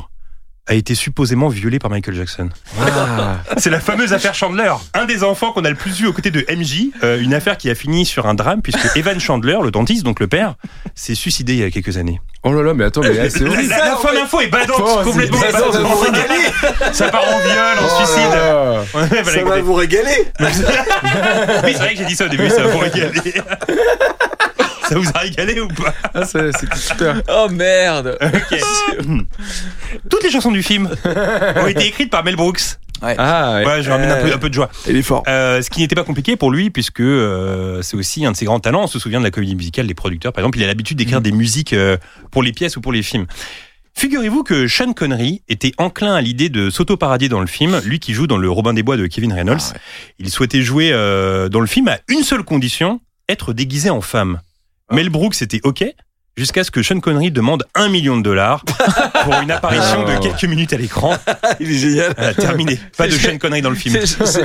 [0.67, 2.49] a été supposément violé par Michael Jackson.
[2.81, 3.39] Ah.
[3.57, 4.73] C'est la fameuse affaire Chandler.
[4.95, 7.57] Un des enfants qu'on a le plus vu aux côtés de MJ, euh, une affaire
[7.59, 10.55] qui a fini sur un drame puisque Evan Chandler, le dentiste, donc le père,
[10.95, 12.21] s'est suicidé il y a quelques années.
[12.45, 13.69] Oh là là, mais attends, mais là, c'est La, horrible.
[13.69, 15.73] la- la fin d'info est badante, Oh, complètement c'est badante.
[15.73, 16.93] badant, vous.
[16.93, 18.31] Ça part en viol, en Oh suicide.
[18.31, 22.63] là Ça va vous régaler Oui, c'est vrai que j'ai dit ça au début, ça
[22.63, 23.11] va vous régaler.
[24.91, 27.22] Ça vous a régalé ou pas Ah, c'est- c'était super.
[27.28, 28.18] Oh merde.
[30.11, 30.88] Toutes les chansons du film
[31.57, 32.61] ont été écrites par Mel Brooks.
[33.03, 33.66] Ah, ouais.
[33.66, 34.68] Ouais, je ramène un peu, un peu de joie.
[34.86, 35.22] Il est fort.
[35.26, 38.45] Euh, ce qui n'était pas compliqué pour lui, puisque euh, c'est aussi un de ses
[38.45, 38.82] grands talents.
[38.82, 41.20] On se souvient de la comédie musicale, les producteurs, par exemple, il a l'habitude d'écrire
[41.22, 41.97] des musiques euh,
[42.30, 43.26] pour les pièces ou pour les films.
[43.95, 48.12] Figurez-vous que Sean Connery était enclin à l'idée de s'auto-paradier dans le film, lui qui
[48.12, 49.59] joue dans le Robin des Bois de Kevin Reynolds.
[50.18, 54.41] Il souhaitait jouer euh, dans le film à une seule condition, être déguisé en femme.
[54.91, 55.84] Mel Brooks était OK,
[56.36, 58.64] jusqu'à ce que Sean Connery demande un million de dollars
[59.24, 61.16] pour une apparition de quelques minutes à l'écran.
[61.61, 62.14] Il est génial.
[62.16, 62.78] Voilà, terminé.
[62.97, 63.99] Pas de Sean Connery dans le film.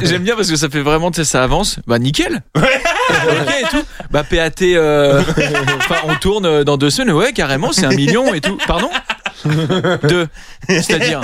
[0.04, 1.80] J'aime bien parce que ça fait vraiment, tu sais, ça avance.
[1.88, 2.42] Bah nickel.
[2.56, 3.84] ok et tout.
[4.12, 5.22] Bah PAT, euh,
[6.06, 7.14] on tourne euh, dans deux semaines.
[7.16, 8.58] Ouais, carrément, c'est un million et tout.
[8.68, 8.90] Pardon?
[10.08, 10.28] Deux.
[10.68, 11.22] C'est-à-dire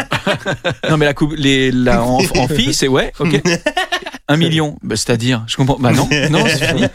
[0.89, 3.41] Non mais la coupe, les, la, en, en fille, c'est ouais, ok.
[4.28, 4.78] Un million.
[4.84, 5.78] Bah c'est-à-dire, je comprends.
[5.80, 6.86] Bah non, non, c'est fini.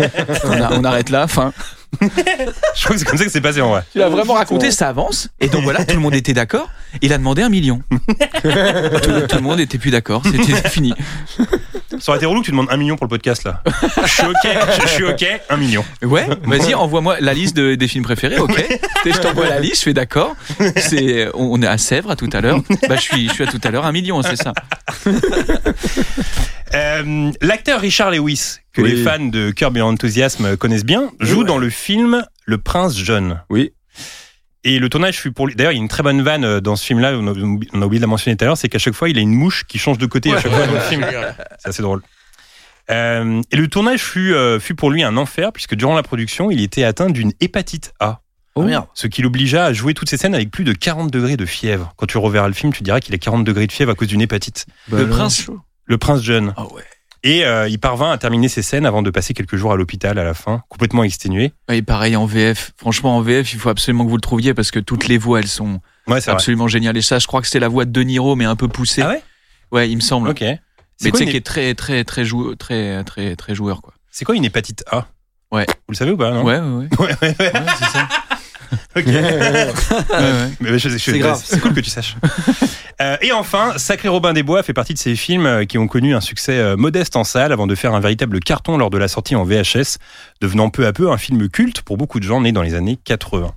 [0.45, 1.27] On, a- on arrête là.
[1.27, 1.53] Fin.
[2.01, 3.83] Je crois que c'est comme ça que c'est passé en vrai.
[3.93, 5.29] Tu l'as vraiment raconté, ça avance.
[5.41, 6.69] Et donc voilà, tout le monde était d'accord.
[7.03, 7.81] Il a demandé un million.
[7.91, 10.23] tout, tout le monde était plus d'accord.
[10.25, 10.95] C'était fini.
[11.99, 13.63] Ça aurait été relou que tu demandes un million pour le podcast là.
[14.05, 15.85] Je suis ok, je, je suis ok, un million.
[16.03, 18.67] Ouais, vas-y, envoie-moi la liste de- des films préférés, ok.
[19.07, 20.35] Je t'envoie la liste, je fais d'accord.
[20.77, 22.59] C'est, on est à Sèvres à tout à l'heure.
[22.89, 24.53] Bah, je suis, je suis à tout à l'heure, un million, c'est ça.
[26.75, 28.93] Euh, L'acteur Richard Lewis, que Oui.
[28.93, 33.43] les fans de Curb Your Enthusiasm connaissent bien, joue dans le film Le Prince John.
[33.51, 33.73] Oui.
[34.65, 35.55] Et le tournage fut pour lui.
[35.55, 37.33] D'ailleurs, il y a une très bonne vanne euh, dans ce film-là, on a,
[37.73, 39.21] on a oublié de la mentionner tout à l'heure, c'est qu'à chaque fois, il a
[39.21, 41.07] une mouche qui change de côté à chaque fois dans le film.
[41.59, 42.03] C'est assez drôle.
[42.91, 46.51] Euh, et le tournage fut, euh, fut pour lui un enfer, puisque durant la production,
[46.51, 48.21] il était atteint d'une hépatite A.
[48.55, 48.87] Oh merde.
[48.95, 51.93] Ce qui l'obligea à jouer toutes ces scènes avec plus de 40 degrés de fièvre.
[51.97, 54.09] Quand tu reverras le film, tu diras qu'il a 40 degrés de fièvre à cause
[54.09, 54.67] d'une hépatite.
[54.89, 55.47] Bah, le prince.
[55.85, 56.55] Le prince John.
[56.57, 56.83] Ah ouais.
[57.29, 60.19] Et euh, il parvint à terminer ses scènes avant de passer quelques jours à l'hôpital
[60.19, 61.53] à la fin, complètement exténué.
[61.69, 62.73] Et pareil en VF.
[62.77, 65.41] Franchement, en VF, il faut absolument que vous le trouviez parce que toutes les voix,
[65.41, 66.35] elles sont Ouais, c'est vrai.
[66.35, 66.97] absolument géniales.
[66.97, 69.03] Et ça, je crois que c'est la voix de De Niro, mais un peu poussée.
[69.03, 69.23] Ah ouais?
[69.73, 70.29] Ouais, il me semble.
[70.29, 70.41] Ok.
[70.43, 70.61] Mais
[70.99, 71.31] C'est tu sais, une...
[71.31, 73.93] qui est très, très, très, jou- très, très, très joueur, quoi.
[74.13, 75.07] c'est quoi une hépatite A?
[75.51, 75.67] Ouais.
[75.69, 76.45] Vous le savez ou pas non?
[76.45, 76.59] Ouais.
[76.61, 77.09] Ouais, ouais, ouais.
[77.21, 78.09] Ouais, c'est ça.
[78.97, 79.05] Ok.
[79.07, 80.51] Ouais, ouais.
[80.61, 81.43] Mais je- je- C'est grave.
[81.45, 82.17] C'est cool que tu saches.
[83.03, 85.87] Euh, et enfin, Sacré Robin des Bois fait partie de ces films euh, qui ont
[85.87, 88.97] connu un succès euh, modeste en salle avant de faire un véritable carton lors de
[88.97, 89.99] la sortie en VHS,
[90.41, 92.99] devenant peu à peu un film culte pour beaucoup de gens nés dans les années
[93.05, 93.53] 80.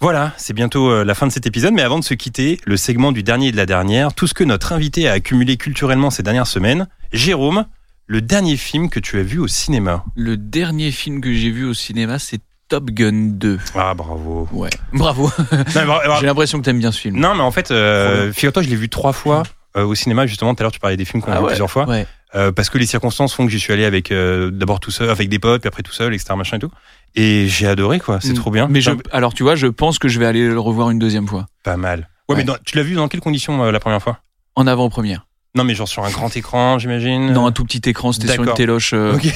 [0.00, 3.12] Voilà, c'est bientôt la fin de cet épisode, mais avant de se quitter, le segment
[3.12, 6.24] du dernier et de la dernière, tout ce que notre invité a accumulé culturellement ces
[6.24, 6.88] dernières semaines.
[7.12, 7.66] Jérôme,
[8.08, 10.04] le dernier film que tu as vu au cinéma?
[10.16, 12.40] Le dernier film que j'ai vu au cinéma, c'est
[12.72, 13.58] Top Gun 2.
[13.74, 14.48] Ah, bravo.
[14.50, 14.70] Ouais.
[14.94, 15.30] Bravo.
[15.52, 17.18] Non, bra- J'ai l'impression que t'aimes bien ce film.
[17.18, 19.42] Non, mais en fait, euh, figure-toi, je l'ai vu trois fois
[19.76, 20.26] euh, au cinéma.
[20.26, 21.86] Justement, tout à l'heure, tu parlais des films qu'on a Ah vu ouais, plusieurs fois.
[21.86, 22.06] Ouais.
[22.34, 25.10] Euh, parce que les circonstances font que j'y suis allé avec euh, d'abord tout seul,
[25.10, 26.32] avec des potes, puis après tout seul, etc.
[26.34, 26.70] Machin et tout.
[27.14, 28.20] Et j'ai adoré, quoi.
[28.22, 28.36] C'est Mm.
[28.36, 28.68] trop bien.
[28.70, 31.28] Mais je, alors tu vois, je pense que je vais aller le revoir une deuxième
[31.28, 31.44] fois.
[31.64, 32.08] Pas mal.
[32.30, 32.36] Ouais, Ouais.
[32.38, 34.20] mais dans- tu l'as vu dans quelles conditions la première fois?
[34.56, 35.26] En avant-première.
[35.54, 37.34] Non, mais genre sur un grand écran, j'imagine?
[37.34, 38.94] Dans un tout petit écran, c'était sur une téloche.
[38.94, 39.26] euh, Ok.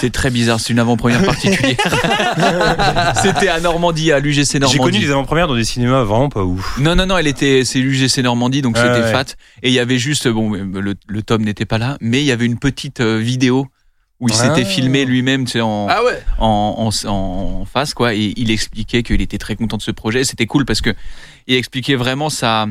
[0.00, 1.76] C'est très bizarre, c'est une avant-première particulière.
[3.22, 4.78] C'était à Normandie, à l'UGC J'ai Normandie.
[4.78, 6.78] connu des avant-premières dans des cinémas vraiment pas ouf.
[6.78, 9.12] Non, non, non, elle était, c'est l'UGC Normandie, donc c'était ouais.
[9.12, 9.24] fat.
[9.62, 12.32] Et il y avait juste, bon, le, le tome n'était pas là, mais il y
[12.32, 13.66] avait une petite euh, vidéo
[14.20, 14.48] où il Ah.
[14.54, 16.20] s'était filmé lui-même, tu sais, en, Ah ouais.
[16.38, 18.14] en, en, en face, quoi.
[18.14, 20.24] Et il expliquait qu'il était très content de ce projet.
[20.24, 20.90] C'était cool parce que
[21.46, 22.66] il expliquait vraiment sa,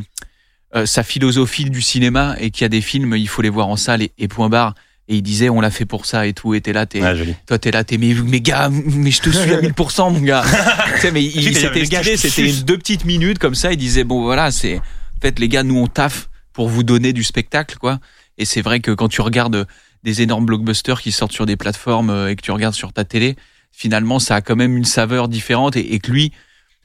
[0.76, 3.70] euh, sa philosophie du cinéma et qu'il y a des films, il faut les voir
[3.70, 4.76] en salle et, et point barre.
[5.10, 6.54] Et il disait, on l'a fait pour ça et tout.
[6.54, 7.00] Et t'es là, t'es,
[7.46, 10.44] toi, t'es là, t'es, mais, mais gars, mais je te suis à 1000%, mon gars.
[10.96, 12.66] tu sais, mais il, c'était suce.
[12.66, 13.72] deux petites minutes comme ça.
[13.72, 17.14] Il disait, bon, voilà, c'est, en fait, les gars, nous, on taffe pour vous donner
[17.14, 18.00] du spectacle, quoi.
[18.38, 19.66] Et c'est vrai que quand tu regardes
[20.04, 23.06] des énormes blockbusters qui sortent sur des plateformes euh, et que tu regardes sur ta
[23.06, 23.36] télé,
[23.72, 26.34] finalement, ça a quand même une saveur différente et, et que lui,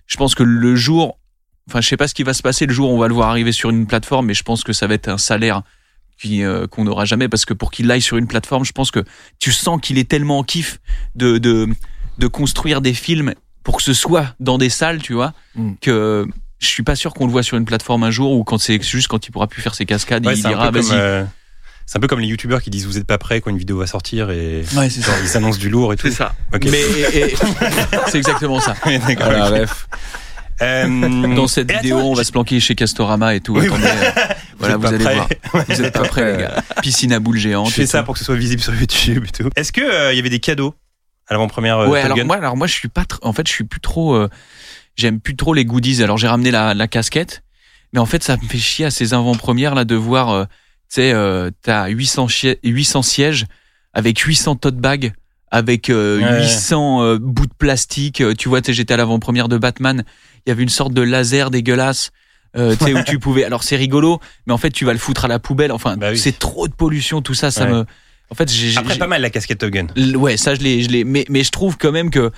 [0.06, 1.18] je pense que le jour,
[1.68, 3.14] enfin, je sais pas ce qui va se passer le jour où on va le
[3.14, 5.62] voir arriver sur une plateforme, mais je pense que ça va être un salaire
[6.24, 9.04] euh, qu'on n'aura jamais parce que pour qu'il aille sur une plateforme, je pense que
[9.38, 10.78] tu sens qu'il est tellement en kiff
[11.14, 11.68] de, de,
[12.18, 15.72] de construire des films pour que ce soit dans des salles, tu vois, Mm.
[15.80, 16.26] que
[16.58, 18.80] je suis pas sûr qu'on le voit sur une plateforme un jour ou quand c'est
[18.82, 20.88] juste quand il pourra plus faire ses cascades, Ouais, il c'est un dira peu comme,
[20.88, 20.98] vas-y.
[20.98, 21.24] euh,
[21.86, 23.76] c'est un peu comme les youtubeurs qui disent vous êtes pas prêts quand une vidéo
[23.78, 26.06] va sortir et Ouais, c'est genre, ils s'annoncent du lourd et tout.
[26.06, 26.34] C'est ça.
[26.64, 26.82] Mais
[28.08, 28.74] c'est exactement ça.
[28.84, 29.26] D'accord.
[29.26, 29.88] Voilà, bref.
[30.60, 33.56] Euh, Dans cette et vidéo, attends, on va se planquer chez Castorama et tout.
[33.56, 34.10] Oui, Attendez, euh,
[34.58, 35.28] voilà, vous allez voir.
[35.68, 36.62] Vous êtes pas prêts, les gars.
[36.82, 37.68] Piscine à boules géantes.
[37.70, 38.04] Je fais ça tout.
[38.06, 39.48] pour que ce soit visible sur YouTube et tout.
[39.56, 40.74] Est-ce que euh, y avait des cadeaux
[41.28, 43.04] à l'avant-première euh, Ouais, Top alors Gun moi, alors moi, je suis pas.
[43.22, 44.14] En fait, je suis plus trop.
[44.14, 44.28] euh,
[44.96, 46.02] J'aime plus trop les goodies.
[46.02, 47.42] Alors j'ai ramené la, la casquette,
[47.94, 50.46] mais en fait, ça me fait chier à ces avant-premières là de voir.
[50.46, 51.14] tu sais,
[51.62, 53.46] t'as 800 chi- 800 sièges
[53.94, 55.12] avec 800 tote bags.
[55.54, 56.44] Avec euh, Ouais.
[56.44, 60.02] 800 euh, bouts de plastique, tu vois, j'étais à l'avant-première de Batman.
[60.46, 62.10] Il y avait une sorte de laser dégueulasse,
[62.56, 63.44] euh, tu sais, où tu pouvais.
[63.44, 65.72] Alors c'est rigolo, mais en fait, tu vas le foutre à la poubelle.
[65.72, 66.18] Enfin, Bah oui.
[66.18, 67.70] c'est trop de pollution, tout ça, ça Ouais.
[67.72, 67.84] me.
[68.30, 68.76] En fait, j'ai.
[68.78, 69.86] Après pas mal la casquette Top Gun.
[70.16, 71.04] Ouais, ça je l'ai, je l'ai.
[71.04, 72.30] Mais, mais je trouve quand même que,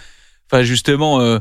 [0.51, 1.39] enfin justement, euh,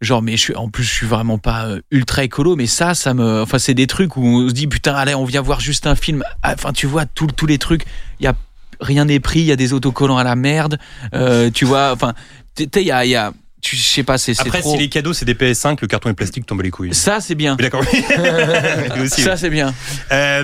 [0.00, 2.94] genre, mais je suis, en plus je suis vraiment pas euh, ultra écolo, mais ça,
[2.94, 5.60] ça me, enfin c'est des trucs où on se dit putain, allez, on vient voir
[5.60, 6.22] juste un film.
[6.42, 7.84] Ah, Enfin, tu vois, tout- tous les trucs,
[8.20, 8.34] il y a
[8.80, 10.78] rien n'est pris, il y a des autocollants à la merde,
[11.14, 12.14] euh, tu vois, enfin,
[12.56, 13.32] tu sais, il y a, il y a,
[13.62, 14.72] tu je sais pas, c'est, Après trop.
[14.72, 16.94] si les cadeaux c'est des PS5, le carton est plastique tombe les couilles.
[16.94, 17.56] Ça c'est bien.
[17.56, 17.82] D'accord.
[19.08, 19.74] Ça c'est bien.
[20.12, 20.42] Euh,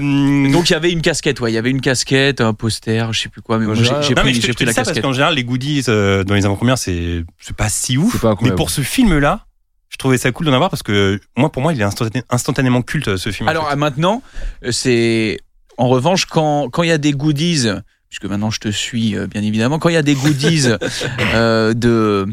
[0.51, 3.21] Donc il y avait une casquette, ouais, il y avait une casquette, un poster, je
[3.23, 3.83] sais plus quoi, mais j'ai,
[4.15, 5.03] mais pris, je te, j'ai je te pris dis la ça parce casquette.
[5.03, 8.21] qu'en général les goodies euh, dans les avant-premières c'est c'est pas si ouf.
[8.21, 9.47] Pas mais pour ce film là,
[9.89, 12.83] je trouvais ça cool d'en avoir parce que moi pour moi il est instantané- instantanément
[12.83, 13.49] culte ce film.
[13.49, 13.73] en Alors fait.
[13.73, 14.23] à maintenant,
[14.65, 15.39] euh, c'est
[15.79, 17.67] en revanche quand quand il y a des goodies,
[18.09, 20.69] puisque maintenant je te suis euh, bien évidemment, quand il y a des goodies
[21.35, 22.27] euh, de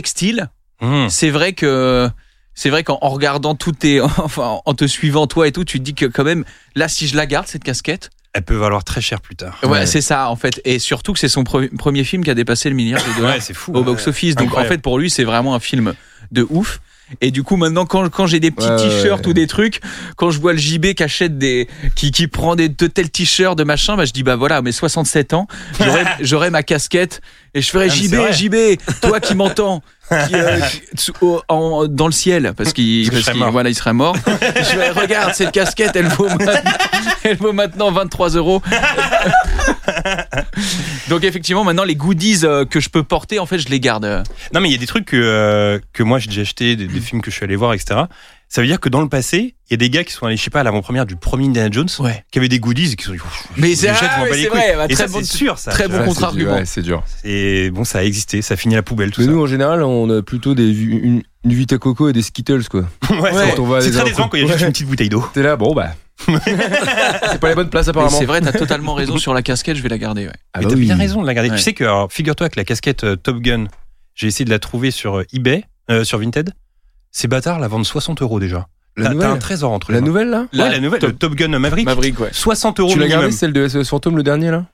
[0.00, 0.48] textile,
[0.82, 1.08] Mmh.
[1.08, 2.10] c'est vrai que
[2.54, 5.78] c'est vrai qu'en en regardant tout tes enfin en te suivant toi et tout, tu
[5.78, 6.44] te dis que quand même
[6.74, 9.58] là si je la garde cette casquette, Elle peut valoir très cher plus tard.
[9.62, 9.86] ouais, Ouais.
[9.86, 12.68] c'est ça en fait et surtout que c'est son pre- premier film qui a dépassé
[12.68, 13.72] le milliard de dollars Ouais c'est fou.
[13.74, 14.34] au box office.
[14.34, 14.72] Donc Incroyable.
[14.72, 15.94] en fait pour lui c'est vraiment un film
[16.30, 16.80] de ouf.
[17.20, 19.30] Et du coup maintenant quand quand j'ai des petits Ouais, t-shirts ouais.
[19.30, 19.80] ou des trucs,
[20.16, 23.56] quand je vois le JB qui achète des qui qui prend des de tels t-shirts
[23.56, 25.46] de machin, bah je dis bah voilà, mais 67 ans,
[26.20, 27.20] j'aurai ma casquette
[27.56, 28.32] et je ferai Ah, JB.
[28.32, 28.54] JB,
[29.00, 29.82] toi qui m'entends
[30.28, 30.60] qui, euh,
[31.48, 33.10] en- dans le ciel parce qu'il
[33.50, 34.14] voilà il serait mort.
[34.16, 36.52] je vais regarde cette casquette, elle vaut maintenant,
[37.24, 38.62] elle vaut maintenant 23 euros.
[41.08, 44.22] Donc effectivement maintenant les goodies euh, que je peux porter en fait je les garde.
[44.52, 46.86] Non, mais il y a des trucs que, euh, que moi j'ai déjà acheté, des,
[46.86, 48.02] des films que je suis allé voir, etc.
[48.48, 50.36] Ça veut dire que dans le passé, il y a des gars qui sont allés,
[50.36, 52.24] je sais pas, à l'avant-première du premier Indiana Jones, Ouais.
[52.30, 53.18] qui avaient des goodies et qui sont dit,
[53.56, 55.72] Mais c'est- ah, vrai, bah, et très ça, bon- c'est sûr, ça.
[55.72, 56.52] très bon contre-argument.
[56.52, 57.02] c'est- Ouais, c'est dur.
[57.24, 59.32] Et bon, ça a existé, ça finit la poubelle, tout Mais ça.
[59.32, 62.82] nous, en général, on a plutôt des, une, une Vita Coco et des Skittles, quoi.
[63.10, 64.60] ouais, c'est- Quand on va à c'est des très décevant quand il y a juste
[64.64, 65.24] une petite bouteille d'eau.
[65.34, 65.90] T'es là, bon, bah.
[66.28, 68.16] c'est pas les bonnes places, Mais apparemment.
[68.18, 70.26] c'est vrai, t'as totalement raison sur la casquette, je vais la garder.
[70.26, 70.32] Ouais.
[70.54, 70.84] Ah mais bah t'as oui.
[70.84, 71.50] bien raison de la garder.
[71.50, 71.56] Ouais.
[71.56, 73.66] Tu sais que, alors, figure-toi que la casquette euh, Top Gun,
[74.14, 76.52] j'ai essayé de la trouver sur euh, eBay, euh, sur Vinted.
[77.18, 78.68] Ces bâtards la vendent 60 euros déjà.
[78.98, 80.06] La T'as un trésor entre les La mains.
[80.06, 81.86] nouvelle, là Ouais, la nouvelle, Top- le Top Gun Maverick.
[81.86, 82.28] Maverick, ouais.
[82.30, 83.22] 60 euros Tu l'as minimum.
[83.22, 84.66] gardé, celle de SOS Fantôme, le dernier, là?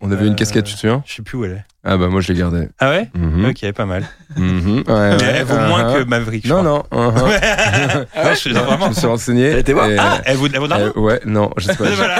[0.00, 1.02] On avait Euh, une casquette, tu te souviens?
[1.04, 1.64] Je sais plus où elle est.
[1.84, 2.68] Ah bah, moi, je l'ai gardée.
[2.80, 3.46] Ah ouais Mhm.
[3.46, 4.04] Ok, pas mal.
[4.36, 4.78] Mhm.
[4.78, 5.98] Ouais, Mais ouais, elle vaut moins uh-huh.
[6.04, 6.46] que Maverick.
[6.46, 7.00] je Non, crois.
[7.00, 7.10] non.
[7.10, 7.14] uh-huh.
[8.24, 8.88] Non, je- non, Je vraiment.
[8.88, 9.44] me suis renseigné.
[9.46, 9.88] Elle était voir.
[9.98, 11.84] Ah, elle vaut, elle vaut de l'argent euh, Ouais, non, je sais pas.
[11.96, 12.16] Voilà.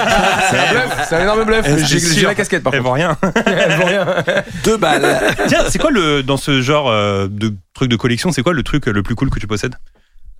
[0.49, 1.85] C'est un bluff, c'est un énorme bluff.
[1.85, 2.89] J'ai la casquette, par Elle contre.
[2.89, 3.17] vaut rien.
[3.45, 4.05] Elle vaut rien.
[4.63, 5.19] Deux balles.
[5.47, 8.63] Tiens, c'est quoi le dans ce genre euh, de truc de collection, c'est quoi le
[8.63, 9.75] truc le plus cool que tu possèdes?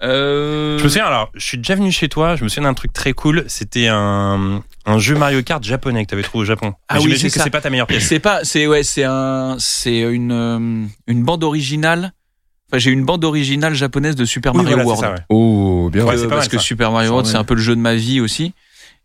[0.01, 0.77] Euh...
[0.77, 2.93] Je me souviens alors, je suis déjà venu chez toi, je me souviens d'un truc
[2.93, 6.73] très cool, c'était un un jeu Mario Kart japonais que t'avais trouvé au Japon.
[6.87, 8.05] Ah Mais oui, j'imagine c'est que c'est pas ta meilleure pièce.
[8.07, 12.13] C'est pas, c'est ouais, c'est un, c'est une euh, une bande originale.
[12.71, 15.01] Enfin, j'ai une bande originale japonaise de Super Oui, Mario voilà, World.
[15.01, 15.25] c'est ça, ouais.
[15.29, 16.05] Oh, bien.
[16.05, 16.63] Ouais, Euh, c'est pas parce mal, que ça.
[16.63, 17.37] Super Mario World, c'est est.
[17.39, 18.53] un peu le jeu de ma vie aussi.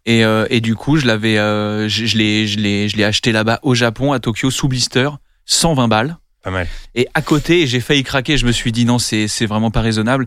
[0.06, 3.04] Et, euh, et du coup, je l'avais, euh, je, je l'ai, je l'ai, je l'ai
[3.04, 5.08] acheté là-bas au Japon, à Tokyo, sous blister.
[5.46, 6.18] 120 balles.
[6.42, 6.66] Pas mal.
[6.94, 8.36] Et à côté, j'ai failli craquer.
[8.36, 10.26] Je me suis dit non, c'est c'est vraiment pas raisonnable.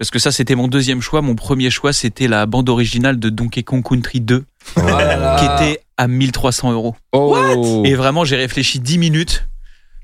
[0.00, 1.20] Parce que ça, c'était mon deuxième choix.
[1.22, 4.44] Mon premier choix, c'était la bande originale de Donkey Kong Country 2,
[4.76, 5.36] Oh là là.
[5.38, 6.96] qui était à 1300 euros.
[7.12, 7.82] Oh.
[7.84, 9.46] Et vraiment, j'ai réfléchi 10 minutes.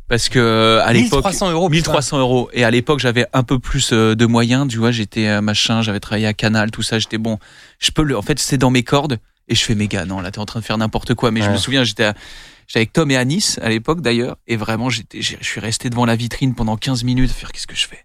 [0.09, 1.68] Parce que à l'époque, 1300 euros.
[1.68, 1.90] putain.
[1.92, 2.49] 1300 euros.
[2.53, 4.68] Et à l'époque, j'avais un peu plus euh, de moyens.
[4.68, 6.99] Tu vois, j'étais euh, machin, j'avais travaillé à Canal, tout ça.
[7.01, 7.38] J'étais bon.
[7.80, 8.16] Je peux le.
[8.16, 9.18] En fait, c'est dans mes cordes.
[9.49, 10.05] Et je fais méga.
[10.05, 11.30] Non, là, t'es en train de faire n'importe quoi.
[11.30, 12.12] Mais je me souviens, j'étais,
[12.68, 14.36] j'étais avec Tom et Anis à l'époque d'ailleurs.
[14.47, 17.51] Et vraiment, j'étais, j'ai- je suis resté devant la vitrine pendant 15 minutes à faire
[17.51, 18.05] qu'est-ce que je fais?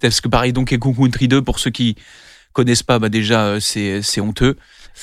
[0.00, 1.96] Parce que pareil, donc Kong Country 2, pour ceux qui
[2.52, 4.56] connaissent pas, bah déjà, euh, c'est, c'est honteux.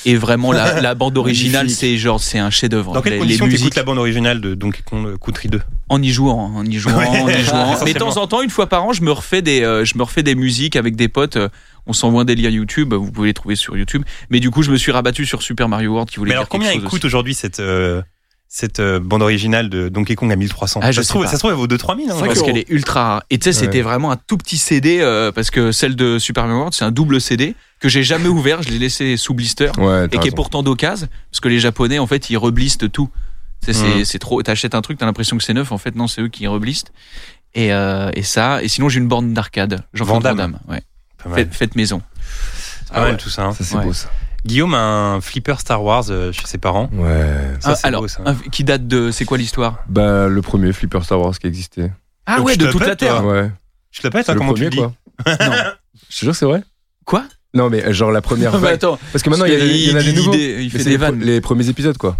[0.04, 2.92] Et vraiment, la, la bande originale, c'est genre, c'est un chef-d'œuvre.
[2.92, 5.60] Dans quelles Les- conditions musiques- t'écoutes la bande originale de Donkey Kong euh, Country 2
[5.88, 7.76] en y jouant, en y jouant, en y jouant.
[7.84, 9.96] Mais de temps en temps, une fois par an, je me refais des, euh, je
[9.96, 11.36] me refais des musiques avec des potes.
[11.36, 11.48] euh,
[11.86, 12.92] on s'envoie des liens YouTube.
[12.94, 14.02] Vous pouvez les trouver sur YouTube.
[14.28, 16.48] Mais du coup, je me suis rabattu sur Super Mario World qui voulait Mais alors
[16.48, 18.02] combien écoute aujourd'hui cette euh,
[18.48, 21.22] cette euh, bande originale de Donkey Kong à 1300 Ah, je ça, se sais trouve,
[21.24, 21.28] pas.
[21.28, 23.22] ça se trouve elle vaut 2 3000 hein, parce qu'elle est ultra rare.
[23.30, 23.82] Et tu sais, c'était Ouais.
[23.82, 26.90] vraiment un tout petit CD euh, parce que celle de Super Mario World, c'est un
[26.92, 28.62] double CD que j'ai jamais ouvert.
[28.62, 31.98] Je l'ai laissé sous blister Ouais, et qui est pourtant d'occasion parce que les Japonais,
[31.98, 33.10] en fait, ils reblistent tout.
[33.66, 34.42] Tu sais, c'est c'est trop.
[34.42, 35.72] T'achètes un truc, t'as l'impression que c'est neuf.
[35.72, 36.92] En fait, non, c'est eux qui reblistent.
[37.54, 38.62] Et, euh, et ça.
[38.62, 39.82] Et sinon, j'ai une borne d'arcade.
[39.94, 40.36] Jean-Claude Van Van Damme.
[40.36, 40.58] Damme.
[40.68, 40.82] Ouais.
[41.34, 42.02] Faites, faites maison.
[42.84, 43.46] C'est pas mal tout ça.
[43.46, 43.52] hein.
[43.54, 43.84] Ça, c'est Ouais.
[43.84, 44.08] beau, ça.
[44.46, 46.88] Guillaume a un flipper Star Wars euh, chez ses parents.
[46.92, 47.34] Ouais.
[47.60, 48.22] Ça, Ah, c'est alors, beau, ça.
[48.24, 49.10] un- qui date de.
[49.10, 49.84] C'est quoi l'histoire?
[49.88, 51.90] Bah, le premier flipper Star Wars qui existait.
[52.26, 53.24] Ah Donc, ouais, de te toute la Terre.
[53.24, 53.50] Ouais.
[53.90, 54.92] Je te l'appelle, C'est toi, le comment premier, tu le dis
[55.26, 55.46] quoi.
[55.46, 55.52] Non.
[56.10, 56.62] Je te jure, c'est vrai.
[57.04, 57.24] Quoi?
[57.54, 58.74] Non, mais euh, genre la première Bah, vague.
[58.74, 58.98] attends.
[59.12, 60.32] Parce que maintenant, il y, a- il y en a des nouveaux.
[60.32, 61.20] des- il Mais fait c'est des les, pro- vannes.
[61.20, 62.16] les premiers épisodes, quoi.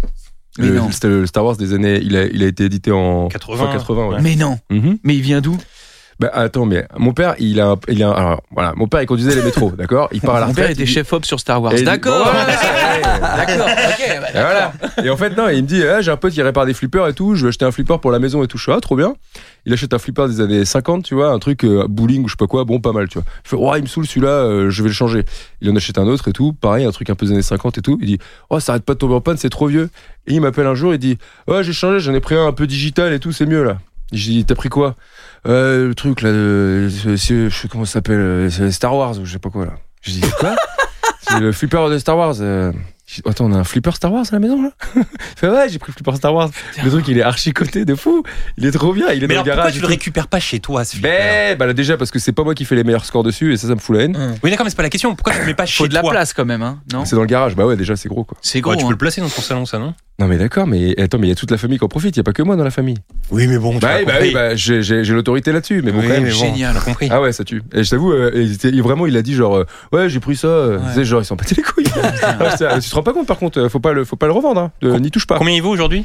[0.59, 0.91] Mais Le- non.
[0.91, 1.99] C'était le Star Wars des années.
[2.01, 3.67] Il a, il a été édité en 80.
[3.67, 4.07] fin 80.
[4.07, 4.21] Ouais.
[4.21, 4.57] Mais non.
[4.71, 4.97] Mhm.
[5.03, 5.55] Mais il vient d'où?
[6.19, 9.35] Bah attends, mais mon père, il a, il a, alors, voilà, mon père, il conduisait
[9.35, 10.09] les métros, d'accord?
[10.11, 11.73] Il part à la Mon père était il dit- chef-op sur Star Wars.
[11.83, 12.25] D'accord.
[12.25, 13.45] Bon, voilà.
[13.45, 13.67] D'accord.
[13.67, 14.19] Ok.
[14.21, 14.73] bah, Et voilà.
[15.03, 17.07] Et en fait, non, il me dit, ah, j'ai un pote qui répare des flippers
[17.07, 18.57] et tout, je vais acheter un flipper pour la maison et tout.
[18.57, 19.13] Je ah, trop bien.
[19.67, 22.33] Il achète un flipper des années 50, tu vois, un truc euh, bowling ou je
[22.33, 23.25] sais pas quoi, bon, pas mal, tu vois.
[23.43, 25.23] Je fais, ouais, il me saoule celui-là, euh, je vais le changer.
[25.61, 27.77] Il en achète un autre et tout, pareil, un truc un peu des années 50
[27.77, 27.97] et tout.
[28.01, 28.17] Il dit,
[28.49, 29.89] oh, ça arrête pas de tomber en panne, c'est trop vieux.
[30.25, 32.53] Et il m'appelle un jour, il dit, ouais, j'ai changé, j'en ai pris un un
[32.53, 33.77] peu digital et tout, c'est mieux là.
[34.13, 34.95] J'ai dit, t'as pris quoi?
[35.45, 38.95] Euh, Le truc là, de, c'est- c'est- je sais comment ça s'appelle, euh, c'est Star
[38.95, 39.73] Wars ou je sais pas quoi là.
[40.01, 40.55] J'ai dit, quoi
[41.29, 42.35] C'est le flipper de Star Wars.
[42.39, 42.71] euh.
[43.25, 45.03] Attends, on a un flipper Star Wars à la maison là Il
[45.37, 46.49] fait, ouais, j'ai pris le flipper Star Wars.
[46.83, 48.23] Le truc, il est archi coté de fou.
[48.57, 49.07] Il est trop bien.
[49.11, 49.73] Il est Mais dans alors le pourquoi garage.
[49.73, 52.19] tu et le récupères pas chez toi ce flipper Ben, bah là, déjà parce que
[52.19, 54.03] c'est pas moi qui fais les meilleurs scores dessus et ça, ça me fout la
[54.03, 54.35] haine.
[54.43, 55.15] Oui d'accord mais c'est pas la question.
[55.15, 57.05] Pourquoi tu le mets pas chez Faut de la toi place quand même, hein Non
[57.05, 57.55] C'est dans le garage.
[57.55, 58.37] Bah ouais, déjà c'est gros quoi.
[58.41, 58.71] C'est gros.
[58.71, 58.91] Ouais, tu peux hein.
[58.91, 61.33] le placer dans ton salon ça non Non mais d'accord, mais attends, mais il y
[61.33, 62.15] a toute la famille qui en profite.
[62.15, 62.97] Il y a pas que moi dans la famille.
[63.29, 63.77] Oui mais bon.
[63.77, 66.23] Bah, oui, bah, oui, bah, j'ai j'ai- j'ai l'autorité là-dessus, mais bon Oui, quand même.
[66.23, 66.75] mais bon, génial.
[66.75, 67.07] on a compris.
[67.11, 67.61] Ah ouais, ça tue.
[67.73, 68.31] Et je t'avoue, euh,
[68.63, 70.47] il vraiment, il a dit genre, euh, ouais, j'ai pris ça.
[70.47, 70.83] euh, Ouais.
[70.89, 71.85] Tu sais, genre, ils s'en battaient les couilles.
[72.23, 74.31] Ah, tu te rends pas compte, par contre, euh, faut pas le, faut pas le
[74.33, 74.71] revendre, hein.
[74.99, 75.37] N'y touche pas.
[75.37, 76.03] Combien il vaut aujourd'hui?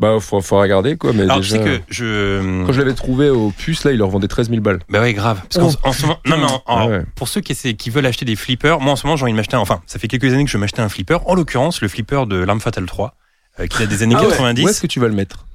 [0.00, 1.12] Bah, faut, faut regarder quoi.
[1.12, 3.98] Mais Alors tu déjà, sais que je quand je l'avais trouvé au puce, là, il
[3.98, 4.78] leur vendait 13 000 balles.
[4.88, 5.40] Bah ouais, grave.
[5.52, 7.02] Parce qu'en en ce moment, non, mais en- en- Ah ouais.
[7.16, 9.32] pour ceux qui, essaient- qui veulent acheter des flippers, moi en ce moment j'ai envie
[9.32, 11.80] de m'acheter un, enfin, ça fait quelques années que je m'achetais un flipper, en l'occurrence
[11.82, 13.27] le flipper de L'Arme Fatale 3, euh,
[13.66, 14.28] qui date des années Ah ouais.
[14.28, 14.62] 90.
[14.64, 15.46] Où est-ce que tu vas le mettre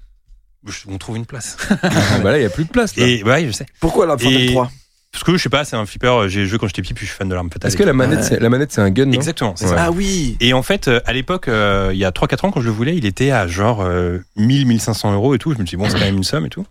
[0.87, 1.57] On trouve une place.
[1.83, 2.95] Ah, Bah là, il y a plus de place.
[2.97, 3.05] Là.
[3.07, 3.65] Et bah ouais, je sais.
[3.79, 4.69] Pourquoi la Et- 3
[5.11, 7.05] Parce que je sais pas, c'est un flipper, euh, j'ai joué quand j'étais petit, puis
[7.05, 7.69] je suis fan de L'Arme Fatale.
[7.69, 9.71] Est-ce que la manette, c'est, la manette, c'est un gun non Exactement, c'est Ouais.
[9.75, 9.85] ça.
[9.85, 12.61] Ah oui Et en fait, euh, à l'époque, euh, il y a 3-4 ans, quand
[12.61, 13.83] je le voulais, il était à genre
[14.37, 15.53] 1000-1500 euros et tout.
[15.53, 16.65] Je me suis dit, bon, c'est quand même une somme et tout.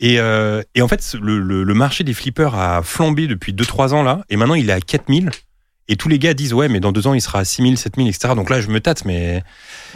[0.00, 3.92] Et, euh, et en fait, le, le- le marché des flippers a flambé depuis 2-3
[3.92, 5.30] ans là, et maintenant il est à 4000.
[5.88, 8.06] Et tous les gars disent, ouais, mais dans deux ans, il sera à 6000, 7000,
[8.08, 8.34] etc.
[8.36, 9.42] Donc là, je me tâte, mais,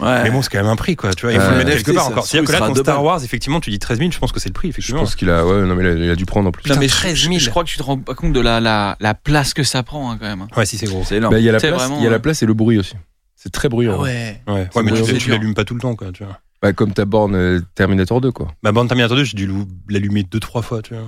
[0.01, 0.23] Ouais.
[0.23, 1.13] mais bon, c'est quand même un prix, quoi.
[1.13, 1.51] Tu vois, il faut Ouais.
[1.51, 2.25] le mettre NFT, quelque part encore.
[2.27, 3.03] C'est-à-dire que là, ton Star.
[3.03, 4.99] Wars, effectivement, tu dis 13 000, je pense que c'est le prix, Je effectivement.
[5.01, 6.61] pense qu'il a, ouais, non mais il a, il a dû prendre en plus.
[6.63, 7.39] Putain, Putain, mais 13 je, 000.
[7.39, 9.81] je crois que tu te rends pas compte de la, la, la place que ça
[9.81, 10.41] prend hein, quand même.
[10.41, 10.47] hein.
[10.57, 11.03] Ouais, si c'est gros.
[11.05, 11.33] C'est énorme.
[11.33, 12.53] Bah, il y a la place, vraiment, il y a la euh, place et le
[12.53, 12.95] bruit aussi.
[13.35, 13.95] C'est très bruyant.
[13.97, 14.41] Ah ouais.
[14.47, 16.37] Ouais, mais tu, l'allumes pas tout le temps, quoi, tu vois.
[16.61, 18.47] Bah, comme ta borne euh, Terminator 2 quoi.
[18.63, 19.49] Ma bande Terminator 2, j'ai dû
[19.89, 21.07] l'allumer deux, trois fois, tu vois.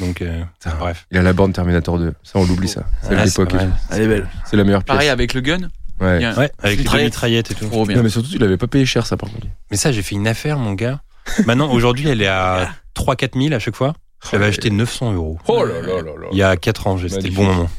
[0.00, 0.76] Donc, euh, Putain.
[0.78, 1.06] bref.
[1.10, 2.14] Il a la borne Terminator 2.
[2.22, 2.84] Ça on l'oublie ça.
[3.02, 3.52] C'est Ouais, l'époque.
[3.90, 4.28] Elle est belle.
[4.46, 4.94] C'est la meilleure pièce.
[4.96, 5.68] Pareil avec le gun.
[6.00, 6.24] Ouais.
[6.62, 7.66] Avec les mitraillettes et tout.
[7.66, 7.96] Trop bien.
[7.96, 9.46] Non mais surtout tu l'avais pas payé cher ça par contre.
[9.70, 11.00] Mais ça, j'ai fait une affaire, mon gars.
[11.44, 13.92] Maintenant, aujourd'hui, elle est à 3-4 000 à chaque fois.
[14.24, 15.38] Je l'avais acheté 900 euros.
[15.46, 16.28] Oh là là là là.
[16.32, 17.70] Il y a 4 ans, c'était le bon moment.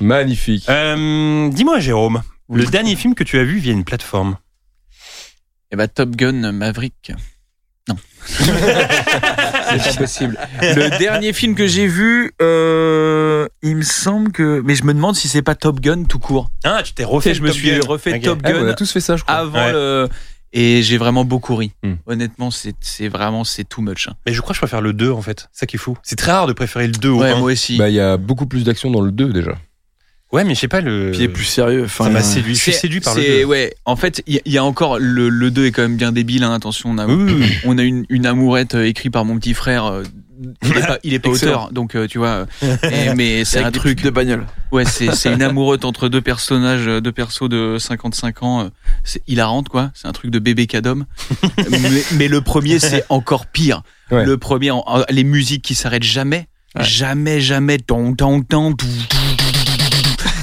[0.00, 0.66] Magnifique.
[0.68, 2.60] Euh, Dis-moi, Jérôme, Oui.
[2.62, 4.36] le dernier film que tu as vu via une plateforme.
[5.72, 7.12] Et bah Top Gun Maverick.
[7.88, 7.96] Non.
[9.80, 10.38] C'est pas possible.
[10.60, 14.60] Le dernier film que j'ai vu, euh, il me semble que.
[14.64, 16.50] Mais je me demande si c'est pas Top Gun tout court.
[16.64, 17.80] Ah, tu t'es refait je me suis Gun.
[17.86, 18.18] refait.
[18.20, 19.34] Top Ah, on a Gun tous fait ça je crois.
[19.34, 19.72] avant Ouais.
[19.72, 20.08] le.
[20.54, 21.72] Et j'ai vraiment beaucoup ri.
[21.82, 21.94] Hmm.
[22.06, 24.08] Honnêtement, c'est c'est vraiment c'est too much.
[24.08, 24.14] hein.
[24.26, 25.48] Mais je crois que je préfère le 2, en fait.
[25.52, 25.96] C'est ça qui est fou.
[26.02, 27.36] C'est très rare de préférer le 2 au Ouais, 1.
[27.38, 27.78] moi aussi.
[27.78, 29.52] Bah il y a beaucoup plus d'action dans le 2 déjà.
[30.32, 31.10] Ouais, mais je sais pas le.
[31.10, 31.84] Puis il est plus sérieux.
[31.84, 32.54] Enfin, Ça m'a euh, séduit.
[32.54, 33.44] Je suis C'est- séduit par le.
[33.44, 36.42] Ouais, en fait, il y, a encore le, le 2 est quand même bien débile.
[36.44, 39.52] Hein, attention, on a, Oui, on a une, une amourette euh, écrite par mon petit
[39.54, 39.84] frère.
[39.84, 40.02] euh,
[40.64, 42.46] il est pas, il est pas auteur, donc tu vois.
[42.62, 44.02] et- mais c'est un truc.
[44.02, 44.44] de bagnole.
[44.72, 48.70] Ouais, c'est c'est une amoureuse entre deux personnages, deux persos de 55 ans.
[49.04, 49.90] C'est hilarante, quoi.
[49.94, 51.04] C'est un truc de bébé cadom.
[51.70, 51.78] mais,
[52.16, 53.82] mais le premier, c'est encore pire.
[54.10, 54.24] Ouais.
[54.24, 54.72] Le premier,
[55.10, 56.82] les musiques qui s'arrêtent jamais, Ouais.
[56.84, 57.78] jamais, jamais.
[57.78, 59.51] Ton, ton, ton, tou, tou, tou, tou, tou, tou.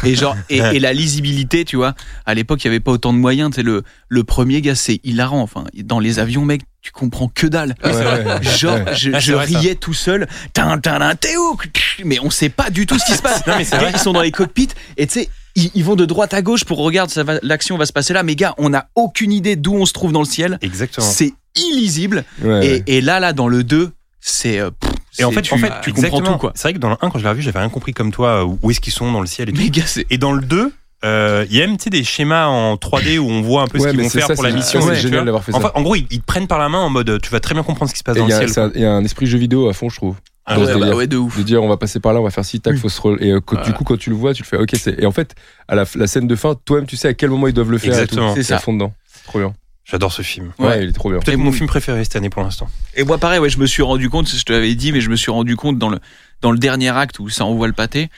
[0.05, 1.93] Et genre, et, et la lisibilité, tu vois.
[2.25, 3.51] À l'époque, il y avait pas autant de moyens.
[3.55, 5.41] C'est le le premier gars, c'est hilarant.
[5.41, 7.75] Enfin, dans les avions, mec, tu comprends que dalle.
[7.83, 8.41] Ouais, ouais.
[8.43, 8.95] Genre, Ouais.
[8.95, 9.59] je, Ah, je vrai, ça.
[9.59, 10.27] riais tout seul.
[10.53, 11.57] Tin, tin, tin, t'es où?
[12.05, 13.43] Mais on sait pas du tout ce qui se passe.
[13.47, 13.91] Non, mais vrai.
[13.93, 16.63] Ils sont dans les cockpits et tu sais, ils, ils vont de droite à gauche
[16.63, 17.13] pour regarder,
[17.43, 18.23] l'action va se passer là.
[18.23, 20.57] Mais gars, on n'a aucune idée d'où on se trouve dans le ciel.
[20.61, 21.05] Exactement.
[21.05, 22.23] C'est illisible.
[22.43, 22.83] Ouais.
[22.87, 23.91] Et, et là, là, dans le 2,
[24.21, 24.59] c'est.
[24.59, 24.69] euh,
[25.17, 26.51] Et en fait, tu, en fait, tu comprends tout, quoi.
[26.55, 28.43] C'est vrai que dans le 1, quand je l'ai revu, j'avais rien compris comme toi,
[28.45, 29.61] euh, où est-ce qu'ils sont dans le ciel et tout.
[29.61, 29.83] Mais gars.
[30.09, 30.71] Et dans le 2,
[31.05, 33.85] euh, il y a même des schémas en 3D où on voit un peu Ouais,
[33.89, 34.81] ce qu'ils vont faire ça, pour la mission.
[34.81, 35.77] c'est génial d'avoir fait Enfin, ça.
[35.77, 37.63] en gros, ils, ils te prennent par la main en mode tu vas très bien
[37.63, 38.71] comprendre ce qui se passe Et dans le a- ciel.
[38.75, 40.15] il y a un esprit jeu vidéo à fond, je trouve.
[40.51, 41.37] Ah ouais, bah ouais, de ouf.
[41.37, 42.79] de dire on va passer par là, on va faire ci, tac, Oui.
[42.79, 44.99] faut se et euh, du coup quand tu le vois, tu le fais ok c'est
[44.99, 45.35] et en fait
[45.67, 47.77] à la, la scène de fin, toi-même tu sais à quel moment ils doivent le
[47.77, 47.91] faire.
[47.93, 48.15] et tout.
[48.15, 48.33] Exactement.
[48.35, 48.57] C'est ça.
[48.57, 48.91] fond dedans.
[49.25, 49.53] Trop bien.
[49.89, 50.51] J'adore ce film.
[50.59, 50.83] Ouais, Ouais.
[50.83, 51.19] il est trop bien.
[51.19, 52.69] Peut-être mon film préféré cette année pour l'instant.
[52.95, 55.09] Et moi, pareil, ouais, je me suis rendu compte, je te l'avais dit, mais je
[55.09, 55.99] me suis rendu compte dans le,
[56.41, 58.09] dans le dernier acte où ça envoie le pâté,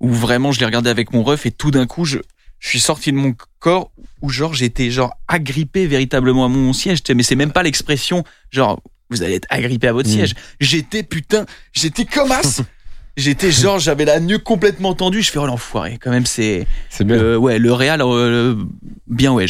[0.00, 2.18] où vraiment je l'ai regardé avec mon ref et tout d'un coup, je,
[2.58, 3.90] je suis sorti de mon corps
[4.20, 6.98] où genre j'étais genre agrippé véritablement à mon siège.
[7.14, 10.12] Mais c'est même pas l'expression genre vous allez être agrippé à votre Mm.
[10.12, 10.34] siège.
[10.60, 12.62] J'étais putain, j'étais comme as.
[13.18, 15.22] J'étais genre j'avais la nuque complètement tendue.
[15.22, 15.96] Je fais oh l'enfoiré.
[15.98, 17.16] Quand même c'est C'est bien.
[17.16, 18.54] euh, ouais le réal euh,
[19.06, 19.46] bien ouais.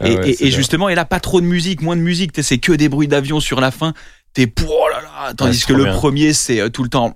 [0.00, 2.32] Ah Et, ouais, et- et justement, et là, pas trop de musique, moins de musique,
[2.42, 3.92] c'est que des bruits d'avion sur la fin.
[4.34, 5.92] T'es pour oh là là, tandis que le bien.
[5.92, 7.14] premier, c'est euh, tout le temps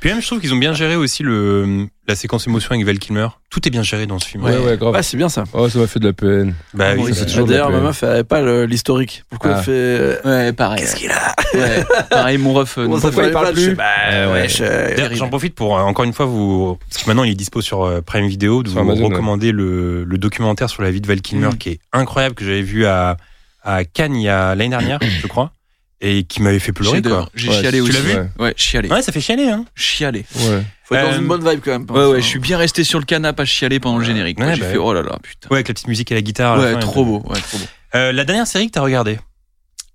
[0.00, 2.98] Puis même, je trouve qu'ils ont bien géré aussi le, la séquence émotion avec Val
[2.98, 3.28] Kilmer.
[3.50, 4.42] Tout est bien géré dans ce film.
[4.44, 4.94] Ouais, ouais, grave.
[4.94, 5.44] Ouais, c'est bien ça.
[5.52, 6.54] Oh, ça m'a fait de la peine.
[6.72, 9.24] Bah oui, oui, bah, c'est Bah, toujours la D'ailleurs, ma meuf, elle avait pas l'historique.
[9.28, 9.58] Pourquoi Ah.
[9.58, 9.70] elle fait.
[9.72, 10.80] euh, Ouais, pareil.
[10.80, 12.78] Qu'est-ce qu'il a Ouais, pareil, mon ref.
[12.78, 13.02] euh, Comment non.
[13.02, 14.46] ça fait il parle les plus Bah, Euh, ouais.
[14.62, 15.08] euh.
[15.12, 17.82] J'en profite pour euh, encore une fois vous parce que maintenant il est dispo sur
[17.84, 19.02] euh, Prime Video de vous ouais.
[19.04, 21.58] recommander le, le documentaire sur la vie de Val Kilmer Mm.
[21.58, 23.16] qui est incroyable que j'avais vu à
[23.62, 25.52] à Cannes il y a l'année dernière je crois
[26.00, 27.28] et qui m'avait fait pleurer quoi.
[27.34, 27.92] J'ai Ouais, chialé tu aussi.
[27.92, 28.28] l'as vu Ouais.
[28.38, 28.88] Ouais, chialé.
[28.88, 29.64] Ouais ça fait chialer hein.
[29.76, 30.24] Chialé.
[30.34, 30.62] Ouais.
[30.84, 31.86] Faut être dans Euh, une bonne vibe quand même.
[31.90, 34.38] Ouais, ouais, je suis bien resté sur le canapé à chialer pendant le générique.
[34.40, 35.48] Ouais, J'ai bah fait, oh là là, putain.
[35.50, 36.56] Ouais avec la petite musique et la guitare.
[36.56, 37.64] la Ouais, fin, trop beau, ouais, trop beau.
[37.96, 39.18] Euh, la dernière série que t'as regardée?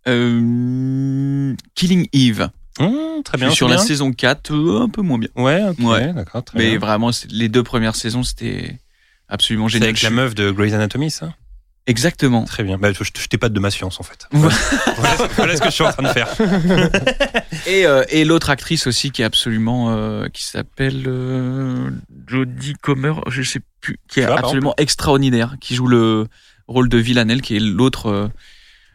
[0.08, 2.50] Euh, Killing Eve.
[2.80, 3.50] Hum, très Je bien.
[3.50, 5.30] suis sur c'est la saison 4, euh, un peu moins bien.
[5.36, 6.14] Ouais ok Ouais.
[6.14, 6.80] d'accord très Mais bien.
[6.80, 8.78] vraiment, c'est- les deux premières saisons, c'était
[9.30, 9.90] absolument C'est génial.
[9.90, 11.34] avec Je la meuf de Grey's Anatomy ça?
[11.88, 12.44] Exactement.
[12.46, 12.78] Très bien.
[12.80, 14.28] Bah je, je t'ai pas de ma science en fait.
[14.34, 16.28] Voilà, voilà ce que je suis en train de faire.
[17.68, 21.90] Et, euh, et l'autre actrice aussi qui est absolument euh, qui s'appelle euh,
[22.28, 26.28] Jodie Comer, je sais plus, qui est par absolument extraordinaire, qui joue le
[26.68, 28.30] rôle de Villanelle, qui est l'autre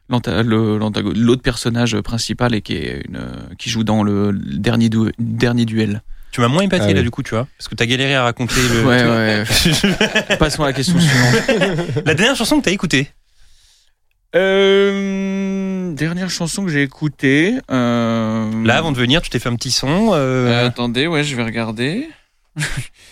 [0.08, 3.20] l'autre personnage principal et qui est une
[3.58, 6.02] qui joue dans le dernier du- dernier duel.
[6.32, 7.02] Tu m'as moins épaté Ah là oui.
[7.02, 8.84] du coup tu vois parce que t'as galéré à raconter le.
[8.86, 10.36] Ouais ouais.
[10.38, 12.04] Passons à la question suivante.
[12.06, 13.10] La dernière chanson que t'as écoutée.
[14.36, 17.54] Euh, dernière chanson que j'ai écoutée.
[17.70, 20.10] Euh, Là, avant de venir, tu t'es fait un petit son.
[20.12, 22.08] euh, euh, attendez, ouais, je vais regarder.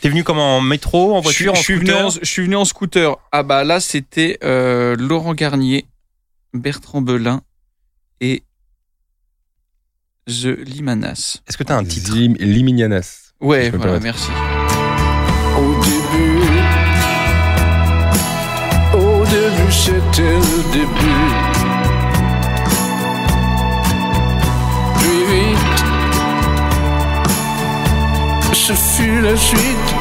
[0.01, 2.43] T'es venu comment en métro, en voiture, je, en suis venu scooter en, je suis
[2.43, 3.16] venu en scooter.
[3.32, 5.86] Ah bah là, c'était euh, Laurent Garnier,
[6.55, 7.40] Bertrand Belin
[8.20, 8.43] et
[10.28, 11.38] The Limanas.
[11.48, 13.32] Est-ce que t'as un titre Lim- Liminianas.
[13.40, 14.28] Ouais, voilà, merci.
[15.56, 16.42] Au début,
[18.94, 21.28] au début, c'était le début.
[24.98, 25.78] Puis vite,
[28.55, 29.94] ce fut la suite.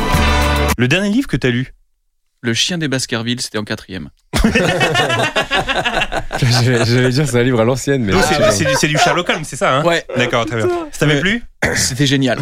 [0.78, 1.74] Le dernier livre que t'as lu?
[2.42, 4.10] Le chien des Baskerville, c'était en quatrième.
[6.40, 8.14] J'allais dire c'est un livre à l'ancienne mais
[8.52, 10.68] c'est- du, du Sherlock Holmes, c'est ça hein Ouais, D'accord, très bien.
[10.92, 11.44] Ça t'avait plu
[11.76, 12.40] c'était génial.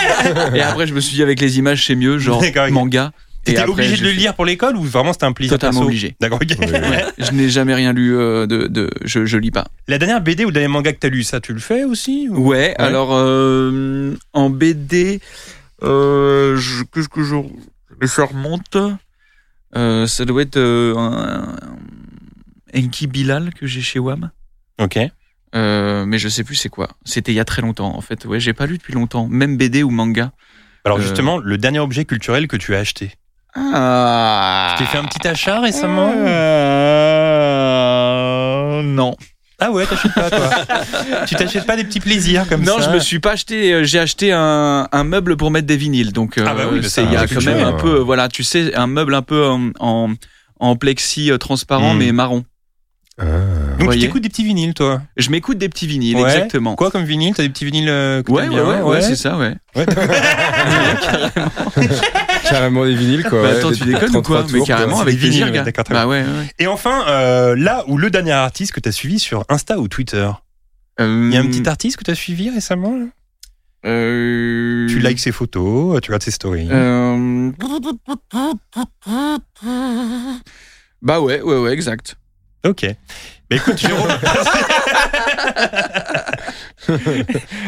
[0.54, 3.12] et après, je me suis dit avec les images, c'est mieux, genre manga.
[3.42, 6.14] T'étais obligé de le lire pour l'école ou vraiment c'était un plaisir Totalement perso obligé.
[6.20, 6.58] D'accord, ok.
[6.60, 6.70] Ouais.
[6.90, 9.66] Ouais, je n'ai jamais rien lu euh, de, de je, je lis pas.
[9.88, 12.28] La dernière BD ou le dernier manga que t'as lu, ça tu le fais aussi
[12.30, 15.20] ou- Ouais, alors euh, en BD,
[15.82, 17.36] euh, je- qu'est-ce que je.
[17.98, 18.76] Mais ça remonte.
[19.76, 21.56] Euh, ça doit être euh, un,
[22.74, 24.30] Enki Bilal que j'ai chez Wam.
[24.80, 24.98] Ok.
[25.54, 26.90] Euh, mais je sais plus c'est quoi.
[27.04, 28.24] C'était il y a très longtemps en fait.
[28.24, 30.32] Ouais, j'ai pas lu depuis longtemps, même BD ou manga.
[30.84, 33.12] Alors justement, le dernier objet culturel que tu as acheté.
[33.54, 34.74] Ah.
[34.76, 36.14] Tu t'es fait un petit achat récemment
[38.82, 39.16] Non.
[39.60, 40.50] Ah ouais, t'achètes pas toi.
[41.26, 43.72] tu t'achètes pas des petits plaisirs comme non, ça je me suis pas acheté.
[43.74, 46.12] euh, J'ai acheté un, un meuble pour mettre des vinyles.
[46.12, 47.76] Donc, euh, Ah bah oui, ça, il y a quand même un hein.
[47.80, 50.14] peu, euh, voilà, tu sais, un meuble un peu en, en,
[50.58, 51.98] en plexi euh, transparent Mm.
[51.98, 52.44] mais marron.
[53.20, 53.24] Ah.
[53.78, 55.02] Donc tu t'écoutes des petits vinyles toi.
[55.16, 56.22] Je m'écoute des petits vinyles, Ouais.
[56.22, 56.74] exactement.
[56.74, 57.34] Quoi comme vinyle?
[57.34, 59.54] T'as des petits vinyles euh, que Ouais, ouais, bien ouais, ouais, c'est ça, ouais.
[59.76, 59.86] Ouais.
[62.48, 63.42] Carrément des vinyles, quoi.
[63.42, 65.52] Bah, attends, des- tu déconnes ou 33 quoi Mais tours, carrément, c'est avec des vinyles,
[65.52, 65.62] gars.
[65.62, 66.26] d'accord, Bah ouais, ouais.
[66.58, 70.30] Et enfin, euh, là où le dernier artiste que t'as suivi sur Insta ou Twitter.
[70.98, 73.06] Il y a un petit artiste que t'as suivi récemment là?
[73.86, 76.68] Euh, Tu likes ses photos, tu regardes ses stories.
[76.70, 77.50] euh,
[81.02, 82.16] Bah ouais, ouais, ouais, exact.
[82.66, 82.82] Ok.
[83.50, 84.08] Mais écoute, Jérôme.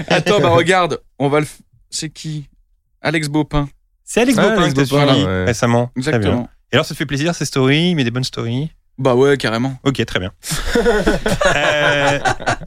[0.09, 1.47] Attends, bah regarde, on va le.
[1.47, 1.60] f-
[1.90, 2.48] C'est qui?
[3.01, 3.69] Alex Baupin.
[4.05, 5.44] C'est Alex Ah, Bopin Alex que t'as Bopin, suivi ouais.
[5.44, 5.86] récemment.
[5.86, 6.16] Très bien.
[6.19, 6.48] Exactement.
[6.73, 8.70] Et alors, ça te fait plaisir ces stories, met des bonnes stories?
[8.98, 9.78] Bah ouais, carrément.
[9.85, 10.32] Ok, très bien.
[11.56, 12.19] Euh,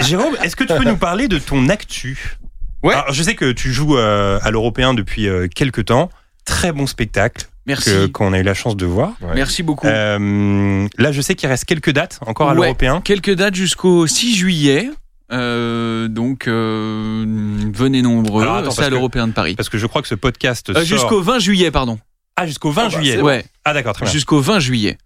[0.02, 2.38] Jérôme, est-ce que tu peux nous parler de ton actu?
[2.84, 2.94] Ouais.
[2.94, 6.10] Alors, je sais que tu joues euh, à l'Européen depuis euh, quelques temps.
[6.46, 7.90] Très bon spectacle Merci.
[7.90, 9.14] que- qu'on a eu la chance de voir.
[9.22, 9.34] Ouais.
[9.36, 9.88] Merci beaucoup.
[9.88, 12.62] Euh, là, je sais qu'il reste quelques dates encore à Ouais.
[12.62, 13.02] l'Européen.
[13.02, 14.90] Quelques dates jusqu'au 6 juillet.
[15.32, 17.26] Euh, donc euh,
[17.74, 18.44] venez nombreux.
[18.44, 19.56] Alors, attends, C'est à que- l'Européen de Paris.
[19.56, 20.84] Parce que je crois que ce podcast Euh, sort...
[20.84, 21.98] jusqu'au 20 juillet, pardon.
[22.36, 23.20] Ah, jusqu'au 20 juillet.
[23.22, 24.12] Ouais, Ah, d'accord, très bien.
[24.14, 24.98] jusqu'au 20 juillet.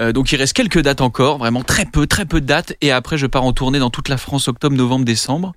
[0.00, 2.74] Euh, donc il reste quelques dates encore, vraiment très peu, très peu de dates.
[2.80, 5.52] Et après, je pars en tournée dans toute la France, octobre, novembre, décembre.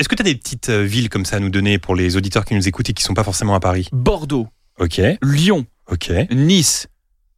[0.00, 2.16] Est-ce que tu as des petites euh, villes comme ça à nous donner pour les
[2.16, 3.86] auditeurs qui nous écoutent et qui sont pas forcément à Paris?
[3.92, 4.48] Bordeaux,
[4.78, 6.10] Ok, Lyon, ok.
[6.30, 6.88] Nice,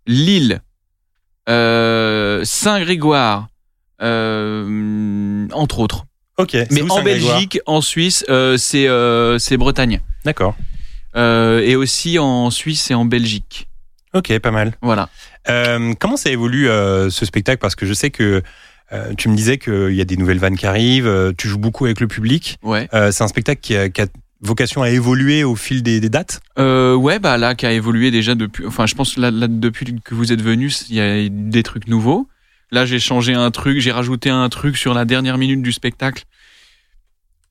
[0.06, 0.60] Lille,
[1.48, 3.48] euh, Saint-Grégoire,
[4.00, 6.04] euh, entre autres.
[6.38, 6.56] Ok.
[6.70, 8.86] Mais en Belgique, en Suisse, euh, c'est
[9.40, 10.00] c'est Bretagne.
[10.24, 10.54] D'accord.
[11.16, 13.66] Et aussi en Suisse et en Belgique.
[14.14, 14.74] Ok, pas mal.
[14.82, 15.08] Voilà.
[15.98, 17.58] Comment ça évolue ce spectacle?
[17.58, 18.40] Parce que je sais que
[18.92, 21.58] euh, tu me disais qu'il y a des nouvelles vannes qui arrivent, euh, tu joues
[21.58, 22.58] beaucoup avec le public.
[22.62, 22.88] Ouais.
[22.94, 24.06] Euh, c'est un spectacle qui a, qui a
[24.40, 26.40] vocation à évoluer au fil des, des dates?
[26.58, 28.66] Euh, ouais, bah là, qui a évolué déjà depuis.
[28.66, 31.86] Enfin, je pense là, là depuis que vous êtes venu, il y a des trucs
[31.86, 32.28] nouveaux.
[32.72, 36.24] Là, j'ai changé un truc, j'ai rajouté un truc sur la dernière minute du spectacle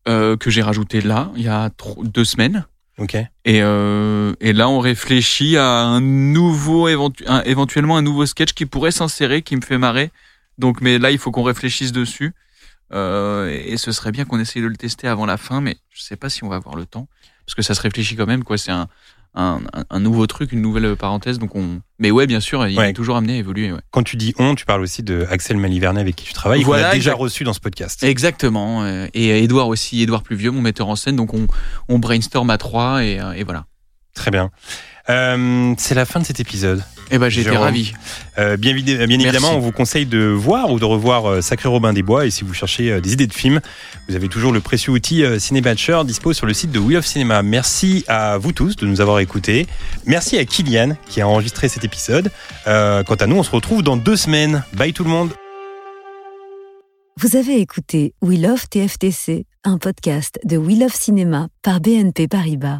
[0.07, 1.69] euh, que j'ai rajouté là, il y a
[2.03, 2.65] deux semaines.
[2.97, 3.15] Ok.
[3.15, 8.53] Et, euh, et là, on réfléchit à un nouveau, éventu- un- éventuellement un nouveau sketch
[8.53, 10.11] qui pourrait s'insérer, qui me fait marrer.
[10.61, 12.33] Donc, mais là, il faut qu'on réfléchisse dessus.
[12.93, 16.01] Euh, et ce serait bien qu'on essaye de le tester avant la fin, mais je
[16.01, 17.07] sais pas si on va avoir le temps,
[17.45, 18.43] parce que ça se réfléchit quand même.
[18.43, 18.87] Quoi, c'est un,
[19.33, 21.39] un, nouveau truc, une nouvelle parenthèse.
[21.39, 21.81] Donc, on.
[21.99, 22.89] Mais ouais, bien sûr, il Ouais.
[22.89, 23.71] est toujours amené à évoluer.
[23.71, 23.79] Ouais.
[23.91, 26.83] Quand tu dis on, tu parles aussi de Axel Malivernet avec qui tu travailles, Voilà,
[26.83, 27.21] qu'on a déjà exact.
[27.21, 28.03] reçu dans ce podcast.
[28.03, 28.83] Exactement.
[28.83, 31.15] euh, Et Edouard aussi, Edouard Pluvieux, mon metteur en scène.
[31.15, 31.47] Donc, on,
[31.87, 33.65] on brainstorm à trois et, euh, et voilà.
[34.13, 34.51] Très bien.
[35.09, 36.83] Euh, c'est la fin de cet épisode.
[37.13, 37.93] Et ben, j'ai été ravi.
[38.37, 41.67] Euh, bien, vide- bien évidemment, on vous conseille de voir ou de revoir euh, Sacré
[41.67, 42.25] Robin des Bois.
[42.25, 43.59] Et si vous cherchez des idées de films,
[44.07, 47.43] vous avez toujours le précieux outil Cinébatcher dispo sur le site de Wheel of Cinema.
[47.43, 49.67] Merci à vous tous de nous avoir écoutés.
[50.05, 52.31] Merci à Kylian qui a enregistré cet épisode.
[52.67, 54.63] Euh, quant à nous, on se retrouve dans deux semaines.
[54.73, 55.31] Bye tout le monde.
[57.19, 62.79] Vous avez écouté We Love TFTC, un podcast de We Love Cinéma par BNP Paribas.